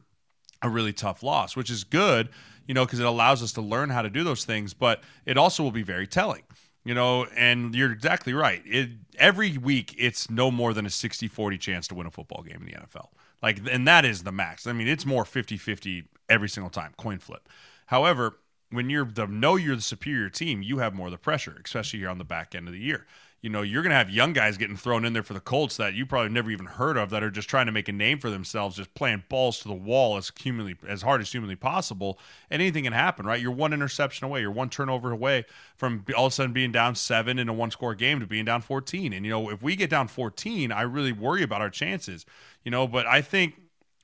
a 0.63 0.69
really 0.69 0.93
tough 0.93 1.23
loss, 1.23 1.57
which 1.57 1.71
is 1.71 1.85
good 1.85 2.29
you 2.71 2.75
know, 2.75 2.85
because 2.87 3.01
it 3.01 3.07
allows 3.07 3.43
us 3.43 3.51
to 3.51 3.61
learn 3.61 3.91
how 3.91 4.01
to 4.01 4.09
do 4.09 4.23
those 4.23 4.45
things, 4.45 4.75
but 4.75 5.03
it 5.27 5.37
also 5.37 5.61
will 5.61 5.73
be 5.73 5.83
very 5.83 6.07
telling. 6.07 6.45
You 6.85 6.95
know, 6.95 7.27
and 7.35 7.75
you're 7.75 7.91
exactly 7.91 8.33
right. 8.33 8.63
It, 8.65 8.91
every 9.19 9.59
week, 9.59 9.93
it's 9.99 10.31
no 10.31 10.53
more 10.53 10.73
than 10.73 10.87
a 10.87 10.91
60 10.91 11.27
40 11.27 11.59
chance 11.59 11.89
to 11.89 11.97
win 11.97 12.07
a 12.07 12.13
football 12.13 12.45
game 12.45 12.59
in 12.61 12.67
the 12.67 12.75
NFL. 12.75 13.09
Like, 13.43 13.59
and 13.69 13.89
that 13.89 14.05
is 14.05 14.23
the 14.23 14.31
max. 14.31 14.69
I 14.69 14.73
mean, 14.73 14.87
it's 14.87 15.05
more 15.05 15.25
50 15.25 15.57
50 15.57 16.05
every 16.29 16.49
single 16.49 16.71
time, 16.71 16.93
coin 16.97 17.19
flip. 17.19 17.49
However, 17.87 18.39
when 18.71 18.89
you're 18.89 19.05
the 19.05 19.27
know 19.27 19.57
you're 19.57 19.75
the 19.75 19.83
superior 19.83 20.29
team, 20.29 20.63
you 20.63 20.79
have 20.79 20.95
more 20.95 21.09
of 21.09 21.13
the 21.13 21.19
pressure, 21.19 21.61
especially 21.65 21.99
here 21.99 22.09
on 22.09 22.19
the 22.19 22.25
back 22.25 22.55
end 22.55 22.69
of 22.69 22.73
the 22.73 22.79
year 22.79 23.05
you 23.43 23.49
know, 23.49 23.63
you're 23.63 23.83
going 23.83 23.91
to 23.91 23.97
have 23.97 24.11
young 24.11 24.35
guys 24.35 24.59
getting 24.59 24.77
thrown 24.77 25.05
in 25.07 25.15
there 25.15 25.23
for 25.23 25.33
the 25.33 25.41
Colts 25.41 25.79
that 25.79 25.95
you 25.95 26.05
probably 26.05 26.31
never 26.31 26.51
even 26.51 26.67
heard 26.67 26.99
of 26.99 27.09
that 27.11 27.23
are 27.23 27.31
just 27.31 27.49
trying 27.49 27.67
to 27.67 27.73
make 27.73 27.89
a 27.89 27.93
name 27.93 28.19
for 28.19 28.29
themselves, 28.29 28.77
just 28.77 28.93
playing 28.95 29.25
balls 29.31 29.61
to 29.61 29.69
the 29.69 29.75
wall 29.75 30.19
as 30.19 30.31
humanly 30.39 30.77
as 30.87 31.01
hard 31.01 31.23
as 31.23 31.33
humanly 31.33 31.57
possible. 31.57 32.19
And 32.51 32.61
anything 32.61 32.85
can 32.85 32.93
happen, 32.93 33.25
right? 33.25 33.41
You're 33.41 33.51
one 33.51 33.73
interception 33.73 34.27
away, 34.27 34.43
you're 34.43 34.51
one 34.51 34.69
turnover 34.69 35.11
away 35.11 35.47
from 35.77 36.05
all 36.15 36.27
of 36.27 36.33
a 36.33 36.35
sudden 36.35 36.53
being 36.53 36.71
down 36.71 36.95
seven 36.95 37.39
in 37.39 37.49
a 37.49 37.53
one 37.55 37.71
score 37.71 37.95
game 37.95 38.21
to 38.21 38.27
being 38.27 38.45
down 38.45 38.61
14. 38.61 39.15
And, 39.15 39.25
you 39.25 39.31
know, 39.31 39.51
if 39.51 39.63
we 39.63 39.75
get 39.75 39.89
down 39.89 40.09
14, 40.09 40.71
I 40.71 40.83
really 40.83 41.13
worry 41.13 41.43
about 41.43 41.63
our 41.63 41.71
chances, 41.71 42.27
you 42.63 42.71
know, 42.71 42.87
but 42.87 43.07
I 43.07 43.23
think 43.23 43.55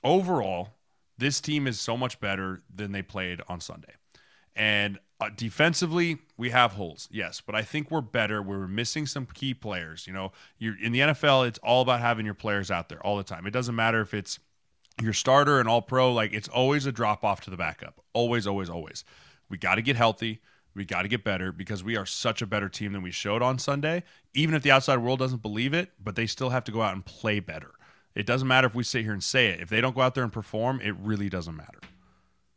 overall, 0.03 0.71
this 1.19 1.41
team 1.41 1.67
is 1.67 1.79
so 1.79 1.97
much 1.97 2.21
better 2.21 2.63
than 2.75 2.93
they 2.93 3.03
played 3.03 3.41
on 3.49 3.61
Sunday. 3.61 3.93
And 4.55 4.99
uh, 5.19 5.31
defensively, 5.35 6.19
we 6.37 6.51
have 6.51 6.73
holes, 6.73 7.09
yes, 7.11 7.41
but 7.41 7.55
I 7.55 7.63
think 7.63 7.91
we're 7.91 8.03
better. 8.03 8.43
We're 8.43 8.69
missing 8.69 9.07
some 9.07 9.27
key 9.27 9.55
players. 9.55 10.07
You 10.07 10.13
know, 10.13 10.33
you're 10.59 10.79
in 10.79 10.93
the 10.93 11.01
NFL. 11.01 11.49
It's 11.49 11.59
all 11.61 11.81
about 11.81 12.01
having 12.01 12.27
your 12.27 12.35
players 12.35 12.71
out 12.71 12.91
there 12.91 13.05
all 13.05 13.17
the 13.17 13.25
time. 13.25 13.47
It 13.47 13.53
doesn't 13.53 13.75
matter 13.75 14.03
if 14.03 14.13
it's 14.13 14.39
your 15.01 15.15
starter 15.15 15.59
and 15.59 15.69
all 15.69 15.81
pro. 15.81 16.13
Like 16.13 16.35
it's 16.35 16.49
always 16.49 16.85
a 16.85 16.93
drop 16.93 17.25
off 17.25 17.41
to 17.43 17.51
the 17.51 17.57
backup. 17.57 18.03
Always, 18.13 18.47
always, 18.47 18.69
always. 18.69 19.05
We 19.49 19.57
got 19.57 19.77
to 19.77 19.83
get 19.83 19.97
healthy. 19.97 20.41
We 20.75 20.85
got 20.85 21.03
to 21.03 21.09
get 21.09 21.25
better 21.25 21.53
because 21.53 21.83
we 21.83 21.97
are 21.97 22.05
such 22.05 22.43
a 22.43 22.47
better 22.47 22.69
team 22.69 22.93
than 22.93 23.01
we 23.01 23.11
showed 23.11 23.41
on 23.41 23.59
Sunday. 23.59 24.03
Even 24.35 24.55
if 24.55 24.63
the 24.63 24.71
outside 24.71 24.99
world 24.99 25.19
doesn't 25.19 25.41
believe 25.41 25.73
it, 25.73 25.93
but 26.03 26.17
they 26.17 26.27
still 26.27 26.51
have 26.51 26.65
to 26.65 26.73
go 26.73 26.83
out 26.83 26.93
and 26.93 27.05
play 27.05 27.41
better. 27.41 27.73
It 28.15 28.27
doesn't 28.27 28.47
matter 28.49 28.67
if 28.67 28.75
we 28.75 28.83
sit 28.83 29.03
here 29.03 29.15
and 29.15 29.25
say 29.25 29.47
it. 29.47 29.61
If 29.61 29.71
they 29.71 29.81
don't 29.81 29.95
go 29.95 30.03
out 30.03 30.15
there 30.15 30.25
and 30.25 30.33
perform, 30.33 30.81
it 30.83 30.95
really 31.01 31.31
doesn't 31.31 31.57
matter. 31.57 31.79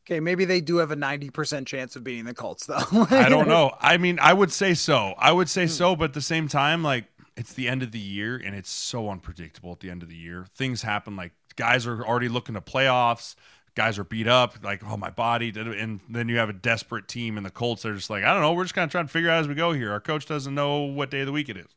Okay, 0.10 0.20
maybe 0.20 0.44
they 0.44 0.60
do 0.60 0.78
have 0.78 0.90
a 0.90 0.96
90% 0.96 1.68
chance 1.68 1.96
of 1.96 2.04
beating 2.04 2.26
the 2.26 2.34
Colts, 2.34 2.66
though. 2.66 2.82
I 3.12 3.30
don't 3.30 3.48
know. 3.48 3.76
I 3.80 3.98
mean, 3.98 4.18
I 4.20 4.34
would 4.34 4.52
say 4.52 4.74
so. 4.74 5.14
I 5.20 5.32
would 5.32 5.48
say 5.48 5.68
so, 5.68 5.96
but 5.96 6.06
at 6.06 6.14
the 6.16 6.22
same 6.22 6.48
time, 6.48 6.82
like, 6.82 7.06
it's 7.38 7.54
the 7.54 7.70
end 7.70 7.84
of 7.84 7.92
the 7.92 8.00
year 8.00 8.36
and 8.36 8.56
it's 8.56 8.72
so 8.72 9.12
unpredictable 9.12 9.72
at 9.72 9.82
the 9.82 9.92
end 9.92 10.02
of 10.02 10.10
the 10.10 10.16
year. 10.16 10.48
Things 10.56 10.82
happen 10.82 11.16
like 11.16 11.34
guys 11.56 11.86
are 11.86 12.04
already 12.04 12.28
looking 12.28 12.56
to 12.56 12.62
playoffs. 12.62 13.36
Guys 13.76 14.00
are 14.00 14.04
beat 14.04 14.28
up, 14.28 14.56
like, 14.64 14.82
oh, 14.84 14.98
my 14.98 15.12
body. 15.12 15.54
And 15.56 16.00
then 16.10 16.28
you 16.28 16.38
have 16.38 16.50
a 16.50 16.54
desperate 16.54 17.08
team, 17.08 17.38
and 17.38 17.46
the 17.46 17.52
Colts 17.52 17.86
are 17.86 17.94
just 17.94 18.10
like, 18.10 18.24
I 18.24 18.34
don't 18.34 18.42
know. 18.42 18.54
We're 18.54 18.64
just 18.64 18.74
kind 18.74 18.86
of 18.86 18.92
trying 18.92 19.06
to 19.06 19.12
figure 19.12 19.30
out 19.30 19.42
as 19.42 19.48
we 19.48 19.54
go 19.54 19.74
here. 19.74 19.92
Our 19.92 20.00
coach 20.00 20.26
doesn't 20.26 20.56
know 20.56 20.80
what 20.80 21.12
day 21.12 21.20
of 21.20 21.28
the 21.28 21.32
week 21.32 21.50
it 21.50 21.58
is. 21.58 21.68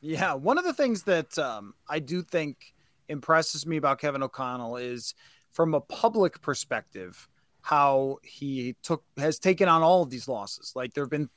Yeah. 0.00 0.32
One 0.32 0.56
of 0.56 0.64
the 0.64 0.72
things 0.72 1.02
that 1.02 1.38
um, 1.38 1.74
I 1.86 1.98
do 1.98 2.22
think 2.22 2.72
impresses 3.10 3.66
me 3.66 3.76
about 3.76 4.00
Kevin 4.00 4.22
O'Connell 4.22 4.78
is 4.78 5.14
from 5.50 5.74
a 5.74 5.82
public 5.82 6.40
perspective 6.40 7.28
how 7.64 8.18
he 8.22 8.76
took 8.82 9.02
has 9.16 9.38
taken 9.38 9.70
on 9.70 9.82
all 9.82 10.02
of 10.02 10.10
these 10.10 10.28
losses. 10.28 10.72
Like 10.76 10.92
there 10.92 11.02
have 11.02 11.10
been 11.10 11.30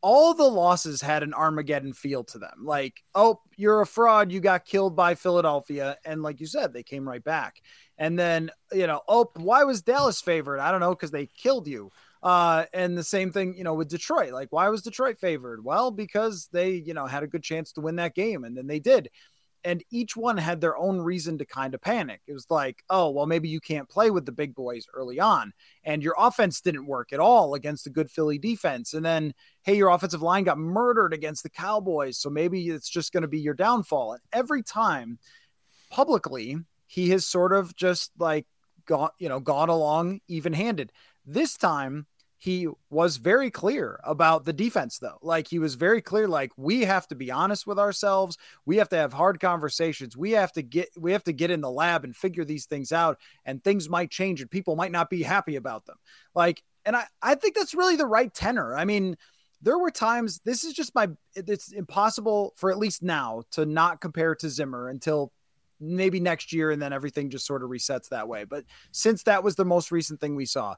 all 0.00 0.32
the 0.32 0.44
losses 0.44 1.00
had 1.00 1.24
an 1.24 1.34
Armageddon 1.34 1.92
feel 1.92 2.22
to 2.22 2.38
them. 2.38 2.62
Like, 2.62 3.02
oh, 3.16 3.40
you're 3.56 3.80
a 3.80 3.86
fraud. 3.86 4.30
You 4.30 4.38
got 4.38 4.64
killed 4.64 4.94
by 4.94 5.16
Philadelphia. 5.16 5.96
And 6.04 6.22
like 6.22 6.38
you 6.38 6.46
said, 6.46 6.72
they 6.72 6.84
came 6.84 7.08
right 7.08 7.24
back. 7.24 7.60
And 7.98 8.16
then, 8.16 8.52
you 8.72 8.86
know, 8.86 9.00
oh, 9.08 9.32
why 9.34 9.64
was 9.64 9.82
Dallas 9.82 10.20
favored? 10.20 10.60
I 10.60 10.70
don't 10.70 10.78
know, 10.78 10.94
because 10.94 11.10
they 11.10 11.26
killed 11.26 11.66
you. 11.66 11.90
Uh, 12.22 12.66
and 12.72 12.96
the 12.96 13.02
same 13.02 13.32
thing, 13.32 13.56
you 13.56 13.64
know, 13.64 13.74
with 13.74 13.88
Detroit. 13.88 14.32
Like, 14.32 14.52
why 14.52 14.68
was 14.68 14.82
Detroit 14.82 15.18
favored? 15.18 15.64
Well, 15.64 15.90
because 15.90 16.48
they, 16.52 16.70
you 16.70 16.94
know, 16.94 17.06
had 17.06 17.24
a 17.24 17.28
good 17.28 17.42
chance 17.42 17.72
to 17.72 17.80
win 17.80 17.96
that 17.96 18.14
game, 18.14 18.44
and 18.44 18.56
then 18.56 18.68
they 18.68 18.78
did. 18.78 19.10
And 19.66 19.82
each 19.90 20.16
one 20.16 20.36
had 20.36 20.60
their 20.60 20.76
own 20.76 21.00
reason 21.00 21.36
to 21.38 21.44
kind 21.44 21.74
of 21.74 21.80
panic. 21.80 22.20
It 22.26 22.32
was 22.32 22.46
like, 22.48 22.84
oh, 22.88 23.10
well, 23.10 23.26
maybe 23.26 23.48
you 23.48 23.60
can't 23.60 23.88
play 23.88 24.10
with 24.10 24.24
the 24.24 24.32
big 24.32 24.54
boys 24.54 24.86
early 24.94 25.18
on, 25.18 25.52
and 25.82 26.02
your 26.02 26.14
offense 26.16 26.60
didn't 26.60 26.86
work 26.86 27.12
at 27.12 27.20
all 27.20 27.54
against 27.54 27.84
the 27.84 27.90
good 27.90 28.10
Philly 28.10 28.38
defense. 28.38 28.94
And 28.94 29.04
then, 29.04 29.34
hey, 29.64 29.76
your 29.76 29.90
offensive 29.90 30.22
line 30.22 30.44
got 30.44 30.56
murdered 30.56 31.12
against 31.12 31.42
the 31.42 31.50
Cowboys, 31.50 32.16
so 32.16 32.30
maybe 32.30 32.68
it's 32.68 32.88
just 32.88 33.12
going 33.12 33.22
to 33.22 33.28
be 33.28 33.40
your 33.40 33.54
downfall. 33.54 34.12
And 34.12 34.22
every 34.32 34.62
time, 34.62 35.18
publicly, 35.90 36.56
he 36.86 37.10
has 37.10 37.26
sort 37.26 37.52
of 37.52 37.74
just 37.74 38.12
like 38.18 38.46
gone, 38.86 39.10
you 39.18 39.28
know, 39.28 39.40
gone 39.40 39.68
along 39.68 40.20
even 40.28 40.52
handed. 40.52 40.92
This 41.26 41.56
time, 41.56 42.06
he 42.46 42.68
was 42.90 43.16
very 43.16 43.50
clear 43.50 43.98
about 44.04 44.44
the 44.44 44.52
defense 44.52 45.00
though. 45.00 45.18
Like 45.20 45.48
he 45.48 45.58
was 45.58 45.74
very 45.74 46.00
clear 46.00 46.28
like 46.28 46.52
we 46.56 46.82
have 46.82 47.08
to 47.08 47.16
be 47.16 47.28
honest 47.28 47.66
with 47.66 47.76
ourselves. 47.76 48.38
We 48.64 48.76
have 48.76 48.88
to 48.90 48.96
have 48.96 49.12
hard 49.12 49.40
conversations. 49.40 50.16
We 50.16 50.30
have 50.30 50.52
to 50.52 50.62
get 50.62 50.90
we 50.96 51.10
have 51.10 51.24
to 51.24 51.32
get 51.32 51.50
in 51.50 51.60
the 51.60 51.70
lab 51.72 52.04
and 52.04 52.14
figure 52.14 52.44
these 52.44 52.66
things 52.66 52.92
out 52.92 53.18
and 53.44 53.64
things 53.64 53.88
might 53.88 54.12
change 54.12 54.40
and 54.40 54.48
people 54.48 54.76
might 54.76 54.92
not 54.92 55.10
be 55.10 55.24
happy 55.24 55.56
about 55.56 55.86
them. 55.86 55.96
Like 56.36 56.62
and 56.84 56.94
i 56.94 57.06
i 57.20 57.34
think 57.34 57.56
that's 57.56 57.74
really 57.74 57.96
the 57.96 58.06
right 58.06 58.32
tenor. 58.32 58.76
I 58.76 58.84
mean 58.84 59.16
there 59.60 59.78
were 59.78 59.90
times 59.90 60.40
this 60.44 60.62
is 60.62 60.72
just 60.72 60.94
my 60.94 61.08
it's 61.34 61.72
impossible 61.72 62.52
for 62.54 62.70
at 62.70 62.78
least 62.78 63.02
now 63.02 63.42
to 63.50 63.66
not 63.66 64.00
compare 64.00 64.36
to 64.36 64.48
zimmer 64.48 64.88
until 64.88 65.32
maybe 65.80 66.20
next 66.20 66.52
year 66.52 66.70
and 66.70 66.80
then 66.80 66.92
everything 66.92 67.28
just 67.28 67.44
sort 67.44 67.64
of 67.64 67.70
resets 67.70 68.08
that 68.10 68.28
way. 68.28 68.44
But 68.44 68.64
since 68.92 69.24
that 69.24 69.42
was 69.42 69.56
the 69.56 69.64
most 69.64 69.90
recent 69.90 70.20
thing 70.20 70.36
we 70.36 70.46
saw 70.46 70.76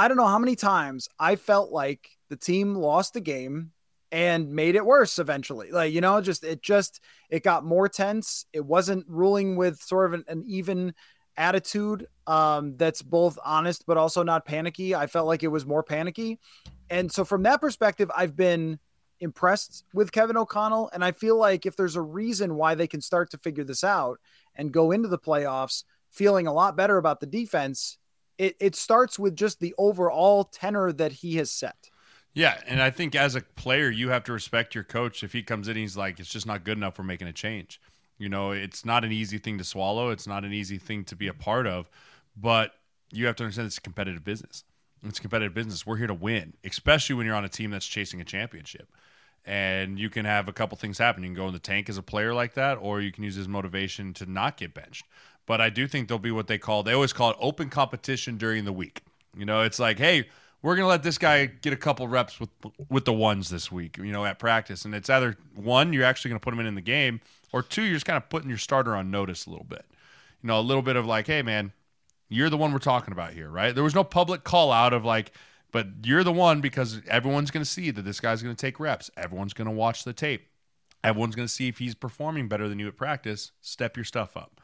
I 0.00 0.08
don't 0.08 0.16
know 0.16 0.26
how 0.26 0.38
many 0.38 0.56
times 0.56 1.10
I 1.18 1.36
felt 1.36 1.72
like 1.72 2.08
the 2.30 2.36
team 2.36 2.74
lost 2.74 3.12
the 3.12 3.20
game 3.20 3.72
and 4.10 4.50
made 4.50 4.74
it 4.74 4.86
worse 4.86 5.18
eventually. 5.18 5.70
Like, 5.70 5.92
you 5.92 6.00
know, 6.00 6.22
just 6.22 6.42
it 6.42 6.62
just 6.62 7.02
it 7.28 7.42
got 7.42 7.66
more 7.66 7.86
tense. 7.86 8.46
It 8.54 8.64
wasn't 8.64 9.04
ruling 9.08 9.56
with 9.56 9.78
sort 9.78 10.06
of 10.06 10.14
an, 10.14 10.24
an 10.26 10.44
even 10.46 10.94
attitude 11.36 12.06
um, 12.26 12.78
that's 12.78 13.02
both 13.02 13.38
honest 13.44 13.84
but 13.86 13.98
also 13.98 14.22
not 14.22 14.46
panicky. 14.46 14.94
I 14.94 15.06
felt 15.06 15.26
like 15.26 15.42
it 15.42 15.48
was 15.48 15.66
more 15.66 15.82
panicky. 15.82 16.38
And 16.88 17.12
so 17.12 17.22
from 17.22 17.42
that 17.42 17.60
perspective, 17.60 18.10
I've 18.16 18.34
been 18.34 18.78
impressed 19.20 19.84
with 19.92 20.12
Kevin 20.12 20.38
O'Connell. 20.38 20.88
And 20.94 21.04
I 21.04 21.12
feel 21.12 21.36
like 21.36 21.66
if 21.66 21.76
there's 21.76 21.96
a 21.96 22.00
reason 22.00 22.54
why 22.54 22.74
they 22.74 22.86
can 22.86 23.02
start 23.02 23.30
to 23.32 23.38
figure 23.38 23.64
this 23.64 23.84
out 23.84 24.18
and 24.54 24.72
go 24.72 24.92
into 24.92 25.08
the 25.08 25.18
playoffs 25.18 25.84
feeling 26.08 26.46
a 26.46 26.54
lot 26.54 26.74
better 26.74 26.96
about 26.96 27.20
the 27.20 27.26
defense, 27.26 27.98
it, 28.40 28.56
it 28.58 28.74
starts 28.74 29.18
with 29.18 29.36
just 29.36 29.60
the 29.60 29.74
overall 29.76 30.44
tenor 30.44 30.92
that 30.92 31.12
he 31.12 31.36
has 31.36 31.50
set. 31.50 31.90
Yeah, 32.32 32.58
and 32.66 32.80
I 32.80 32.88
think 32.88 33.14
as 33.14 33.34
a 33.34 33.42
player, 33.42 33.90
you 33.90 34.08
have 34.08 34.24
to 34.24 34.32
respect 34.32 34.74
your 34.74 34.84
coach 34.84 35.22
if 35.22 35.34
he 35.34 35.42
comes 35.42 35.68
in. 35.68 35.76
He's 35.76 35.96
like, 35.96 36.18
it's 36.18 36.30
just 36.30 36.46
not 36.46 36.64
good 36.64 36.78
enough. 36.78 36.98
We're 36.98 37.04
making 37.04 37.28
a 37.28 37.34
change. 37.34 37.80
You 38.16 38.30
know, 38.30 38.52
it's 38.52 38.82
not 38.82 39.04
an 39.04 39.12
easy 39.12 39.36
thing 39.36 39.58
to 39.58 39.64
swallow. 39.64 40.08
It's 40.08 40.26
not 40.26 40.46
an 40.46 40.54
easy 40.54 40.78
thing 40.78 41.04
to 41.04 41.16
be 41.16 41.28
a 41.28 41.34
part 41.34 41.66
of, 41.66 41.90
but 42.34 42.72
you 43.12 43.26
have 43.26 43.36
to 43.36 43.44
understand 43.44 43.66
it's 43.66 43.76
a 43.76 43.82
competitive 43.82 44.24
business. 44.24 44.64
It's 45.04 45.18
a 45.18 45.22
competitive 45.22 45.52
business. 45.52 45.84
We're 45.84 45.96
here 45.96 46.06
to 46.06 46.14
win, 46.14 46.54
especially 46.64 47.16
when 47.16 47.26
you're 47.26 47.34
on 47.34 47.44
a 47.44 47.48
team 47.48 47.70
that's 47.70 47.86
chasing 47.86 48.22
a 48.22 48.24
championship. 48.24 48.88
And 49.44 49.98
you 49.98 50.08
can 50.08 50.24
have 50.24 50.48
a 50.48 50.52
couple 50.52 50.78
things 50.78 50.96
happen. 50.96 51.22
You 51.24 51.28
can 51.28 51.36
go 51.36 51.46
in 51.46 51.52
the 51.52 51.58
tank 51.58 51.90
as 51.90 51.98
a 51.98 52.02
player 52.02 52.32
like 52.32 52.54
that, 52.54 52.76
or 52.76 53.02
you 53.02 53.12
can 53.12 53.24
use 53.24 53.34
his 53.34 53.48
motivation 53.48 54.14
to 54.14 54.30
not 54.30 54.56
get 54.56 54.72
benched 54.72 55.04
but 55.50 55.60
I 55.60 55.68
do 55.68 55.88
think 55.88 56.06
they'll 56.06 56.20
be 56.20 56.30
what 56.30 56.46
they 56.46 56.58
call 56.58 56.84
they 56.84 56.92
always 56.92 57.12
call 57.12 57.32
it 57.32 57.36
open 57.40 57.70
competition 57.70 58.36
during 58.36 58.64
the 58.64 58.72
week. 58.72 59.02
You 59.36 59.44
know, 59.44 59.62
it's 59.62 59.80
like, 59.80 59.98
hey, 59.98 60.28
we're 60.62 60.76
gonna 60.76 60.86
let 60.86 61.02
this 61.02 61.18
guy 61.18 61.46
get 61.46 61.72
a 61.72 61.76
couple 61.76 62.06
reps 62.06 62.38
with 62.38 62.50
with 62.88 63.04
the 63.04 63.12
ones 63.12 63.48
this 63.50 63.72
week, 63.72 63.98
you 63.98 64.12
know, 64.12 64.24
at 64.24 64.38
practice. 64.38 64.84
And 64.84 64.94
it's 64.94 65.10
either 65.10 65.36
one, 65.56 65.92
you're 65.92 66.04
actually 66.04 66.28
gonna 66.28 66.38
put 66.38 66.54
him 66.54 66.60
in 66.60 66.66
in 66.66 66.76
the 66.76 66.80
game, 66.80 67.20
or 67.52 67.64
two, 67.64 67.82
you're 67.82 67.94
just 67.94 68.06
kind 68.06 68.16
of 68.16 68.28
putting 68.28 68.48
your 68.48 68.58
starter 68.58 68.94
on 68.94 69.10
notice 69.10 69.46
a 69.46 69.50
little 69.50 69.64
bit. 69.64 69.84
You 70.40 70.46
know, 70.46 70.60
a 70.60 70.62
little 70.62 70.82
bit 70.82 70.94
of 70.94 71.04
like, 71.04 71.26
hey 71.26 71.42
man, 71.42 71.72
you're 72.28 72.48
the 72.48 72.56
one 72.56 72.72
we're 72.72 72.78
talking 72.78 73.10
about 73.10 73.32
here, 73.32 73.50
right? 73.50 73.74
There 73.74 73.82
was 73.82 73.96
no 73.96 74.04
public 74.04 74.44
call 74.44 74.70
out 74.70 74.92
of 74.92 75.04
like, 75.04 75.32
but 75.72 75.88
you're 76.04 76.22
the 76.22 76.30
one 76.30 76.60
because 76.60 77.02
everyone's 77.08 77.50
gonna 77.50 77.64
see 77.64 77.90
that 77.90 78.02
this 78.02 78.20
guy's 78.20 78.40
gonna 78.40 78.54
take 78.54 78.78
reps. 78.78 79.10
Everyone's 79.16 79.52
gonna 79.52 79.72
watch 79.72 80.04
the 80.04 80.12
tape. 80.12 80.46
Everyone's 81.02 81.34
gonna 81.34 81.48
see 81.48 81.66
if 81.66 81.78
he's 81.78 81.96
performing 81.96 82.46
better 82.46 82.68
than 82.68 82.78
you 82.78 82.86
at 82.86 82.96
practice. 82.96 83.50
Step 83.60 83.96
your 83.96 84.04
stuff 84.04 84.36
up. 84.36 84.59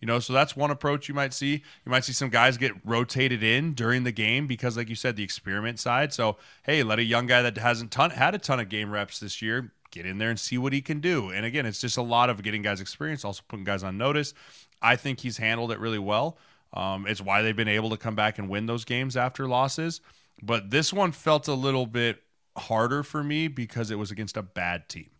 You 0.00 0.06
know, 0.06 0.18
so 0.18 0.32
that's 0.32 0.56
one 0.56 0.70
approach 0.70 1.08
you 1.08 1.14
might 1.14 1.34
see. 1.34 1.52
You 1.52 1.90
might 1.90 2.04
see 2.04 2.12
some 2.12 2.30
guys 2.30 2.56
get 2.56 2.72
rotated 2.84 3.42
in 3.42 3.74
during 3.74 4.04
the 4.04 4.12
game 4.12 4.46
because, 4.46 4.76
like 4.76 4.88
you 4.88 4.94
said, 4.94 5.16
the 5.16 5.22
experiment 5.22 5.78
side. 5.78 6.12
So, 6.14 6.38
hey, 6.62 6.82
let 6.82 6.98
a 6.98 7.02
young 7.02 7.26
guy 7.26 7.42
that 7.42 7.58
hasn't 7.58 7.90
ton, 7.90 8.10
had 8.10 8.34
a 8.34 8.38
ton 8.38 8.60
of 8.60 8.70
game 8.70 8.90
reps 8.90 9.20
this 9.20 9.42
year 9.42 9.72
get 9.90 10.06
in 10.06 10.18
there 10.18 10.30
and 10.30 10.40
see 10.40 10.56
what 10.56 10.72
he 10.72 10.80
can 10.80 11.00
do. 11.00 11.30
And 11.30 11.44
again, 11.44 11.66
it's 11.66 11.80
just 11.80 11.96
a 11.96 12.02
lot 12.02 12.30
of 12.30 12.42
getting 12.42 12.62
guys 12.62 12.80
experience, 12.80 13.24
also 13.24 13.42
putting 13.46 13.64
guys 13.64 13.82
on 13.82 13.98
notice. 13.98 14.32
I 14.80 14.96
think 14.96 15.20
he's 15.20 15.36
handled 15.36 15.72
it 15.72 15.78
really 15.78 15.98
well. 15.98 16.38
Um, 16.72 17.06
it's 17.06 17.20
why 17.20 17.42
they've 17.42 17.56
been 17.56 17.68
able 17.68 17.90
to 17.90 17.96
come 17.96 18.14
back 18.14 18.38
and 18.38 18.48
win 18.48 18.66
those 18.66 18.84
games 18.84 19.16
after 19.16 19.46
losses. 19.46 20.00
But 20.42 20.70
this 20.70 20.92
one 20.92 21.12
felt 21.12 21.48
a 21.48 21.54
little 21.54 21.86
bit 21.86 22.22
harder 22.56 23.02
for 23.02 23.22
me 23.22 23.48
because 23.48 23.90
it 23.90 23.98
was 23.98 24.10
against 24.10 24.36
a 24.36 24.42
bad 24.42 24.88
team. 24.88 25.10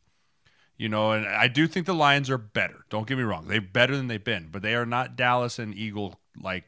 You 0.80 0.88
know, 0.88 1.12
and 1.12 1.26
I 1.26 1.46
do 1.46 1.66
think 1.66 1.84
the 1.84 1.92
Lions 1.92 2.30
are 2.30 2.38
better. 2.38 2.86
Don't 2.88 3.06
get 3.06 3.18
me 3.18 3.22
wrong. 3.22 3.48
They're 3.48 3.60
better 3.60 3.94
than 3.94 4.08
they've 4.08 4.24
been, 4.24 4.48
but 4.50 4.62
they 4.62 4.74
are 4.74 4.86
not 4.86 5.14
Dallas 5.14 5.58
and 5.58 5.74
Eagle 5.74 6.18
like 6.42 6.64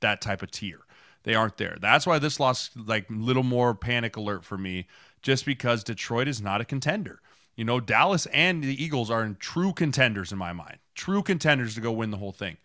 that 0.00 0.20
type 0.20 0.42
of 0.44 0.52
tier. 0.52 0.78
They 1.24 1.34
aren't 1.34 1.56
there. 1.56 1.76
That's 1.80 2.06
why 2.06 2.20
this 2.20 2.38
loss 2.38 2.70
like 2.76 3.04
little 3.10 3.42
more 3.42 3.74
panic 3.74 4.16
alert 4.16 4.44
for 4.44 4.56
me 4.56 4.86
just 5.22 5.44
because 5.44 5.82
Detroit 5.82 6.28
is 6.28 6.40
not 6.40 6.60
a 6.60 6.64
contender. 6.64 7.20
You 7.56 7.64
know, 7.64 7.80
Dallas 7.80 8.26
and 8.26 8.62
the 8.62 8.80
Eagles 8.80 9.10
are 9.10 9.24
in 9.24 9.34
true 9.34 9.72
contenders 9.72 10.30
in 10.30 10.38
my 10.38 10.52
mind. 10.52 10.78
True 10.94 11.24
contenders 11.24 11.74
to 11.74 11.80
go 11.80 11.90
win 11.90 12.12
the 12.12 12.18
whole 12.18 12.30
thing. 12.30 12.58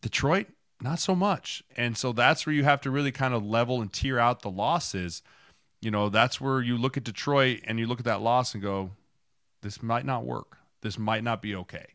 Detroit, 0.00 0.48
not 0.82 0.98
so 0.98 1.14
much. 1.14 1.62
And 1.76 1.96
so 1.96 2.10
that's 2.10 2.46
where 2.46 2.54
you 2.54 2.64
have 2.64 2.80
to 2.80 2.90
really 2.90 3.12
kind 3.12 3.32
of 3.32 3.46
level 3.46 3.80
and 3.80 3.92
tier 3.92 4.18
out 4.18 4.42
the 4.42 4.50
losses. 4.50 5.22
You 5.80 5.92
know, 5.92 6.08
that's 6.08 6.40
where 6.40 6.60
you 6.60 6.76
look 6.76 6.96
at 6.96 7.04
Detroit 7.04 7.60
and 7.62 7.78
you 7.78 7.86
look 7.86 8.00
at 8.00 8.06
that 8.06 8.22
loss 8.22 8.54
and 8.54 8.62
go, 8.62 8.90
this 9.62 9.82
might 9.82 10.06
not 10.06 10.24
work. 10.24 10.58
This 10.82 10.98
might 10.98 11.24
not 11.24 11.42
be 11.42 11.54
okay. 11.54 11.86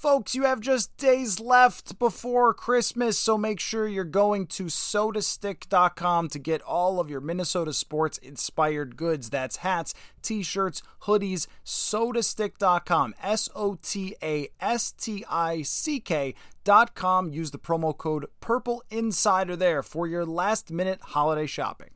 Folks, 0.00 0.34
you 0.34 0.44
have 0.44 0.60
just 0.60 0.96
days 0.96 1.40
left 1.40 1.98
before 1.98 2.54
Christmas, 2.54 3.18
so 3.18 3.36
make 3.36 3.60
sure 3.60 3.86
you're 3.86 4.02
going 4.02 4.46
to 4.46 4.64
sotastick.com 4.64 6.30
to 6.30 6.38
get 6.38 6.62
all 6.62 7.00
of 7.00 7.10
your 7.10 7.20
Minnesota 7.20 7.74
sports 7.74 8.16
inspired 8.16 8.96
goods. 8.96 9.28
That's 9.28 9.56
hats, 9.56 9.92
t 10.22 10.42
shirts, 10.42 10.82
hoodies, 11.02 11.48
sotastick.com. 11.66 13.14
S 13.22 13.50
O 13.54 13.76
T 13.82 14.16
A 14.22 14.48
S 14.58 14.92
T 14.92 15.22
I 15.28 15.60
C 15.60 16.00
K.com. 16.00 17.28
Use 17.28 17.50
the 17.50 17.58
promo 17.58 17.94
code 17.94 18.24
Purple 18.40 18.82
Insider 18.88 19.54
there 19.54 19.82
for 19.82 20.06
your 20.06 20.24
last 20.24 20.70
minute 20.70 21.00
holiday 21.02 21.44
shopping. 21.44 21.90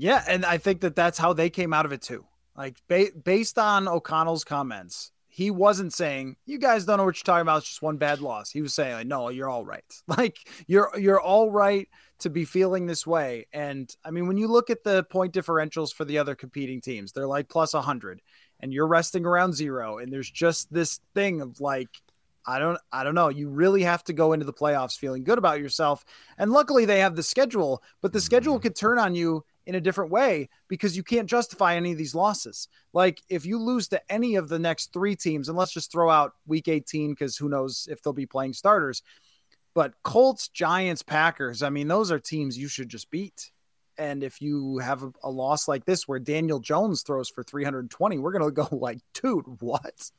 Yeah, 0.00 0.24
and 0.26 0.46
I 0.46 0.56
think 0.56 0.80
that 0.80 0.96
that's 0.96 1.18
how 1.18 1.34
they 1.34 1.50
came 1.50 1.74
out 1.74 1.84
of 1.84 1.92
it 1.92 2.00
too. 2.00 2.24
Like 2.56 2.78
ba- 2.88 3.12
based 3.22 3.58
on 3.58 3.86
O'Connell's 3.86 4.44
comments, 4.44 5.12
he 5.28 5.50
wasn't 5.50 5.92
saying 5.92 6.36
you 6.46 6.58
guys 6.58 6.86
don't 6.86 6.96
know 6.96 7.04
what 7.04 7.16
you're 7.16 7.24
talking 7.24 7.42
about. 7.42 7.58
It's 7.58 7.68
just 7.68 7.82
one 7.82 7.98
bad 7.98 8.20
loss. 8.20 8.50
He 8.50 8.62
was 8.62 8.72
saying 8.72 8.94
like, 8.94 9.06
no, 9.06 9.28
you're 9.28 9.50
all 9.50 9.64
right. 9.64 9.84
Like 10.08 10.38
you're 10.66 10.90
you're 10.98 11.20
all 11.20 11.50
right 11.50 11.86
to 12.20 12.30
be 12.30 12.46
feeling 12.46 12.86
this 12.86 13.06
way. 13.06 13.46
And 13.52 13.94
I 14.02 14.10
mean, 14.10 14.26
when 14.26 14.38
you 14.38 14.48
look 14.48 14.70
at 14.70 14.84
the 14.84 15.04
point 15.04 15.34
differentials 15.34 15.92
for 15.92 16.06
the 16.06 16.16
other 16.16 16.34
competing 16.34 16.80
teams, 16.80 17.12
they're 17.12 17.26
like 17.26 17.50
plus 17.50 17.72
hundred, 17.74 18.22
and 18.58 18.72
you're 18.72 18.88
resting 18.88 19.26
around 19.26 19.52
zero. 19.52 19.98
And 19.98 20.10
there's 20.10 20.30
just 20.30 20.72
this 20.72 20.98
thing 21.14 21.42
of 21.42 21.60
like 21.60 21.90
I 22.46 22.58
don't 22.58 22.78
I 22.90 23.04
don't 23.04 23.14
know. 23.14 23.28
You 23.28 23.50
really 23.50 23.82
have 23.82 24.02
to 24.04 24.14
go 24.14 24.32
into 24.32 24.46
the 24.46 24.52
playoffs 24.54 24.96
feeling 24.96 25.24
good 25.24 25.36
about 25.36 25.60
yourself. 25.60 26.06
And 26.38 26.52
luckily 26.52 26.86
they 26.86 27.00
have 27.00 27.16
the 27.16 27.22
schedule, 27.22 27.82
but 28.00 28.14
the 28.14 28.20
schedule 28.20 28.54
mm-hmm. 28.54 28.62
could 28.62 28.76
turn 28.76 28.98
on 28.98 29.14
you 29.14 29.44
in 29.66 29.74
a 29.74 29.80
different 29.80 30.10
way 30.10 30.48
because 30.68 30.96
you 30.96 31.02
can't 31.02 31.28
justify 31.28 31.76
any 31.76 31.92
of 31.92 31.98
these 31.98 32.14
losses. 32.14 32.68
Like 32.92 33.22
if 33.28 33.46
you 33.46 33.58
lose 33.58 33.88
to 33.88 34.12
any 34.12 34.36
of 34.36 34.48
the 34.48 34.58
next 34.58 34.92
three 34.92 35.16
teams, 35.16 35.48
and 35.48 35.56
let's 35.56 35.72
just 35.72 35.92
throw 35.92 36.10
out 36.10 36.32
week 36.46 36.68
18 36.68 37.10
because 37.10 37.36
who 37.36 37.48
knows 37.48 37.88
if 37.90 38.02
they'll 38.02 38.12
be 38.12 38.26
playing 38.26 38.54
starters. 38.54 39.02
But 39.74 39.94
Colts, 40.02 40.48
Giants, 40.48 41.02
Packers, 41.02 41.62
I 41.62 41.70
mean, 41.70 41.88
those 41.88 42.10
are 42.10 42.18
teams 42.18 42.58
you 42.58 42.68
should 42.68 42.88
just 42.88 43.10
beat. 43.10 43.50
And 43.96 44.24
if 44.24 44.40
you 44.40 44.78
have 44.78 45.02
a, 45.02 45.12
a 45.24 45.30
loss 45.30 45.68
like 45.68 45.84
this 45.84 46.08
where 46.08 46.18
Daniel 46.18 46.58
Jones 46.58 47.02
throws 47.02 47.28
for 47.28 47.42
320, 47.42 48.18
we're 48.18 48.32
going 48.32 48.44
to 48.44 48.50
go 48.50 48.68
like, 48.76 48.98
dude, 49.14 49.44
what? 49.60 50.10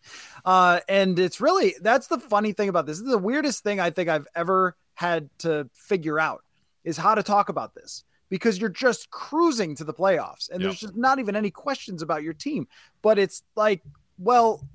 Uh, 0.46 0.80
and 0.88 1.18
it's 1.18 1.42
really, 1.42 1.76
that's 1.82 2.08
the 2.08 2.20
funny 2.20 2.54
thing 2.54 2.70
about 2.70 2.86
this. 2.86 3.00
This 3.00 3.06
is 3.06 3.12
the 3.12 3.18
weirdest 3.18 3.64
thing 3.64 3.80
I 3.80 3.90
think 3.90 4.08
I've 4.08 4.28
ever 4.36 4.78
had 4.94 5.30
to 5.40 5.68
figure 5.74 6.20
out 6.20 6.44
is 6.84 6.96
how 6.96 7.16
to 7.16 7.24
talk 7.24 7.50
about 7.50 7.74
this 7.74 8.04
because 8.32 8.58
you're 8.58 8.70
just 8.70 9.12
cruising 9.12 9.76
to 9.76 9.84
the 9.84 9.94
playoffs 9.94 10.50
and 10.50 10.62
yep. 10.62 10.70
there's 10.70 10.80
just 10.80 10.96
not 10.96 11.20
even 11.20 11.36
any 11.36 11.52
questions 11.52 12.02
about 12.02 12.24
your 12.24 12.34
team. 12.34 12.66
But 13.02 13.20
it's 13.20 13.44
like, 13.58 13.84
well, 14.18 14.66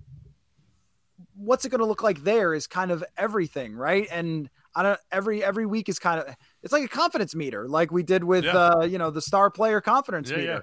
what's 1.35 1.65
it 1.65 1.71
going 1.71 1.81
to 1.81 1.87
look 1.87 2.03
like 2.03 2.23
there 2.23 2.53
is 2.53 2.67
kind 2.67 2.91
of 2.91 3.03
everything, 3.17 3.75
right? 3.75 4.07
And 4.13 4.51
I 4.75 4.83
don't 4.83 5.01
every 5.11 5.43
every 5.43 5.65
week 5.65 5.89
is 5.89 5.99
kind 5.99 6.21
of 6.21 6.37
it's 6.63 6.73
like 6.73 6.85
a 6.85 6.89
confidence 6.89 7.35
meter, 7.35 7.67
like 7.67 7.91
we 7.91 8.03
did 8.03 8.23
with 8.23 8.45
yeah. 8.45 8.53
uh, 8.53 8.85
you 8.85 8.99
know 8.99 9.11
the 9.11 9.23
star 9.23 9.51
player 9.51 9.81
confidence 9.81 10.31
yeah, 10.31 10.37
meter. 10.37 10.53
Yeah. 10.53 10.61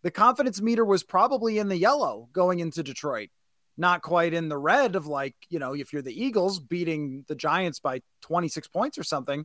the 0.00 0.10
confidence 0.10 0.62
meter 0.62 0.86
was 0.86 1.02
probably 1.02 1.58
in 1.58 1.68
the 1.68 1.76
yellow 1.76 2.30
going 2.32 2.60
into 2.60 2.82
Detroit, 2.82 3.28
not 3.76 4.00
quite 4.00 4.32
in 4.32 4.48
the 4.48 4.56
red 4.56 4.96
of 4.96 5.06
like, 5.06 5.34
you 5.50 5.58
know, 5.58 5.74
if 5.74 5.92
you're 5.92 6.00
the 6.00 6.18
Eagles 6.18 6.60
beating 6.60 7.26
the 7.28 7.34
Giants 7.34 7.78
by 7.78 8.00
26 8.22 8.68
points 8.68 8.96
or 8.96 9.04
something. 9.04 9.44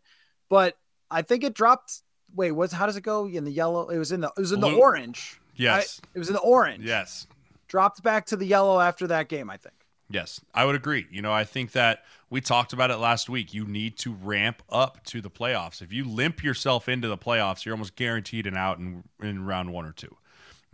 But 0.50 0.78
I 1.12 1.22
think 1.22 1.44
it 1.44 1.54
dropped. 1.54 2.02
Wait, 2.38 2.52
what's 2.52 2.72
how 2.72 2.86
does 2.86 2.96
it 2.96 3.02
go 3.02 3.28
in 3.28 3.44
the 3.44 3.52
yellow? 3.52 3.90
It 3.90 3.98
was 3.98 4.12
in 4.12 4.22
the 4.22 4.28
it 4.38 4.40
was 4.40 4.52
in 4.52 4.62
Blue. 4.62 4.72
the 4.72 4.78
orange. 4.78 5.42
Yes. 5.56 6.00
I, 6.04 6.08
it 6.14 6.20
was 6.20 6.30
in 6.30 6.36
the 6.36 6.40
orange. 6.40 6.86
Yes. 6.86 7.28
Dropped 7.68 8.04
back 8.04 8.28
to 8.28 8.38
the 8.38 8.46
yellow 8.46 8.80
after 8.80 9.08
that 9.08 9.28
game, 9.28 9.50
I 9.50 9.58
think. 9.58 9.74
Yes, 10.10 10.40
I 10.54 10.64
would 10.64 10.76
agree. 10.76 11.06
You 11.12 11.22
know, 11.22 11.34
I 11.34 11.44
think 11.44 11.74
that 11.74 12.06
we 12.30 12.40
talked 12.40 12.72
about 12.72 12.92
it 12.92 12.98
last 12.98 13.28
week. 13.28 13.54
You 13.54 13.66
need 13.66 13.98
to 13.98 14.14
ramp 14.14 14.62
up 14.70 15.04
to 15.06 15.20
the 15.20 15.30
playoffs. 15.30 15.82
If 15.82 15.92
you 15.92 16.06
limp 16.06 16.44
yourself 16.44 16.88
into 16.88 17.10
the 17.10 17.18
playoffs, 17.18 17.66
you're 17.66 17.74
almost 17.74 17.96
guaranteed 17.98 18.48
an 18.48 18.56
out 18.56 18.78
in, 18.78 19.04
in 19.22 19.46
round 19.46 19.74
one 19.74 19.86
or 19.86 19.92
two. 19.92 20.16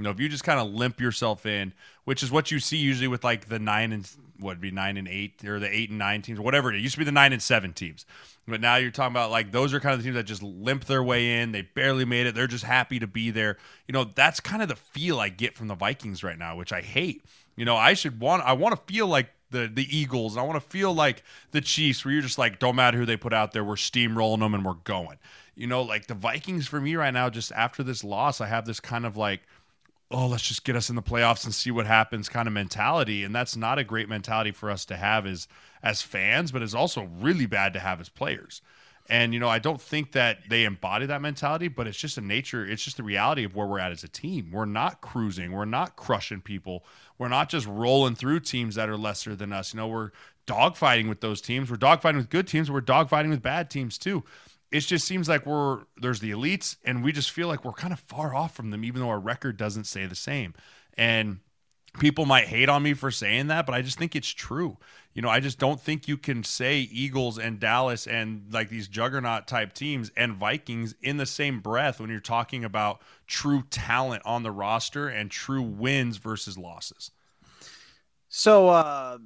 Know, 0.03 0.11
if 0.11 0.19
you 0.19 0.29
just 0.29 0.43
kind 0.43 0.59
of 0.59 0.71
limp 0.71 0.99
yourself 0.99 1.45
in, 1.45 1.73
which 2.05 2.23
is 2.23 2.31
what 2.31 2.51
you 2.51 2.59
see 2.59 2.77
usually 2.77 3.07
with 3.07 3.23
like 3.23 3.47
the 3.47 3.59
nine 3.59 3.91
and 3.91 4.09
what 4.39 4.59
be 4.59 4.71
nine 4.71 4.97
and 4.97 5.07
eight 5.07 5.43
or 5.45 5.59
the 5.59 5.73
eight 5.73 5.89
and 5.89 5.99
nine 5.99 6.21
teams, 6.21 6.39
whatever 6.39 6.71
it, 6.71 6.75
is. 6.75 6.79
it 6.79 6.83
used 6.83 6.95
to 6.95 6.99
be 6.99 7.05
the 7.05 7.11
nine 7.11 7.33
and 7.33 7.41
seven 7.41 7.73
teams. 7.73 8.05
But 8.47 8.59
now 8.59 8.75
you're 8.75 8.91
talking 8.91 9.13
about 9.13 9.31
like 9.31 9.51
those 9.51 9.73
are 9.73 9.79
kind 9.79 9.93
of 9.93 9.99
the 9.99 10.03
teams 10.03 10.15
that 10.15 10.23
just 10.23 10.43
limp 10.43 10.85
their 10.85 11.03
way 11.03 11.41
in. 11.41 11.51
They 11.51 11.61
barely 11.61 12.05
made 12.05 12.27
it. 12.27 12.35
They're 12.35 12.47
just 12.47 12.65
happy 12.65 12.99
to 12.99 13.07
be 13.07 13.31
there. 13.31 13.57
You 13.87 13.93
know, 13.93 14.03
that's 14.03 14.39
kind 14.39 14.61
of 14.61 14.67
the 14.67 14.75
feel 14.75 15.19
I 15.19 15.29
get 15.29 15.55
from 15.55 15.67
the 15.67 15.75
Vikings 15.75 16.23
right 16.23 16.37
now, 16.37 16.55
which 16.55 16.73
I 16.73 16.81
hate. 16.81 17.23
You 17.55 17.65
know, 17.65 17.77
I 17.77 17.93
should 17.93 18.19
want 18.19 18.43
I 18.43 18.53
want 18.53 18.75
to 18.75 18.93
feel 18.93 19.07
like 19.07 19.29
the 19.51 19.71
the 19.73 19.87
Eagles 19.95 20.33
and 20.33 20.41
I 20.41 20.45
want 20.45 20.61
to 20.61 20.69
feel 20.69 20.93
like 20.93 21.23
the 21.51 21.61
Chiefs 21.61 22.03
where 22.03 22.13
you're 22.13 22.21
just 22.21 22.37
like 22.37 22.59
don't 22.59 22.75
matter 22.75 22.97
who 22.97 23.05
they 23.05 23.17
put 23.17 23.33
out 23.33 23.53
there, 23.53 23.63
we're 23.63 23.75
steamrolling 23.75 24.39
them 24.39 24.53
and 24.53 24.65
we're 24.65 24.73
going. 24.73 25.17
You 25.55 25.67
know, 25.67 25.83
like 25.83 26.07
the 26.07 26.15
Vikings 26.15 26.67
for 26.67 26.81
me 26.81 26.95
right 26.95 27.13
now 27.13 27.29
just 27.29 27.51
after 27.51 27.83
this 27.83 28.03
loss, 28.03 28.41
I 28.41 28.47
have 28.47 28.65
this 28.65 28.79
kind 28.79 29.05
of 29.05 29.15
like 29.15 29.41
oh, 30.14 30.28
let's 30.28 30.47
just 30.47 30.64
get 30.64 30.76
us 30.76 30.89
in 30.89 30.95
the 30.95 31.01
playoffs 31.01 31.43
and 31.43 31.53
see 31.53 31.72
what 31.72 31.88
happens 31.88 32.30
kind 32.30 32.47
of 32.47 32.53
mentality 32.53 33.24
and 33.24 33.34
that's 33.36 33.57
not 33.57 33.80
a 33.80 33.84
great 33.84 34.07
mentality 34.07 34.51
for 34.51 34.70
us 34.70 34.86
to 34.86 34.95
have 34.95 35.26
as 35.26 35.47
as 35.82 36.01
fans, 36.01 36.51
but 36.51 36.61
it's 36.61 36.74
also 36.74 37.09
really 37.20 37.45
bad 37.45 37.74
to 37.74 37.80
have 37.80 37.99
as 37.99 38.07
players. 38.07 38.61
And 39.09 39.34
you 39.34 39.39
know, 39.39 39.49
I 39.49 39.59
don't 39.59 39.82
think 39.82 40.14
that 40.14 40.47
they 40.47 40.64
embody 40.64 41.05
that 41.07 41.22
mentality, 41.22 41.68
but 41.68 41.88
it's 41.88 41.97
just 41.97 42.18
a 42.18 42.22
nature, 42.22 42.66
it's 42.66 42.84
just 42.84 42.97
the 42.97 43.03
reality 43.03 43.43
of 43.43 43.55
where 43.55 43.68
we're 43.68 43.80
at 43.80 43.91
as 43.91 44.03
a 44.03 44.07
team. 44.07 44.51
We're 44.51 44.66
not 44.66 45.01
cruising, 45.01 45.51
we're 45.51 45.66
not 45.66 45.95
crushing 45.95 46.41
people. 46.41 46.86
We're 47.18 47.28
not 47.28 47.49
just 47.49 47.68
rolling 47.68 48.16
through 48.16 48.41
teams 48.41 48.76
that 48.76 48.89
are 48.89 48.97
lesser 48.97 49.36
than 49.36 49.53
us. 49.53 49.74
You 49.74 49.80
know, 49.80 49.88
we're 49.88 50.11
dogfighting 50.47 51.09
with 51.09 51.22
those 51.22 51.41
teams. 51.41 51.70
We're 51.70 51.78
dogfighting 51.78 52.18
with 52.18 52.30
good 52.30 52.47
teams, 52.47 52.72
we're 52.72 52.82
dogfighting 52.82 53.30
with 53.30 53.41
bad 53.41 53.70
teams 53.70 53.97
too. 53.97 54.24
It 54.74 54.80
just 54.82 55.05
seems 55.05 55.30
like 55.30 55.45
we're 55.45 55.84
there's 56.01 56.19
the 56.19 56.32
elites 56.32 56.78
and 56.84 57.03
we 57.03 57.11
just 57.11 57.30
feel 57.30 57.47
like 57.47 57.63
we're 57.63 57.74
kind 57.74 57.93
of 57.93 57.99
far 57.99 58.34
off 58.34 58.55
from 58.55 58.71
them 58.71 58.84
even 58.84 59.01
though 59.01 59.09
our 59.09 59.19
record 59.19 59.55
doesn't 59.55 59.84
say 59.84 60.07
the 60.07 60.15
same. 60.15 60.55
And 60.97 61.39
people 61.99 62.26
might 62.26 62.45
hate 62.45 62.69
on 62.69 62.82
me 62.82 62.95
for 62.95 63.11
saying 63.11 63.47
that, 63.47 63.67
but 63.67 63.76
I 63.76 63.84
just 63.84 63.99
think 63.99 64.15
it's 64.15 64.30
true. 64.30 64.78
You 65.13 65.21
know, 65.21 65.30
I 65.30 65.39
just 65.39 65.59
don't 65.59 65.80
think 65.80 66.07
you 66.07 66.17
can 66.17 66.43
say 66.43 66.80
Eagles 66.80 67.38
and 67.38 67.59
Dallas 67.59 68.07
and 68.07 68.51
like 68.51 68.69
these 68.69 68.88
juggernaut 68.88 69.47
type 69.47 69.74
teams 69.74 70.11
and 70.17 70.36
Vikings 70.36 70.95
in 71.03 71.17
the 71.17 71.28
same 71.28 71.59
breath 71.59 71.99
when 71.99 72.09
you're 72.09 72.19
talking 72.19 72.65
about 72.65 73.01
true 73.28 73.63
talent 73.69 74.24
on 74.26 74.41
the 74.41 74.51
roster 74.51 75.07
and 75.07 75.30
true 75.30 75.61
wins 75.61 76.17
versus 76.17 76.57
losses. 76.57 77.11
So, 78.28 78.69
uh, 78.69 79.19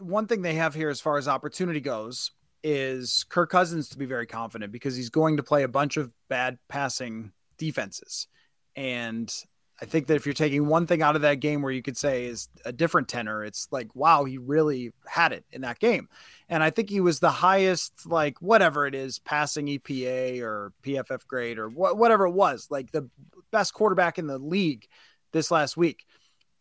one 0.00 0.26
thing 0.26 0.42
they 0.42 0.54
have 0.54 0.74
here 0.74 0.90
as 0.90 1.00
far 1.00 1.16
as 1.16 1.26
opportunity 1.26 1.80
goes 1.80 2.30
is 2.62 3.24
Kirk 3.28 3.50
Cousins 3.50 3.88
to 3.90 3.98
be 3.98 4.06
very 4.06 4.26
confident 4.26 4.72
because 4.72 4.96
he's 4.96 5.10
going 5.10 5.36
to 5.36 5.42
play 5.42 5.62
a 5.62 5.68
bunch 5.68 5.96
of 5.96 6.12
bad 6.28 6.58
passing 6.68 7.32
defenses. 7.56 8.26
And 8.76 9.32
I 9.80 9.84
think 9.84 10.08
that 10.08 10.14
if 10.14 10.26
you're 10.26 10.32
taking 10.32 10.66
one 10.66 10.86
thing 10.86 11.02
out 11.02 11.14
of 11.14 11.22
that 11.22 11.36
game 11.36 11.62
where 11.62 11.72
you 11.72 11.82
could 11.82 11.96
say 11.96 12.26
is 12.26 12.48
a 12.64 12.72
different 12.72 13.08
tenor, 13.08 13.44
it's 13.44 13.68
like, 13.70 13.94
wow, 13.94 14.24
he 14.24 14.36
really 14.36 14.92
had 15.06 15.32
it 15.32 15.44
in 15.52 15.60
that 15.60 15.78
game. 15.78 16.08
And 16.48 16.62
I 16.62 16.70
think 16.70 16.90
he 16.90 17.00
was 17.00 17.20
the 17.20 17.30
highest, 17.30 18.06
like, 18.06 18.42
whatever 18.42 18.86
it 18.86 18.94
is, 18.94 19.20
passing 19.20 19.66
EPA 19.66 20.42
or 20.42 20.72
PFF 20.82 21.26
grade 21.26 21.58
or 21.58 21.68
wh- 21.68 21.96
whatever 21.96 22.26
it 22.26 22.32
was, 22.32 22.66
like 22.70 22.90
the 22.90 23.08
best 23.52 23.72
quarterback 23.72 24.18
in 24.18 24.26
the 24.26 24.38
league 24.38 24.86
this 25.32 25.50
last 25.50 25.76
week 25.76 26.06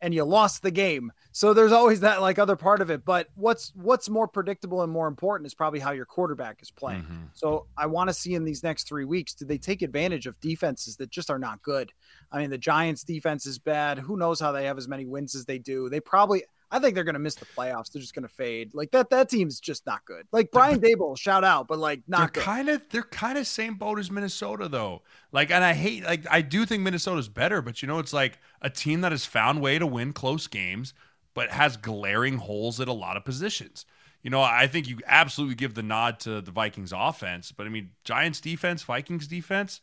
and 0.01 0.13
you 0.13 0.23
lost 0.23 0.61
the 0.61 0.71
game. 0.71 1.11
So 1.31 1.53
there's 1.53 1.71
always 1.71 2.01
that 2.01 2.21
like 2.21 2.39
other 2.39 2.55
part 2.55 2.81
of 2.81 2.89
it. 2.89 3.05
But 3.05 3.27
what's 3.35 3.71
what's 3.75 4.09
more 4.09 4.27
predictable 4.27 4.81
and 4.81 4.91
more 4.91 5.07
important 5.07 5.47
is 5.47 5.53
probably 5.53 5.79
how 5.79 5.91
your 5.91 6.05
quarterback 6.05 6.61
is 6.61 6.71
playing. 6.71 7.03
Mm-hmm. 7.03 7.23
So 7.33 7.67
I 7.77 7.85
want 7.87 8.09
to 8.09 8.13
see 8.13 8.33
in 8.33 8.43
these 8.43 8.63
next 8.63 8.87
three 8.87 9.05
weeks, 9.05 9.33
do 9.33 9.45
they 9.45 9.57
take 9.57 9.81
advantage 9.81 10.27
of 10.27 10.39
defenses 10.39 10.97
that 10.97 11.09
just 11.09 11.29
are 11.29 11.39
not 11.39 11.61
good? 11.61 11.91
I 12.31 12.39
mean, 12.39 12.49
the 12.49 12.57
Giants 12.57 13.03
defense 13.03 13.45
is 13.45 13.59
bad. 13.59 13.99
Who 13.99 14.17
knows 14.17 14.39
how 14.39 14.51
they 14.51 14.65
have 14.65 14.77
as 14.77 14.87
many 14.87 15.05
wins 15.05 15.35
as 15.35 15.45
they 15.45 15.59
do? 15.59 15.89
They 15.89 15.99
probably 15.99 16.43
I 16.69 16.79
think 16.79 16.95
they're 16.95 17.03
going 17.03 17.13
to 17.13 17.19
miss 17.19 17.35
the 17.35 17.45
playoffs. 17.45 17.91
They're 17.91 18.01
just 18.01 18.13
going 18.13 18.27
to 18.27 18.33
fade. 18.33 18.73
Like 18.73 18.91
that 18.91 19.09
that 19.11 19.29
team's 19.29 19.59
just 19.59 19.85
not 19.85 20.03
good. 20.05 20.27
Like 20.31 20.51
Brian 20.51 20.79
Daboll, 20.79 21.17
shout 21.17 21.43
out, 21.43 21.67
but 21.67 21.79
like 21.79 22.01
not 22.07 22.19
they're 22.19 22.27
good. 22.27 22.43
kind 22.43 22.69
of 22.69 22.81
they're 22.89 23.03
kind 23.03 23.37
of 23.37 23.47
same 23.47 23.75
boat 23.75 23.99
as 23.99 24.11
Minnesota 24.11 24.67
though. 24.67 25.03
Like 25.31 25.51
and 25.51 25.63
I 25.63 25.73
hate 25.73 26.03
like 26.03 26.25
I 26.29 26.41
do 26.41 26.65
think 26.65 26.83
Minnesota's 26.83 27.29
better, 27.29 27.61
but 27.61 27.81
you 27.81 27.87
know 27.87 27.99
it's 27.99 28.13
like 28.13 28.39
a 28.61 28.69
team 28.69 29.01
that 29.01 29.11
has 29.11 29.25
found 29.25 29.61
way 29.61 29.79
to 29.79 29.87
win 29.87 30.13
close 30.13 30.47
games 30.47 30.93
but 31.37 31.51
has 31.51 31.77
glaring 31.77 32.37
holes 32.37 32.79
at 32.79 32.87
a 32.87 32.93
lot 32.93 33.15
of 33.15 33.23
positions. 33.23 33.85
You 34.23 34.31
know, 34.31 34.41
I 34.41 34.65
think 34.65 34.89
you 34.89 34.97
absolutely 35.05 35.53
give 35.53 35.75
the 35.75 35.83
nod 35.83 36.19
to 36.21 36.41
the 36.41 36.49
Vikings 36.49 36.91
offense, 36.91 37.51
but 37.51 37.67
I 37.67 37.69
mean 37.69 37.91
Giants 38.03 38.41
defense, 38.41 38.81
Vikings 38.81 39.27
defense, 39.27 39.79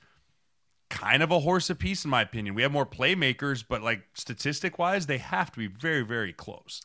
kind 0.95 1.23
of 1.23 1.31
a 1.31 1.41
horse 1.41 1.69
apiece 1.71 2.05
in 2.05 2.11
my 2.11 2.23
opinion. 2.23 2.55
We 2.55 2.63
have 2.63 2.73
more 2.73 2.87
playmakers, 2.87 3.65
but 3.69 3.83
like 3.83 4.03
statistic 4.15 4.79
wise, 4.79 5.07
they 5.07 5.19
have 5.19 5.51
to 5.53 5.59
be 5.59 5.67
very, 5.67 6.03
very 6.03 6.33
close. 6.33 6.81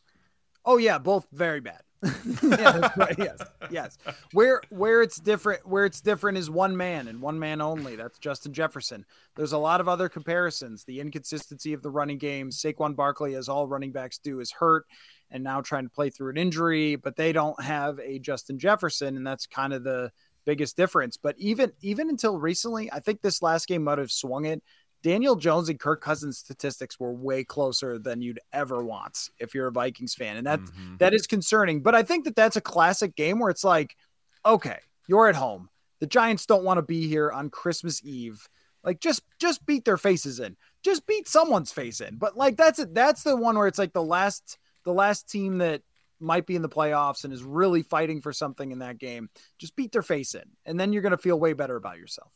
Oh 0.66 0.78
yeah, 0.78 0.98
both 0.98 1.28
very 1.32 1.60
bad. 1.62 1.82
right. 2.44 3.16
Yes, 3.18 3.40
yes. 3.70 3.98
Where 4.32 4.62
where 4.70 5.02
it's 5.02 5.20
different, 5.20 5.68
where 5.68 5.86
it's 5.86 6.00
different 6.00 6.38
is 6.38 6.50
one 6.50 6.76
man 6.76 7.08
and 7.08 7.22
one 7.22 7.38
man 7.38 7.62
only. 7.62 7.96
That's 7.96 8.18
Justin 8.20 8.54
Jefferson. 8.54 9.06
There's 9.36 9.52
a 9.52 9.58
lot 9.58 9.82
of 9.82 9.90
other 9.90 10.08
comparisons. 10.08 10.86
The 10.86 11.02
inconsistency 11.02 11.74
of 11.74 11.82
the 11.82 11.90
running 11.90 12.18
game. 12.18 12.52
Saquon 12.52 12.96
Barkley, 12.96 13.36
as 13.36 13.50
all 13.50 13.68
running 13.68 13.92
backs 13.92 14.18
do, 14.18 14.40
is 14.40 14.52
hurt 14.52 14.86
and 15.30 15.44
now 15.44 15.62
trying 15.62 15.84
to 15.84 15.90
play 15.90 16.10
through 16.10 16.32
an 16.32 16.38
injury, 16.38 16.96
but 16.96 17.16
they 17.16 17.32
don't 17.32 17.62
have 17.62 18.00
a 18.00 18.18
Justin 18.18 18.58
Jefferson, 18.58 19.16
and 19.16 19.28
that's 19.28 19.46
kind 19.46 19.74
of 19.74 19.84
the 19.84 20.12
biggest 20.50 20.76
difference. 20.76 21.16
But 21.18 21.36
even 21.38 21.72
even 21.82 22.10
until 22.10 22.40
recently, 22.40 22.92
I 22.92 23.00
think 23.00 23.22
this 23.22 23.42
last 23.42 23.68
game 23.68 23.84
might 23.84 24.00
have 24.00 24.12
swung 24.12 24.46
it. 24.46 24.64
Daniel 25.04 25.36
Jones 25.36 25.70
and 25.70 25.80
Kirk 25.80 26.02
Cousins 26.02 26.38
statistics 26.40 27.00
were 27.00 27.14
way 27.14 27.44
closer 27.44 28.00
than 28.00 28.22
you'd 28.22 28.40
ever 28.52 28.84
want 28.84 29.30
if 29.40 29.54
you're 29.54 29.68
a 29.68 29.72
Vikings 29.72 30.16
fan, 30.16 30.38
and 30.38 30.48
that 30.48 30.60
Mhm. 30.60 30.98
that 31.00 31.14
is 31.14 31.28
concerning. 31.28 31.82
But 31.82 31.96
I 31.96 32.04
think 32.04 32.26
that 32.26 32.36
that's 32.36 32.58
a 32.58 32.62
classic 32.62 33.16
game 33.16 33.40
where 33.40 33.52
it's 33.52 33.64
like, 33.64 33.96
okay, 34.46 34.80
you're 35.08 35.30
at 35.30 35.36
home. 35.36 35.70
The 36.00 36.08
Giants 36.08 36.46
don't 36.46 36.64
want 36.64 36.80
to 36.80 36.82
be 36.82 37.08
here 37.08 37.32
on 37.32 37.50
Christmas 37.50 38.04
Eve. 38.04 38.50
Like 38.84 39.00
just 39.00 39.22
just 39.40 39.66
beat 39.66 39.86
their 39.86 39.98
faces 39.98 40.40
in. 40.40 40.58
Just 40.84 41.06
beat 41.06 41.28
someone's 41.28 41.72
face 41.72 42.02
in. 42.02 42.18
But 42.18 42.36
like 42.38 42.58
that's 42.58 42.80
it. 42.80 42.94
That's 42.96 43.24
the 43.24 43.36
one 43.36 43.58
where 43.58 43.68
it's 43.68 43.80
like 43.80 43.94
the 43.94 44.04
last 44.04 44.58
the 44.86 44.94
last 44.94 45.30
team 45.30 45.60
that 45.60 45.82
might 46.20 46.46
be 46.46 46.56
in 46.56 46.62
the 46.62 46.70
playoffs 46.70 47.24
and 47.24 47.34
is 47.34 47.44
really 47.44 47.82
fighting 47.82 48.22
for 48.22 48.34
something 48.34 48.72
in 48.72 48.80
that 48.80 48.98
game. 48.98 49.30
Just 49.58 49.76
beat 49.76 49.92
their 49.92 50.02
face 50.02 50.36
in, 50.36 50.44
and 50.66 50.80
then 50.80 50.94
you're 50.94 51.02
gonna 51.02 51.18
feel 51.18 51.40
way 51.40 51.54
better 51.54 51.76
about 51.76 51.98
yourself. 51.98 52.32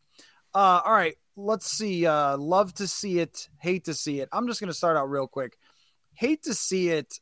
Uh, 0.54 0.82
all 0.86 0.94
right, 0.94 1.16
let's 1.36 1.72
see. 1.72 2.06
Uh, 2.06 2.38
love 2.38 2.74
to 2.76 2.88
see 2.88 3.20
it, 3.20 3.50
hate 3.60 3.86
to 3.86 3.94
see 3.94 4.20
it. 4.20 4.30
I'm 4.32 4.48
just 4.48 4.60
gonna 4.60 4.74
start 4.74 4.98
out 4.98 5.10
real 5.10 5.28
quick. 5.28 5.58
Hate 6.14 6.44
to 6.44 6.54
see 6.54 6.90
it. 6.90 7.20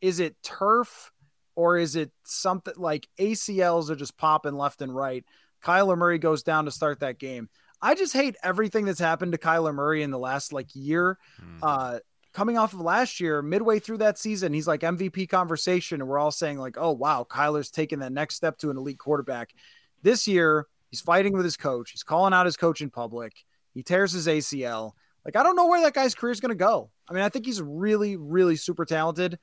Is 0.00 0.18
it 0.20 0.36
turf 0.42 1.12
or 1.54 1.78
is 1.78 1.96
it 1.96 2.10
something 2.24 2.74
like 2.76 3.08
ACLs 3.20 3.90
are 3.90 3.96
just 3.96 4.16
popping 4.16 4.54
left 4.54 4.82
and 4.82 4.94
right? 4.94 5.24
Kyler 5.62 5.96
Murray 5.96 6.18
goes 6.18 6.42
down 6.42 6.64
to 6.64 6.70
start 6.70 7.00
that 7.00 7.18
game. 7.18 7.48
I 7.80 7.94
just 7.94 8.12
hate 8.12 8.36
everything 8.42 8.84
that's 8.84 9.00
happened 9.00 9.32
to 9.32 9.38
Kyler 9.38 9.74
Murray 9.74 10.02
in 10.02 10.10
the 10.10 10.18
last 10.18 10.52
like 10.52 10.68
year. 10.74 11.18
Uh, 11.62 11.98
coming 12.32 12.58
off 12.58 12.72
of 12.72 12.80
last 12.80 13.20
year, 13.20 13.42
midway 13.42 13.78
through 13.78 13.98
that 13.98 14.18
season, 14.18 14.52
he's 14.52 14.66
like 14.66 14.80
MVP 14.80 15.28
conversation, 15.28 16.00
and 16.00 16.08
we're 16.08 16.18
all 16.18 16.30
saying 16.30 16.58
like, 16.58 16.76
"Oh 16.78 16.92
wow, 16.92 17.26
Kyler's 17.28 17.70
taking 17.70 18.00
that 18.00 18.12
next 18.12 18.36
step 18.36 18.58
to 18.58 18.70
an 18.70 18.76
elite 18.76 18.98
quarterback." 18.98 19.54
This 20.02 20.26
year, 20.26 20.66
he's 20.90 21.00
fighting 21.00 21.32
with 21.32 21.44
his 21.44 21.56
coach. 21.56 21.90
He's 21.90 22.02
calling 22.02 22.32
out 22.32 22.46
his 22.46 22.56
coach 22.56 22.80
in 22.80 22.90
public. 22.90 23.32
He 23.74 23.82
tears 23.82 24.12
his 24.12 24.26
ACL. 24.26 24.92
Like 25.24 25.36
I 25.36 25.42
don't 25.42 25.56
know 25.56 25.66
where 25.66 25.82
that 25.82 25.94
guy's 25.94 26.14
career 26.14 26.32
is 26.32 26.40
going 26.40 26.50
to 26.50 26.54
go. 26.54 26.90
I 27.08 27.12
mean, 27.12 27.22
I 27.22 27.28
think 27.28 27.46
he's 27.46 27.62
really, 27.62 28.16
really 28.16 28.56
super 28.56 28.84
talented, 28.84 29.38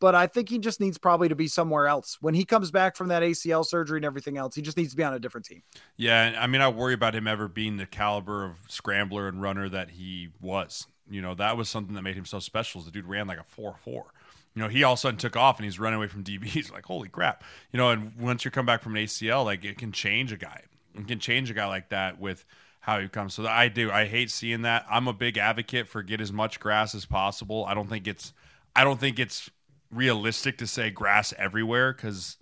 but 0.00 0.14
I 0.14 0.26
think 0.26 0.48
he 0.48 0.58
just 0.58 0.80
needs 0.80 0.98
probably 0.98 1.28
to 1.28 1.36
be 1.36 1.48
somewhere 1.48 1.86
else. 1.86 2.18
When 2.20 2.34
he 2.34 2.44
comes 2.44 2.70
back 2.70 2.96
from 2.96 3.08
that 3.08 3.22
ACL 3.22 3.64
surgery 3.64 3.98
and 3.98 4.04
everything 4.04 4.36
else, 4.36 4.54
he 4.54 4.60
just 4.60 4.76
needs 4.76 4.90
to 4.90 4.96
be 4.96 5.04
on 5.04 5.14
a 5.14 5.18
different 5.18 5.46
team. 5.46 5.62
Yeah, 5.96 6.36
I 6.38 6.46
mean, 6.48 6.60
I 6.60 6.68
worry 6.68 6.94
about 6.94 7.14
him 7.14 7.26
ever 7.26 7.48
being 7.48 7.76
the 7.76 7.86
caliber 7.86 8.44
of 8.44 8.58
scrambler 8.68 9.28
and 9.28 9.40
runner 9.40 9.68
that 9.68 9.90
he 9.90 10.30
was. 10.40 10.86
You 11.12 11.22
know, 11.22 11.34
that 11.34 11.56
was 11.56 11.68
something 11.68 11.94
that 11.94 12.02
made 12.02 12.16
him 12.16 12.24
so 12.24 12.38
special. 12.38 12.80
Is 12.80 12.86
the 12.86 12.90
dude 12.90 13.06
ran 13.06 13.26
like 13.26 13.38
a 13.38 13.44
four 13.44 13.76
four. 13.84 14.06
You 14.54 14.62
know, 14.62 14.68
he 14.68 14.82
all 14.82 14.94
of 14.94 14.98
a 14.98 15.00
sudden 15.00 15.18
took 15.18 15.36
off 15.36 15.58
and 15.58 15.64
he's 15.64 15.78
running 15.78 15.98
away 15.98 16.08
from 16.08 16.24
DBs. 16.24 16.72
Like, 16.72 16.86
holy 16.86 17.08
crap! 17.08 17.44
You 17.72 17.78
know, 17.78 17.90
and 17.90 18.16
once 18.18 18.44
you 18.44 18.50
come 18.50 18.66
back 18.66 18.82
from 18.82 18.96
an 18.96 19.04
ACL, 19.04 19.44
like 19.44 19.64
it 19.64 19.78
can 19.78 19.92
change 19.92 20.32
a 20.32 20.36
guy. 20.36 20.62
It 20.94 21.06
can 21.06 21.18
change 21.18 21.50
a 21.50 21.54
guy 21.54 21.66
like 21.66 21.90
that 21.90 22.20
with 22.20 22.44
how 22.80 22.98
he 22.98 23.08
comes. 23.08 23.34
So 23.34 23.46
I 23.46 23.68
do. 23.68 23.90
I 23.90 24.06
hate 24.06 24.30
seeing 24.30 24.62
that. 24.62 24.84
I'm 24.90 25.08
a 25.08 25.12
big 25.12 25.38
advocate 25.38 25.86
for 25.88 26.02
get 26.02 26.20
as 26.20 26.32
much 26.32 26.60
grass 26.60 26.94
as 26.94 27.06
possible. 27.06 27.64
I 27.66 27.74
don't 27.74 27.88
think 27.88 28.06
it's 28.06 28.32
I 28.74 28.84
don't 28.84 29.00
think 29.00 29.18
it's 29.18 29.50
realistic 29.90 30.58
to 30.58 30.66
say 30.66 30.90
grass 30.90 31.32
everywhere 31.38 31.92
because 31.92 32.38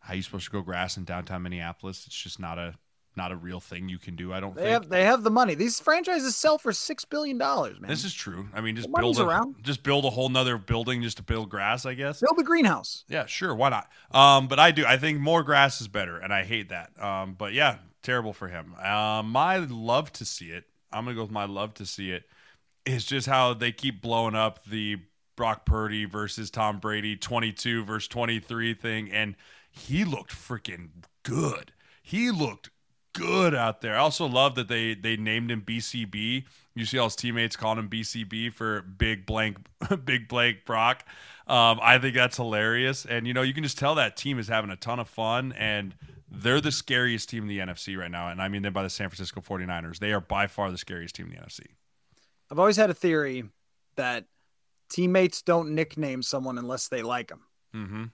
how 0.00 0.14
you 0.14 0.22
supposed 0.22 0.46
to 0.46 0.50
go 0.50 0.62
grass 0.62 0.96
in 0.96 1.04
downtown 1.04 1.42
Minneapolis? 1.42 2.06
It's 2.06 2.16
just 2.16 2.40
not 2.40 2.58
a 2.58 2.74
not 3.16 3.30
a 3.32 3.36
real 3.36 3.60
thing 3.60 3.88
you 3.88 3.98
can 3.98 4.16
do. 4.16 4.32
I 4.32 4.40
don't 4.40 4.54
They 4.54 4.62
think. 4.62 4.72
have 4.72 4.88
they 4.88 5.04
have 5.04 5.22
the 5.22 5.30
money. 5.30 5.54
These 5.54 5.80
franchises 5.80 6.34
sell 6.36 6.58
for 6.58 6.72
six 6.72 7.04
billion 7.04 7.38
dollars, 7.38 7.80
man. 7.80 7.88
this 7.90 8.04
is 8.04 8.14
true. 8.14 8.48
I 8.54 8.60
mean, 8.60 8.76
just 8.76 8.90
The 8.92 8.98
build 8.98 9.18
a, 9.18 9.24
around. 9.26 9.56
just 9.62 9.82
build 9.82 10.04
a 10.04 10.10
whole 10.10 10.28
nother 10.28 10.58
building 10.58 11.02
just 11.02 11.18
to 11.18 11.22
build 11.22 11.50
grass. 11.50 11.84
I 11.86 11.94
guess. 11.94 12.20
build 12.20 12.38
a 12.38 12.42
greenhouse. 12.42 13.04
Yeah, 13.08 13.26
sure. 13.26 13.54
Why 13.54 13.68
not? 13.70 13.88
Um, 14.10 14.48
but 14.48 14.58
I 14.58 14.70
do. 14.70 14.84
I 14.86 14.96
think 14.96 15.20
more 15.20 15.42
grass 15.42 15.80
is 15.80 15.88
better, 15.88 16.18
and 16.18 16.32
I 16.32 16.44
hate 16.44 16.68
that. 16.70 16.90
Um, 17.02 17.34
but 17.38 17.52
yeah, 17.52 17.78
terrible 18.02 18.32
for 18.32 18.48
him. 18.48 18.74
Um, 18.76 19.30
my 19.30 19.58
love 19.58 20.12
to 20.14 20.24
see 20.24 20.46
it. 20.50 20.64
I'm 20.92 21.04
gonna 21.04 21.14
go 21.16 21.22
with 21.22 21.30
my 21.30 21.44
love 21.46 21.74
to 21.74 21.86
see 21.86 22.10
it. 22.10 22.24
Is 22.84 23.04
just 23.04 23.26
how 23.28 23.54
they 23.54 23.70
keep 23.72 24.02
blowing 24.02 24.34
up 24.34 24.64
the 24.64 24.96
Brock 25.36 25.64
Purdy 25.64 26.04
versus 26.04 26.50
Tom 26.50 26.78
Brady 26.78 27.16
22 27.16 27.84
versus 27.84 28.08
23 28.08 28.74
thing, 28.74 29.10
and 29.10 29.36
he 29.70 30.04
looked 30.04 30.32
freaking 30.32 30.88
good. 31.22 31.72
He 32.02 32.30
looked 32.30 32.70
good 33.12 33.54
out 33.54 33.80
there. 33.80 33.94
I 33.94 33.98
also 33.98 34.26
love 34.26 34.54
that 34.54 34.68
they 34.68 34.94
they 34.94 35.16
named 35.16 35.50
him 35.50 35.62
BCB. 35.62 36.44
You 36.74 36.84
see 36.84 36.98
all 36.98 37.06
his 37.06 37.16
teammates 37.16 37.56
calling 37.56 37.78
him 37.78 37.88
BCB 37.88 38.52
for 38.52 38.82
big 38.82 39.26
blank 39.26 39.58
big 40.04 40.28
blank 40.28 40.64
Brock. 40.64 41.04
Um, 41.46 41.80
I 41.82 41.98
think 41.98 42.14
that's 42.14 42.36
hilarious. 42.36 43.04
And 43.04 43.26
you 43.26 43.34
know, 43.34 43.42
you 43.42 43.54
can 43.54 43.62
just 43.62 43.78
tell 43.78 43.94
that 43.96 44.16
team 44.16 44.38
is 44.38 44.48
having 44.48 44.70
a 44.70 44.76
ton 44.76 44.98
of 44.98 45.08
fun 45.08 45.52
and 45.52 45.94
they're 46.30 46.60
the 46.60 46.72
scariest 46.72 47.28
team 47.28 47.42
in 47.42 47.48
the 47.48 47.58
NFC 47.58 47.98
right 47.98 48.10
now. 48.10 48.28
And 48.28 48.40
I 48.40 48.48
mean 48.48 48.62
them 48.62 48.72
by 48.72 48.82
the 48.82 48.90
San 48.90 49.08
Francisco 49.08 49.40
49ers. 49.40 49.98
They 49.98 50.12
are 50.12 50.20
by 50.20 50.46
far 50.46 50.70
the 50.70 50.78
scariest 50.78 51.14
team 51.14 51.26
in 51.26 51.32
the 51.32 51.38
NFC. 51.38 51.66
I've 52.50 52.58
always 52.58 52.76
had 52.76 52.90
a 52.90 52.94
theory 52.94 53.44
that 53.96 54.24
teammates 54.90 55.42
don't 55.42 55.74
nickname 55.74 56.22
someone 56.22 56.58
unless 56.58 56.88
they 56.88 57.02
like 57.02 57.28
them. 57.28 57.42
Mm-hmm. 57.74 58.04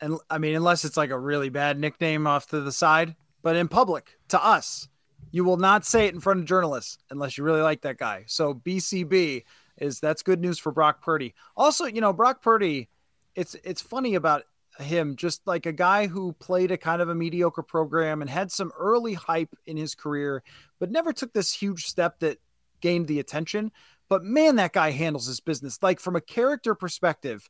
And 0.00 0.18
I 0.30 0.38
mean, 0.38 0.54
unless 0.54 0.84
it's 0.84 0.96
like 0.96 1.10
a 1.10 1.18
really 1.18 1.48
bad 1.48 1.78
nickname 1.78 2.26
off 2.26 2.46
to 2.48 2.60
the 2.60 2.72
side, 2.72 3.16
but 3.42 3.56
in 3.56 3.68
public 3.68 4.18
to 4.28 4.42
us, 4.42 4.88
you 5.30 5.44
will 5.44 5.56
not 5.56 5.84
say 5.84 6.06
it 6.06 6.14
in 6.14 6.20
front 6.20 6.40
of 6.40 6.46
journalists 6.46 6.98
unless 7.10 7.36
you 7.36 7.44
really 7.44 7.60
like 7.60 7.82
that 7.82 7.98
guy. 7.98 8.24
So 8.26 8.54
BCB 8.54 9.44
is 9.78 10.00
that's 10.00 10.22
good 10.22 10.40
news 10.40 10.58
for 10.58 10.72
Brock 10.72 11.02
Purdy. 11.02 11.34
Also, 11.56 11.84
you 11.84 12.00
know, 12.00 12.12
Brock 12.12 12.42
Purdy, 12.42 12.88
it's 13.34 13.54
it's 13.64 13.82
funny 13.82 14.14
about 14.14 14.44
him, 14.80 15.16
just 15.16 15.46
like 15.46 15.66
a 15.66 15.72
guy 15.72 16.06
who 16.06 16.32
played 16.34 16.70
a 16.70 16.76
kind 16.76 17.02
of 17.02 17.08
a 17.08 17.14
mediocre 17.14 17.62
program 17.62 18.20
and 18.20 18.30
had 18.30 18.50
some 18.50 18.72
early 18.78 19.14
hype 19.14 19.54
in 19.66 19.76
his 19.76 19.94
career, 19.94 20.42
but 20.78 20.90
never 20.90 21.12
took 21.12 21.32
this 21.32 21.52
huge 21.52 21.86
step 21.86 22.20
that 22.20 22.38
gained 22.80 23.06
the 23.06 23.20
attention. 23.20 23.72
But 24.08 24.24
man, 24.24 24.56
that 24.56 24.72
guy 24.72 24.90
handles 24.90 25.26
his 25.26 25.40
business. 25.40 25.82
Like 25.82 26.00
from 26.00 26.16
a 26.16 26.20
character 26.20 26.74
perspective, 26.74 27.48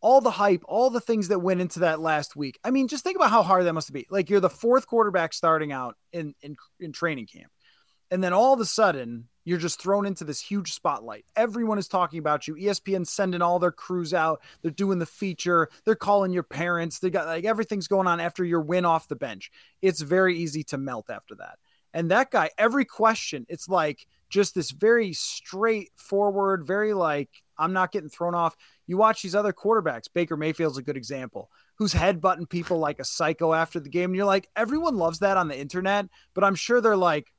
all 0.00 0.20
the 0.20 0.30
hype, 0.30 0.62
all 0.64 0.90
the 0.90 1.00
things 1.00 1.28
that 1.28 1.40
went 1.40 1.60
into 1.60 1.80
that 1.80 2.00
last 2.00 2.36
week. 2.36 2.58
I 2.64 2.70
mean, 2.70 2.88
just 2.88 3.04
think 3.04 3.16
about 3.16 3.30
how 3.30 3.42
hard 3.42 3.66
that 3.66 3.72
must 3.72 3.92
be. 3.92 4.06
Like 4.10 4.30
you're 4.30 4.40
the 4.40 4.50
fourth 4.50 4.86
quarterback 4.86 5.32
starting 5.32 5.72
out 5.72 5.96
in 6.12 6.34
in, 6.42 6.56
in 6.78 6.92
training 6.92 7.26
camp. 7.26 7.50
And 8.10 8.24
then 8.24 8.32
all 8.32 8.52
of 8.52 8.60
a 8.60 8.64
sudden, 8.64 9.28
you're 9.44 9.58
just 9.58 9.80
thrown 9.80 10.04
into 10.04 10.24
this 10.24 10.40
huge 10.40 10.72
spotlight. 10.72 11.24
Everyone 11.36 11.78
is 11.78 11.88
talking 11.88 12.18
about 12.18 12.48
you. 12.48 12.54
ESPN 12.56 13.06
sending 13.06 13.40
all 13.40 13.58
their 13.58 13.70
crews 13.70 14.12
out. 14.12 14.42
They're 14.62 14.70
doing 14.70 14.98
the 14.98 15.06
feature. 15.06 15.68
They're 15.84 15.94
calling 15.94 16.32
your 16.32 16.42
parents. 16.42 16.98
They 16.98 17.10
got 17.10 17.26
like 17.26 17.44
everything's 17.44 17.88
going 17.88 18.06
on 18.06 18.20
after 18.20 18.44
your 18.44 18.60
win 18.60 18.84
off 18.84 19.08
the 19.08 19.16
bench. 19.16 19.50
It's 19.80 20.00
very 20.00 20.36
easy 20.38 20.64
to 20.64 20.78
melt 20.78 21.08
after 21.08 21.36
that. 21.36 21.58
And 21.92 22.10
that 22.10 22.30
guy, 22.30 22.50
every 22.58 22.84
question, 22.84 23.46
it's 23.48 23.68
like 23.68 24.06
just 24.30 24.54
this 24.54 24.70
very 24.70 25.12
straightforward, 25.12 26.66
very 26.66 26.94
like, 26.94 27.28
I'm 27.58 27.74
not 27.74 27.92
getting 27.92 28.08
thrown 28.08 28.34
off. 28.34 28.56
You 28.86 28.96
watch 28.96 29.20
these 29.22 29.34
other 29.34 29.52
quarterbacks. 29.52 30.04
Baker 30.12 30.36
Mayfield's 30.36 30.78
a 30.78 30.82
good 30.82 30.96
example, 30.96 31.50
who's 31.74 31.92
headbutting 31.92 32.48
people 32.48 32.78
like 32.78 32.98
a 33.00 33.04
psycho 33.04 33.52
after 33.52 33.78
the 33.78 33.90
game. 33.90 34.10
And 34.10 34.16
you're 34.16 34.24
like, 34.24 34.48
everyone 34.56 34.96
loves 34.96 35.18
that 35.18 35.36
on 35.36 35.48
the 35.48 35.58
internet, 35.58 36.06
but 36.32 36.44
I'm 36.44 36.54
sure 36.54 36.80
they're 36.80 36.96
like, 36.96 37.32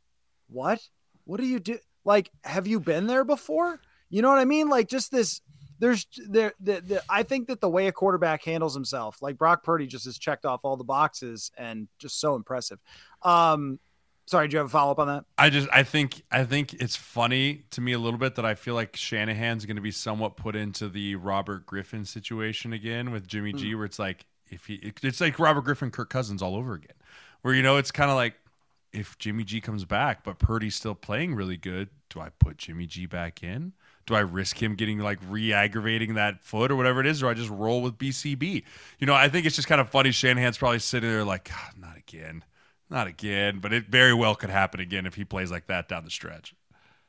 what? 0.48 0.80
What 1.24 1.40
do 1.40 1.46
you 1.48 1.60
do? 1.60 1.80
Like, 2.06 2.30
have 2.44 2.68
you 2.68 2.80
been 2.80 3.08
there 3.08 3.24
before? 3.24 3.80
You 4.10 4.22
know 4.22 4.30
what 4.30 4.40
I 4.40 4.46
mean? 4.46 4.70
Like, 4.70 4.88
just 4.88 5.12
this. 5.12 5.42
There's 5.80 6.06
there. 6.30 6.54
The, 6.60 6.82
the, 6.86 7.04
I 7.10 7.24
think 7.24 7.48
that 7.48 7.60
the 7.60 7.70
way 7.70 7.88
a 7.88 7.92
quarterback 7.92 8.44
handles 8.44 8.76
himself, 8.76 9.22
like 9.22 9.38
Brock 9.38 9.64
Purdy, 9.64 9.88
just 9.88 10.06
has 10.06 10.20
checked 10.20 10.46
off 10.46 10.62
all 10.64 10.78
the 10.78 10.84
boxes 10.84 11.52
and 11.58 11.88
just 11.98 12.20
so 12.20 12.36
impressive. 12.36 12.80
Um, 13.24 13.80
sorry, 14.26 14.48
do 14.48 14.56
you 14.56 14.58
have 14.60 14.68
a 14.68 14.70
follow 14.70 14.92
up 14.92 15.00
on 15.00 15.08
that? 15.08 15.26
I 15.38 15.50
just 15.50 15.68
I 15.72 15.84
think 15.84 16.24
I 16.32 16.44
think 16.44 16.74
it's 16.74 16.96
funny 16.96 17.64
to 17.72 17.82
me 17.82 17.94
a 17.94 18.00
little 18.00 18.20
bit 18.20 18.36
that 18.36 18.46
I 18.46 18.56
feel 18.56 18.76
like 18.76 18.96
Shanahan's 18.96 19.66
going 19.66 19.76
to 19.76 19.82
be 19.82 19.92
somewhat 19.92 20.38
put 20.38 20.56
into 20.56 20.90
the 20.90 21.16
Robert 21.16 21.66
Griffin 21.66 22.06
situation 22.06 22.74
again 22.74 23.12
with 23.12 23.28
Jimmy 23.28 23.54
G, 23.54 23.72
hmm. 23.72 23.78
where 23.78 23.86
it's 23.86 24.00
like 24.00 24.26
if 24.50 24.66
he 24.66 24.76
it's 25.02 25.22
like 25.22 25.40
Robert 25.40 25.62
Griffin, 25.62 25.92
Kirk 25.92 26.10
Cousins 26.10 26.42
all 26.42 26.56
over 26.56 26.74
again, 26.74 26.96
where 27.42 27.54
you 27.54 27.64
know 27.64 27.78
it's 27.78 27.92
kind 27.92 28.10
of 28.10 28.16
like 28.16 28.36
if 28.94 29.18
Jimmy 29.18 29.44
G 29.44 29.62
comes 29.62 29.86
back, 29.86 30.24
but 30.24 30.40
Purdy's 30.40 30.76
still 30.76 30.96
playing 30.96 31.36
really 31.36 31.58
good, 31.58 31.90
do 32.10 32.20
I 32.20 32.30
put 32.30 32.58
Jimmy 32.58 32.86
G 32.86 33.06
back 33.06 33.44
in? 33.44 33.74
Do 34.06 34.16
I 34.16 34.20
risk 34.20 34.62
him 34.62 34.76
getting 34.76 35.00
like 35.00 35.20
re-aggravating 35.30 36.16
that 36.16 36.44
foot 36.44 36.72
or 36.72 36.76
whatever 36.76 37.00
it 37.00 37.08
is, 37.08 37.24
or 37.24 37.30
I 37.30 37.34
just 37.34 37.50
roll 37.50 37.82
with 37.82 37.98
BCB? 37.98 38.64
You 39.00 39.08
know, 39.08 39.14
I 39.14 39.30
think 39.30 39.46
it's 39.46 39.56
just 39.56 39.68
kind 39.68 39.80
of 39.80 39.90
funny. 39.90 40.12
Shanahan's 40.12 40.58
probably 40.58 40.80
sitting 40.80 41.10
there 41.10 41.24
like, 41.24 41.50
God, 41.50 41.80
not 41.80 41.98
again, 41.98 42.44
not 42.92 43.08
again. 43.08 43.60
But 43.60 43.74
it 43.74 43.88
very 43.88 44.14
well 44.14 44.36
could 44.36 44.50
happen 44.50 44.80
again 44.80 45.06
if 45.06 45.16
he 45.16 45.26
plays 45.26 45.50
like 45.50 45.68
that 45.68 45.88
down 45.88 46.04
the 46.04 46.12
stretch. 46.12 46.54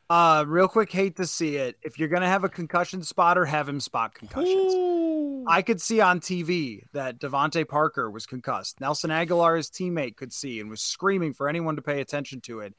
Uh, 0.08 0.44
real 0.46 0.68
quick, 0.68 0.92
hate 0.92 1.16
to 1.16 1.26
see 1.26 1.56
it. 1.56 1.76
If 1.82 1.98
you're 1.98 2.08
gonna 2.08 2.28
have 2.28 2.44
a 2.44 2.48
concussion 2.48 3.02
spotter, 3.02 3.44
have 3.44 3.68
him 3.68 3.80
spot 3.80 4.14
concussions. 4.14 5.44
I 5.46 5.62
could 5.62 5.80
see 5.80 6.00
on 6.00 6.20
TV 6.20 6.82
that 6.92 7.18
DeVante 7.18 7.66
Parker 7.66 8.10
was 8.10 8.26
concussed. 8.26 8.80
Nelson 8.80 9.10
Agholor, 9.10 9.56
his 9.56 9.70
teammate, 9.70 10.16
could 10.16 10.32
see 10.32 10.60
and 10.60 10.70
was 10.70 10.80
screaming 10.82 11.32
for 11.32 11.48
anyone 11.48 11.76
to 11.76 11.82
pay 11.82 12.00
attention 12.00 12.40
to 12.42 12.60
it. 12.60 12.74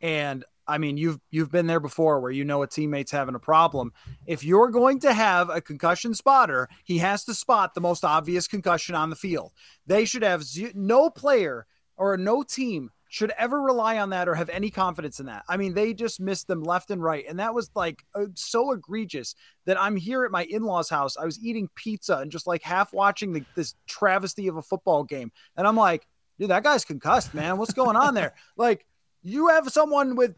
And 0.00 0.44
I 0.68 0.78
mean, 0.78 0.96
you've 0.96 1.18
you've 1.30 1.50
been 1.50 1.66
there 1.66 1.80
before 1.80 2.20
where 2.20 2.30
you 2.30 2.44
know 2.44 2.62
a 2.62 2.68
teammate's 2.68 3.10
having 3.10 3.34
a 3.34 3.40
problem. 3.40 3.92
If 4.26 4.44
you're 4.44 4.70
going 4.70 5.00
to 5.00 5.12
have 5.12 5.50
a 5.50 5.60
concussion 5.60 6.14
spotter, 6.14 6.68
he 6.84 6.98
has 6.98 7.24
to 7.24 7.34
spot 7.34 7.74
the 7.74 7.80
most 7.80 8.04
obvious 8.04 8.46
concussion 8.46 8.94
on 8.94 9.10
the 9.10 9.16
field. 9.16 9.52
They 9.86 10.04
should 10.04 10.22
have 10.22 10.44
ze- 10.44 10.72
no 10.74 11.10
player 11.10 11.66
or 11.98 12.16
no 12.16 12.42
team 12.42 12.90
should 13.10 13.32
ever 13.38 13.60
rely 13.62 13.98
on 13.98 14.10
that 14.10 14.28
or 14.28 14.34
have 14.34 14.50
any 14.50 14.70
confidence 14.70 15.18
in 15.18 15.26
that. 15.26 15.42
I 15.48 15.56
mean, 15.56 15.72
they 15.72 15.94
just 15.94 16.20
missed 16.20 16.46
them 16.46 16.62
left 16.62 16.90
and 16.90 17.02
right. 17.02 17.24
And 17.26 17.38
that 17.40 17.54
was 17.54 17.70
like 17.74 18.04
uh, 18.14 18.26
so 18.34 18.72
egregious 18.72 19.34
that 19.64 19.80
I'm 19.80 19.96
here 19.96 20.24
at 20.24 20.30
my 20.30 20.44
in 20.44 20.62
law's 20.62 20.90
house. 20.90 21.16
I 21.16 21.24
was 21.24 21.42
eating 21.42 21.70
pizza 21.74 22.18
and 22.18 22.30
just 22.30 22.46
like 22.46 22.62
half 22.62 22.92
watching 22.92 23.32
the, 23.32 23.42
this 23.54 23.74
travesty 23.86 24.46
of 24.48 24.56
a 24.58 24.62
football 24.62 25.04
game. 25.04 25.32
And 25.56 25.66
I'm 25.66 25.76
like, 25.76 26.06
dude, 26.38 26.50
that 26.50 26.64
guy's 26.64 26.84
concussed, 26.84 27.32
man. 27.32 27.56
What's 27.56 27.72
going 27.72 27.96
on 27.96 28.14
there? 28.14 28.34
Like, 28.56 28.84
you 29.22 29.48
have 29.48 29.68
someone 29.70 30.14
with. 30.14 30.34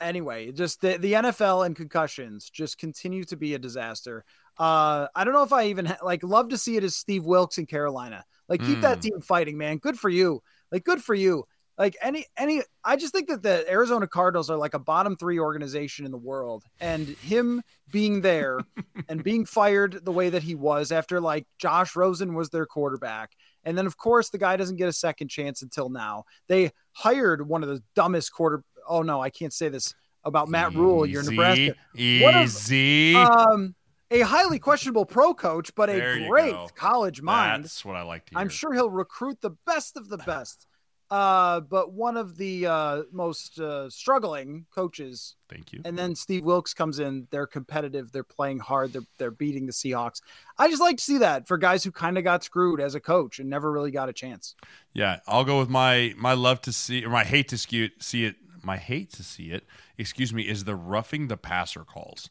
Anyway, 0.00 0.50
just 0.50 0.80
the, 0.80 0.96
the 0.96 1.12
NFL 1.12 1.66
and 1.66 1.76
concussions 1.76 2.48
just 2.48 2.78
continue 2.78 3.22
to 3.24 3.36
be 3.36 3.54
a 3.54 3.58
disaster. 3.58 4.24
Uh, 4.58 5.06
I 5.14 5.24
don't 5.24 5.34
know 5.34 5.42
if 5.42 5.52
I 5.52 5.66
even 5.66 5.84
ha- 5.86 5.98
like 6.02 6.22
love 6.22 6.48
to 6.50 6.58
see 6.58 6.76
it 6.76 6.84
as 6.84 6.96
Steve 6.96 7.24
Wilks 7.24 7.58
in 7.58 7.66
Carolina. 7.66 8.24
Like, 8.48 8.62
keep 8.62 8.80
that 8.80 8.98
Mm. 8.98 9.02
team 9.02 9.20
fighting, 9.20 9.58
man. 9.58 9.76
Good 9.76 9.98
for 9.98 10.08
you. 10.08 10.42
Like, 10.70 10.84
good 10.84 11.02
for 11.02 11.14
you. 11.14 11.44
Like 11.78 11.96
any 12.02 12.26
any 12.36 12.62
i 12.84 12.94
just 12.94 13.14
think 13.14 13.28
that 13.28 13.42
the 13.42 13.64
arizona 13.70 14.06
cardinals 14.06 14.50
are 14.50 14.58
like 14.58 14.74
a 14.74 14.78
bottom 14.78 15.16
three 15.16 15.38
organization 15.38 16.04
in 16.04 16.10
the 16.12 16.18
world 16.18 16.62
and 16.78 17.08
him 17.08 17.62
being 17.90 18.20
there 18.20 18.58
and 19.08 19.24
being 19.24 19.46
fired 19.46 20.04
the 20.04 20.12
way 20.12 20.28
that 20.28 20.42
he 20.42 20.54
was 20.54 20.92
after 20.92 21.22
like 21.22 21.46
josh 21.58 21.96
rosen 21.96 22.34
was 22.34 22.50
their 22.50 22.66
quarterback 22.66 23.30
and 23.64 23.78
then 23.78 23.86
of 23.86 23.96
course 23.96 24.28
the 24.28 24.36
guy 24.36 24.58
doesn't 24.58 24.76
get 24.76 24.88
a 24.88 24.92
second 24.92 25.28
chance 25.28 25.62
until 25.62 25.88
now. 25.88 26.24
They 26.48 26.70
hired 26.92 27.48
one 27.48 27.62
of 27.62 27.70
the 27.70 27.82
dumbest 27.94 28.30
quarter 28.30 28.62
oh 28.86 29.00
no 29.00 29.22
i 29.22 29.30
can't 29.30 29.52
say 29.54 29.70
this 29.70 29.94
about 30.22 30.50
matt 30.50 30.74
rhule 30.74 31.06
you're 31.06 31.22
Easy, 31.22 31.30
nebraska. 31.30 31.74
What 32.22 32.34
a- 32.34 32.42
Easy. 32.42 33.14
um 33.16 33.74
a 34.10 34.20
highly 34.20 34.58
questionable 34.58 35.04
pro 35.06 35.34
coach 35.34 35.74
but 35.74 35.88
There 35.88 36.14
a 36.14 36.28
great 36.28 36.56
college 36.74 37.22
mind 37.22 37.64
That's 37.64 37.84
what 37.84 37.96
I 37.96 38.02
like 38.02 38.26
to 38.26 38.30
hear. 38.30 38.38
I'm 38.38 38.48
sure 38.48 38.72
he'll 38.72 38.90
recruit 38.90 39.40
the 39.40 39.50
best 39.66 39.96
of 39.96 40.08
the 40.08 40.18
best. 40.26 40.66
Uh, 41.10 41.58
but 41.58 41.92
one 41.92 42.16
of 42.16 42.36
the 42.36 42.64
uh, 42.66 43.02
most 43.10 43.58
uh, 43.58 43.90
struggling 43.90 44.64
coaches, 44.72 45.34
Thank 45.48 45.72
you. 45.72 45.80
and 45.84 45.98
then 45.98 46.14
Steve 46.14 46.44
Wilks 46.44 46.72
comes 46.72 47.00
in. 47.00 47.26
They're 47.32 47.48
competitive. 47.48 48.12
They're 48.12 48.22
playing 48.22 48.60
hard. 48.60 48.92
They're 48.92 49.02
they're 49.18 49.32
beating 49.32 49.66
the 49.66 49.72
Seahawks. 49.72 50.20
I 50.56 50.68
just 50.70 50.80
like 50.80 50.98
to 50.98 51.02
see 51.02 51.18
that 51.18 51.48
for 51.48 51.58
guys 51.58 51.82
who 51.82 51.90
kind 51.90 52.16
of 52.16 52.22
got 52.22 52.44
screwed 52.44 52.80
as 52.80 52.94
a 52.94 53.00
coach 53.00 53.40
and 53.40 53.50
never 53.50 53.72
really 53.72 53.90
got 53.90 54.08
a 54.08 54.12
chance. 54.12 54.54
Yeah, 54.92 55.18
I'll 55.26 55.44
go 55.44 55.58
with 55.58 55.68
my 55.68 56.14
my 56.16 56.34
love 56.34 56.60
to 56.62 56.72
see 56.72 57.04
or 57.04 57.10
my 57.10 57.24
hate 57.24 57.48
to 57.48 57.58
see 57.58 57.82
it, 57.86 58.00
see 58.00 58.24
it. 58.24 58.36
My 58.62 58.76
hate 58.76 59.10
to 59.14 59.24
see 59.24 59.50
it. 59.50 59.64
Excuse 59.98 60.32
me. 60.32 60.42
Is 60.42 60.62
the 60.62 60.76
roughing 60.76 61.26
the 61.26 61.36
passer 61.36 61.82
calls? 61.82 62.30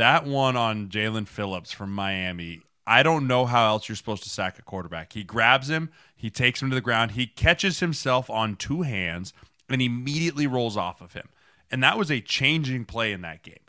That 0.00 0.24
one 0.24 0.56
on 0.56 0.88
Jaelan 0.88 1.28
Phillips 1.28 1.72
from 1.72 1.94
Miami. 1.94 2.62
I 2.86 3.02
don't 3.02 3.26
know 3.26 3.44
how 3.44 3.66
else 3.66 3.86
you're 3.86 3.96
supposed 3.96 4.22
to 4.22 4.30
sack 4.30 4.58
a 4.58 4.62
quarterback. 4.62 5.12
He 5.12 5.22
grabs 5.24 5.68
him, 5.68 5.90
he 6.16 6.30
takes 6.30 6.62
him 6.62 6.70
to 6.70 6.74
the 6.74 6.80
ground, 6.80 7.10
he 7.10 7.26
catches 7.26 7.80
himself 7.80 8.30
on 8.30 8.56
two 8.56 8.80
hands, 8.80 9.34
and 9.68 9.82
immediately 9.82 10.46
rolls 10.46 10.74
off 10.74 11.02
of 11.02 11.12
him. 11.12 11.28
And 11.70 11.82
that 11.82 11.98
was 11.98 12.10
a 12.10 12.22
changing 12.22 12.86
play 12.86 13.12
in 13.12 13.20
that 13.20 13.42
game. 13.42 13.60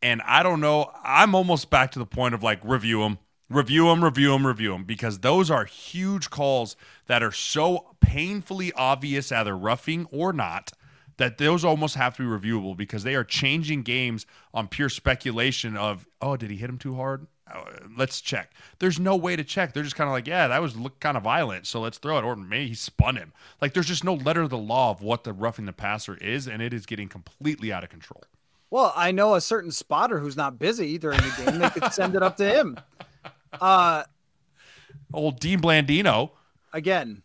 And 0.00 0.22
I 0.22 0.42
don't 0.42 0.60
know, 0.60 0.90
I'm 1.04 1.34
almost 1.34 1.68
back 1.68 1.90
to 1.90 1.98
the 1.98 2.06
point 2.06 2.32
of 2.32 2.42
like 2.42 2.60
review 2.64 3.00
them, 3.00 3.18
review 3.50 3.88
them, 3.88 4.02
review 4.02 4.30
them, 4.30 4.46
review 4.46 4.72
them, 4.72 4.84
because 4.84 5.18
those 5.18 5.50
are 5.50 5.66
huge 5.66 6.30
calls 6.30 6.76
that 7.08 7.22
are 7.22 7.30
so 7.30 7.94
painfully 8.00 8.72
obvious, 8.72 9.30
either 9.30 9.54
roughing 9.54 10.06
or 10.10 10.32
not, 10.32 10.72
that 11.16 11.38
those 11.38 11.64
almost 11.64 11.94
have 11.94 12.16
to 12.16 12.22
be 12.22 12.48
reviewable 12.48 12.76
because 12.76 13.04
they 13.04 13.14
are 13.14 13.24
changing 13.24 13.82
games 13.82 14.26
on 14.52 14.68
pure 14.68 14.88
speculation 14.88 15.76
of, 15.76 16.06
oh, 16.20 16.36
did 16.36 16.50
he 16.50 16.56
hit 16.56 16.70
him 16.70 16.78
too 16.78 16.94
hard? 16.96 17.26
Uh, 17.52 17.62
let's 17.96 18.20
check. 18.20 18.52
There's 18.78 18.98
no 18.98 19.16
way 19.16 19.36
to 19.36 19.44
check. 19.44 19.72
They're 19.72 19.82
just 19.82 19.96
kind 19.96 20.08
of 20.08 20.12
like, 20.12 20.26
yeah, 20.26 20.48
that 20.48 20.62
was 20.62 20.76
look 20.76 20.98
kind 20.98 21.16
of 21.16 21.22
violent, 21.22 21.66
so 21.66 21.80
let's 21.80 21.98
throw 21.98 22.18
it. 22.18 22.24
Or 22.24 22.36
maybe 22.36 22.68
he 22.68 22.74
spun 22.74 23.16
him. 23.16 23.32
Like 23.60 23.74
there's 23.74 23.86
just 23.86 24.02
no 24.02 24.14
letter 24.14 24.42
of 24.42 24.50
the 24.50 24.58
law 24.58 24.90
of 24.90 25.02
what 25.02 25.24
the 25.24 25.32
roughing 25.32 25.66
the 25.66 25.72
passer 25.72 26.16
is, 26.16 26.48
and 26.48 26.62
it 26.62 26.72
is 26.72 26.86
getting 26.86 27.08
completely 27.08 27.72
out 27.72 27.84
of 27.84 27.90
control. 27.90 28.24
Well, 28.70 28.92
I 28.96 29.12
know 29.12 29.34
a 29.34 29.40
certain 29.40 29.70
spotter 29.70 30.18
who's 30.18 30.36
not 30.36 30.58
busy 30.58 30.98
during 30.98 31.18
the 31.18 31.44
game. 31.44 31.58
They 31.58 31.70
could 31.70 31.92
send 31.92 32.16
it 32.16 32.22
up 32.22 32.38
to 32.38 32.48
him. 32.48 32.78
Uh, 33.60 34.04
Old 35.12 35.38
Dean 35.38 35.60
Blandino. 35.60 36.30
Again, 36.72 37.22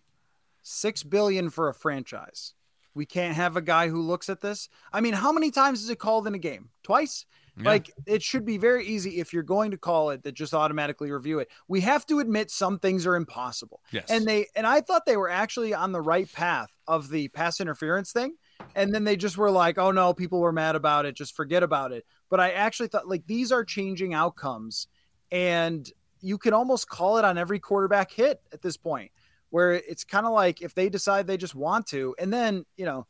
six 0.62 1.02
billion 1.02 1.50
for 1.50 1.70
a 1.70 1.74
franchise. 1.74 2.54
We 3.00 3.06
can't 3.06 3.34
have 3.34 3.56
a 3.56 3.62
guy 3.62 3.88
who 3.88 4.02
looks 4.02 4.28
at 4.28 4.42
this. 4.42 4.68
I 4.92 5.00
mean, 5.00 5.14
how 5.14 5.32
many 5.32 5.52
times 5.52 5.82
is 5.82 5.90
it 5.90 6.00
called 6.00 6.28
in 6.28 6.36
a 6.36 6.38
game? 6.38 6.68
Twice? 6.84 7.26
Yeah. 7.56 7.70
Like 7.70 7.90
it 8.06 8.22
should 8.22 8.44
be 8.44 8.58
very 8.58 8.86
easy 8.86 9.22
if 9.22 9.32
you're 9.32 9.42
going 9.42 9.72
to 9.72 9.78
call 9.78 10.10
it 10.10 10.22
that 10.24 10.34
just 10.34 10.54
automatically 10.54 11.10
review 11.10 11.40
it. 11.40 11.48
We 11.70 11.80
have 11.80 12.06
to 12.08 12.20
admit 12.20 12.52
some 12.52 12.78
things 12.78 13.08
are 13.08 13.16
impossible. 13.16 13.82
Yes. 13.94 14.10
And 14.10 14.26
they 14.26 14.48
and 14.54 14.68
I 14.68 14.82
thought 14.82 15.06
they 15.06 15.16
were 15.16 15.30
actually 15.30 15.74
on 15.74 15.94
the 15.94 16.02
right 16.02 16.30
path 16.34 16.78
of 16.90 17.10
the 17.10 17.30
pass 17.30 17.62
interference 17.62 18.12
thing. 18.12 18.36
And 18.76 18.94
then 18.94 19.06
they 19.06 19.16
just 19.16 19.38
were 19.38 19.50
like, 19.50 19.78
oh 19.78 19.92
no, 19.92 20.14
people 20.14 20.42
were 20.42 20.52
mad 20.52 20.76
about 20.76 21.06
it. 21.06 21.16
Just 21.16 21.38
forget 21.38 21.64
about 21.64 21.94
it. 21.94 22.06
But 22.30 22.42
I 22.42 22.52
actually 22.52 22.90
thought 22.90 23.08
like 23.08 23.28
these 23.28 23.54
are 23.54 23.64
changing 23.64 24.14
outcomes. 24.14 24.88
And 25.32 25.90
you 26.20 26.38
can 26.38 26.54
almost 26.54 26.90
call 26.90 27.18
it 27.18 27.24
on 27.24 27.38
every 27.38 27.60
quarterback 27.60 28.12
hit 28.12 28.42
at 28.52 28.62
this 28.62 28.76
point, 28.76 29.14
where 29.50 29.74
it's 29.74 30.04
kind 30.04 30.26
of 30.26 30.34
like 30.34 30.62
if 30.62 30.74
they 30.74 30.90
decide 30.90 31.28
they 31.28 31.38
just 31.38 31.56
want 31.56 31.88
to, 31.88 32.16
and 32.20 32.32
then, 32.32 32.66
you 32.78 32.86
know, 32.86 33.08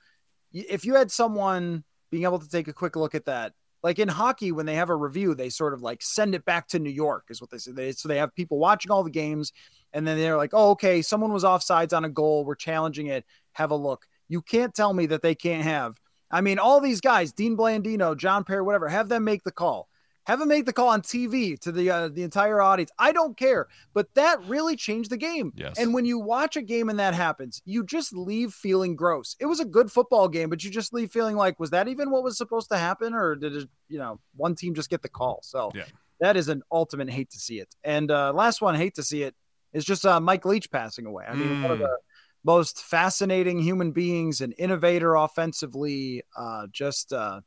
if 0.52 0.86
you 0.86 0.96
had 0.96 1.12
someone 1.12 1.84
being 2.12 2.24
able 2.24 2.40
to 2.40 2.50
take 2.50 2.68
a 2.68 2.74
quick 2.74 2.96
look 2.96 3.16
at 3.16 3.26
that 3.26 3.54
like 3.84 4.00
in 4.00 4.08
hockey 4.08 4.52
when 4.52 4.66
they 4.66 4.76
have 4.76 4.90
a 4.90 4.96
review 4.96 5.34
they 5.34 5.50
sort 5.50 5.74
of 5.74 5.82
like 5.82 6.02
send 6.02 6.36
it 6.36 6.46
back 6.46 6.68
to 6.68 6.80
new 6.80 6.90
york 6.90 7.26
is 7.30 7.42
what 7.42 7.50
they 7.50 7.58
say. 7.58 7.72
They, 7.72 7.92
so 7.92 8.08
they 8.08 8.18
have 8.18 8.36
people 8.36 8.58
watching 8.58 8.92
all 8.92 9.04
the 9.04 9.10
games 9.10 9.52
and 9.94 10.08
then 10.08 10.18
they're 10.18 10.38
like 10.38 10.52
oh 10.54 10.72
okay 10.72 11.02
someone 11.02 11.34
was 11.34 11.44
offsides 11.44 11.96
on 11.96 12.06
a 12.06 12.10
goal 12.10 12.46
we're 12.46 12.56
challenging 12.56 13.08
it 13.08 13.26
have 13.54 13.72
a 13.72 13.76
look. 13.76 14.06
You 14.28 14.42
can't 14.42 14.74
tell 14.74 14.94
me 14.94 15.08
that 15.08 15.22
they 15.22 15.36
can't 15.36 15.64
have 15.64 15.98
i 16.32 16.42
mean 16.42 16.60
all 16.60 16.82
these 16.82 17.02
guys 17.02 17.32
dean 17.32 17.58
blandino 17.58 18.16
john 18.16 18.44
parry 18.44 18.62
whatever 18.62 18.88
have 18.88 19.10
them 19.10 19.24
make 19.24 19.44
the 19.44 19.52
call 19.52 19.88
have 20.30 20.42
him 20.42 20.48
make 20.48 20.66
the 20.66 20.74
call 20.74 20.90
on 20.90 21.02
TV 21.02 21.60
to 21.60 21.72
the 21.72 21.90
uh, 21.90 22.08
the 22.08 22.22
entire 22.22 22.62
audience. 22.62 22.92
I 23.00 23.12
don't 23.12 23.36
care, 23.36 23.68
but 23.96 24.14
that 24.14 24.40
really 24.46 24.76
changed 24.76 25.10
the 25.10 25.18
game. 25.18 25.52
Yes. 25.56 25.80
And 25.80 25.92
when 25.92 26.06
you 26.06 26.20
watch 26.20 26.56
a 26.56 26.62
game 26.62 26.90
and 26.90 27.00
that 27.00 27.16
happens, 27.16 27.64
you 27.66 27.84
just 27.84 28.14
leave 28.14 28.54
feeling 28.54 28.96
gross. 28.96 29.36
It 29.40 29.48
was 29.48 29.60
a 29.60 29.66
good 29.66 29.92
football 29.92 30.28
game, 30.28 30.50
but 30.50 30.64
you 30.64 30.70
just 30.70 30.94
leave 30.94 31.12
feeling 31.12 31.36
like, 31.36 31.60
was 31.60 31.72
that 31.72 31.88
even 31.88 32.12
what 32.12 32.24
was 32.24 32.38
supposed 32.38 32.70
to 32.70 32.78
happen, 32.78 33.16
or 33.16 33.36
did 33.36 33.56
it, 33.56 33.70
you 33.88 33.98
know, 33.98 34.20
one 34.36 34.54
team 34.54 34.76
just 34.76 34.92
get 34.92 35.02
the 35.02 35.10
call? 35.10 35.40
So 35.42 35.72
yeah. 35.74 35.86
that 36.20 36.38
is 36.38 36.48
an 36.48 36.62
ultimate 36.72 37.10
hate 37.10 37.32
to 37.32 37.40
see 37.40 37.60
it. 37.60 37.76
And 37.84 38.12
uh, 38.12 38.32
last 38.32 38.62
one, 38.62 38.76
hate 38.76 38.96
to 38.96 39.04
see 39.04 39.24
it, 39.24 39.34
is 39.74 39.84
just 39.84 40.06
uh, 40.06 40.20
Mike 40.20 40.46
Leach 40.46 40.70
passing 40.70 41.08
away. 41.08 41.26
I 41.28 41.34
mean, 41.34 41.48
mm. 41.48 41.64
one 41.64 41.72
of 41.72 41.80
the 41.80 41.98
most 42.44 42.84
fascinating 42.84 43.58
human 43.60 43.94
beings, 43.94 44.42
an 44.42 44.52
innovator 44.54 45.16
offensively. 45.16 46.22
Uh, 46.38 46.68
just 46.72 47.14
uh, 47.14 47.42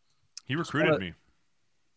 he 0.47 0.57
recruited 0.57 1.01
me. 1.01 1.15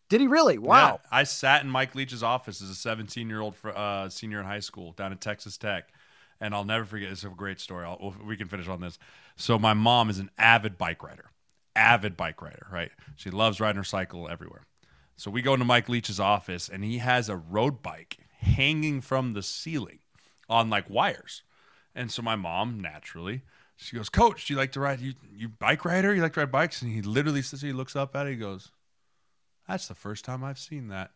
Did 0.08 0.20
he 0.20 0.26
really? 0.28 0.58
Wow. 0.58 1.00
Yeah, 1.02 1.18
I 1.18 1.24
sat 1.24 1.64
in 1.64 1.70
Mike 1.70 1.94
Leach's 1.94 2.22
office 2.22 2.62
as 2.62 2.70
a 2.70 2.74
17 2.74 3.28
year 3.28 3.40
old 3.40 3.54
uh, 3.64 4.08
senior 4.08 4.40
in 4.40 4.46
high 4.46 4.60
school 4.60 4.92
down 4.92 5.12
at 5.12 5.20
Texas 5.20 5.56
Tech. 5.56 5.88
And 6.40 6.54
I'll 6.54 6.64
never 6.64 6.84
forget. 6.84 7.10
It's 7.10 7.24
a 7.24 7.28
great 7.30 7.60
story. 7.60 7.86
I'll, 7.86 8.14
we 8.24 8.36
can 8.36 8.46
finish 8.46 8.68
on 8.68 8.80
this. 8.80 8.98
So, 9.36 9.58
my 9.58 9.72
mom 9.72 10.10
is 10.10 10.18
an 10.18 10.30
avid 10.36 10.76
bike 10.76 11.02
rider, 11.02 11.30
avid 11.74 12.16
bike 12.16 12.42
rider, 12.42 12.66
right? 12.70 12.90
She 13.16 13.30
loves 13.30 13.58
riding 13.58 13.78
her 13.78 13.84
cycle 13.84 14.28
everywhere. 14.28 14.66
So, 15.16 15.30
we 15.30 15.40
go 15.40 15.54
into 15.54 15.64
Mike 15.64 15.88
Leach's 15.88 16.20
office, 16.20 16.68
and 16.68 16.84
he 16.84 16.98
has 16.98 17.30
a 17.30 17.36
road 17.36 17.82
bike 17.82 18.18
hanging 18.40 19.00
from 19.00 19.32
the 19.32 19.42
ceiling 19.42 20.00
on 20.46 20.68
like 20.68 20.90
wires. 20.90 21.42
And 21.94 22.12
so, 22.12 22.20
my 22.20 22.36
mom 22.36 22.80
naturally, 22.80 23.40
she 23.76 23.96
goes, 23.96 24.10
Coach, 24.10 24.46
do 24.46 24.52
you 24.52 24.58
like 24.58 24.72
to 24.72 24.80
ride? 24.80 25.00
You, 25.00 25.14
you 25.34 25.48
bike 25.48 25.86
rider? 25.86 26.14
You 26.14 26.20
like 26.20 26.34
to 26.34 26.40
ride 26.40 26.52
bikes? 26.52 26.82
And 26.82 26.92
he 26.92 27.00
literally 27.00 27.40
says, 27.40 27.62
he 27.62 27.72
looks 27.72 27.96
up 27.96 28.14
at 28.14 28.26
it, 28.26 28.32
he 28.32 28.36
goes, 28.36 28.70
that's 29.68 29.88
the 29.88 29.94
first 29.94 30.24
time 30.24 30.44
I've 30.44 30.58
seen 30.58 30.88
that. 30.88 31.10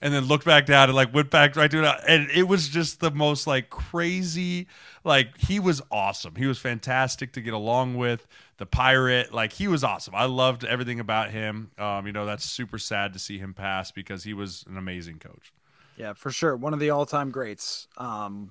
And 0.00 0.12
then 0.12 0.24
looked 0.24 0.44
back 0.44 0.66
down 0.66 0.88
and 0.88 0.96
like 0.96 1.14
went 1.14 1.30
back 1.30 1.54
right 1.54 1.70
to 1.70 1.84
it. 1.84 2.00
And 2.08 2.28
it 2.30 2.48
was 2.48 2.68
just 2.68 2.98
the 2.98 3.12
most 3.12 3.46
like 3.46 3.70
crazy, 3.70 4.66
like 5.04 5.38
he 5.38 5.60
was 5.60 5.80
awesome. 5.92 6.34
He 6.34 6.46
was 6.46 6.58
fantastic 6.58 7.32
to 7.34 7.40
get 7.40 7.54
along 7.54 7.96
with. 7.96 8.26
The 8.56 8.66
pirate, 8.66 9.32
like 9.32 9.52
he 9.52 9.68
was 9.68 9.84
awesome. 9.84 10.14
I 10.14 10.24
loved 10.24 10.64
everything 10.64 10.98
about 10.98 11.30
him. 11.30 11.70
Um, 11.78 12.06
you 12.06 12.12
know, 12.12 12.26
that's 12.26 12.44
super 12.44 12.78
sad 12.78 13.12
to 13.12 13.18
see 13.20 13.38
him 13.38 13.54
pass 13.54 13.92
because 13.92 14.24
he 14.24 14.34
was 14.34 14.64
an 14.68 14.76
amazing 14.76 15.18
coach. 15.20 15.52
Yeah, 15.96 16.14
for 16.14 16.30
sure. 16.30 16.56
One 16.56 16.72
of 16.72 16.80
the 16.80 16.90
all 16.90 17.06
time 17.06 17.30
greats. 17.30 17.86
Um, 17.96 18.50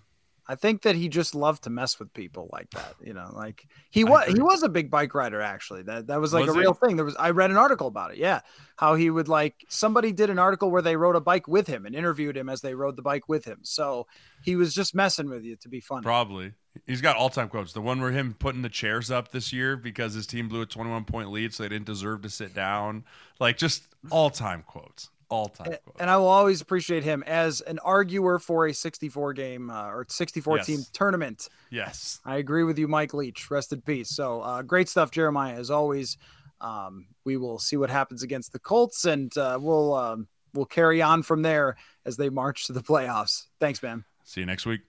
I 0.52 0.56
think 0.56 0.82
that 0.82 0.98
he 0.98 1.08
just 1.08 1.34
loved 1.34 1.64
to 1.64 1.70
mess 1.70 1.98
with 1.98 2.14
people 2.14 2.50
like 2.52 2.70
that. 2.72 2.96
You 3.02 3.14
know, 3.14 3.32
like 3.34 3.66
he 3.90 4.04
was 4.04 4.28
he 4.28 4.42
was 4.42 4.64
a 4.64 4.68
big 4.68 4.92
bike 4.92 5.16
rider 5.16 5.40
actually. 5.40 5.84
That 5.84 6.08
that 6.08 6.20
was 6.20 6.34
like 6.34 6.46
was 6.46 6.54
a 6.54 6.60
real 6.60 6.74
thing. 6.74 6.98
There 6.98 7.06
was 7.06 7.16
I 7.16 7.30
read 7.30 7.52
an 7.52 7.56
article 7.56 7.88
about 7.88 8.12
it. 8.12 8.18
Yeah, 8.18 8.42
how 8.76 8.96
he 8.96 9.10
would 9.10 9.30
like 9.30 9.64
somebody 9.70 10.12
did 10.12 10.30
an 10.30 10.38
article 10.38 10.70
where 10.70 10.82
they 10.82 10.98
rode 10.98 11.16
a 11.16 11.22
bike 11.22 11.48
with 11.48 11.68
him 11.68 11.86
and 11.86 11.96
interviewed 11.96 12.36
him 12.36 12.50
as 12.50 12.60
they 12.60 12.76
rode 12.76 12.98
the 12.98 13.02
bike 13.02 13.30
with 13.30 13.46
him. 13.46 13.60
So 13.62 14.08
he 14.44 14.58
was 14.58 14.74
just 14.74 14.94
messing 14.94 15.30
with 15.30 15.46
you 15.46 15.56
to 15.56 15.70
be 15.70 15.80
funny. 15.80 16.04
Probably. 16.04 16.52
He's 16.86 17.00
got 17.00 17.16
all 17.16 17.30
time 17.30 17.48
quotes. 17.48 17.72
The 17.72 17.80
one 17.80 18.02
where 18.02 18.12
him 18.12 18.36
putting 18.38 18.62
the 18.62 18.68
chairs 18.68 19.10
up 19.10 19.32
this 19.32 19.54
year 19.54 19.78
because 19.78 20.16
his 20.16 20.28
team 20.28 20.50
blew 20.50 20.64
a 20.64 20.66
21 20.66 21.06
point 21.06 21.32
lead, 21.32 21.54
so 21.54 21.64
they 21.64 21.70
didn't 21.70 21.86
deserve 21.86 22.24
to 22.24 22.30
sit 22.30 22.54
down. 22.54 23.06
Like 23.40 23.56
just 23.56 23.88
all 24.10 24.30
time 24.30 24.66
quotes 24.68 25.12
all 25.32 25.48
time. 25.48 25.76
And 26.00 26.10
I 26.10 26.18
will 26.18 26.28
always 26.28 26.62
appreciate 26.62 27.04
him 27.04 27.24
as 27.26 27.62
an 27.62 27.80
arguer 27.80 28.38
for 28.38 28.68
a 28.68 28.74
64 28.74 29.34
game 29.34 29.70
uh, 29.70 29.90
or 29.90 30.06
64 30.08 30.58
yes. 30.58 30.66
team 30.66 30.80
tournament. 30.94 31.48
Yes. 31.72 32.20
I 32.26 32.36
agree 32.36 32.64
with 32.64 32.78
you, 32.78 32.88
Mike 32.88 33.14
Leach. 33.14 33.50
Rest 33.50 33.74
in 33.74 33.82
peace. 33.82 34.10
So 34.10 34.42
uh, 34.42 34.62
great 34.62 34.90
stuff, 34.90 35.10
Jeremiah, 35.10 35.56
as 35.56 35.72
always. 35.72 36.18
Um, 36.60 37.08
we 37.24 37.38
will 37.38 37.58
see 37.58 37.78
what 37.78 37.90
happens 37.90 38.22
against 38.22 38.52
the 38.52 38.60
Colts 38.60 39.06
and 39.06 39.36
uh, 39.38 39.58
we'll, 39.60 39.96
um, 39.96 40.28
we'll 40.54 40.66
carry 40.66 41.02
on 41.02 41.24
from 41.24 41.42
there 41.42 41.78
as 42.06 42.18
they 42.18 42.30
march 42.30 42.68
to 42.68 42.74
the 42.74 42.84
playoffs. 42.84 43.48
Thanks, 43.60 43.82
man. 43.82 44.04
See 44.26 44.42
you 44.42 44.46
next 44.46 44.66
week. 44.66 44.82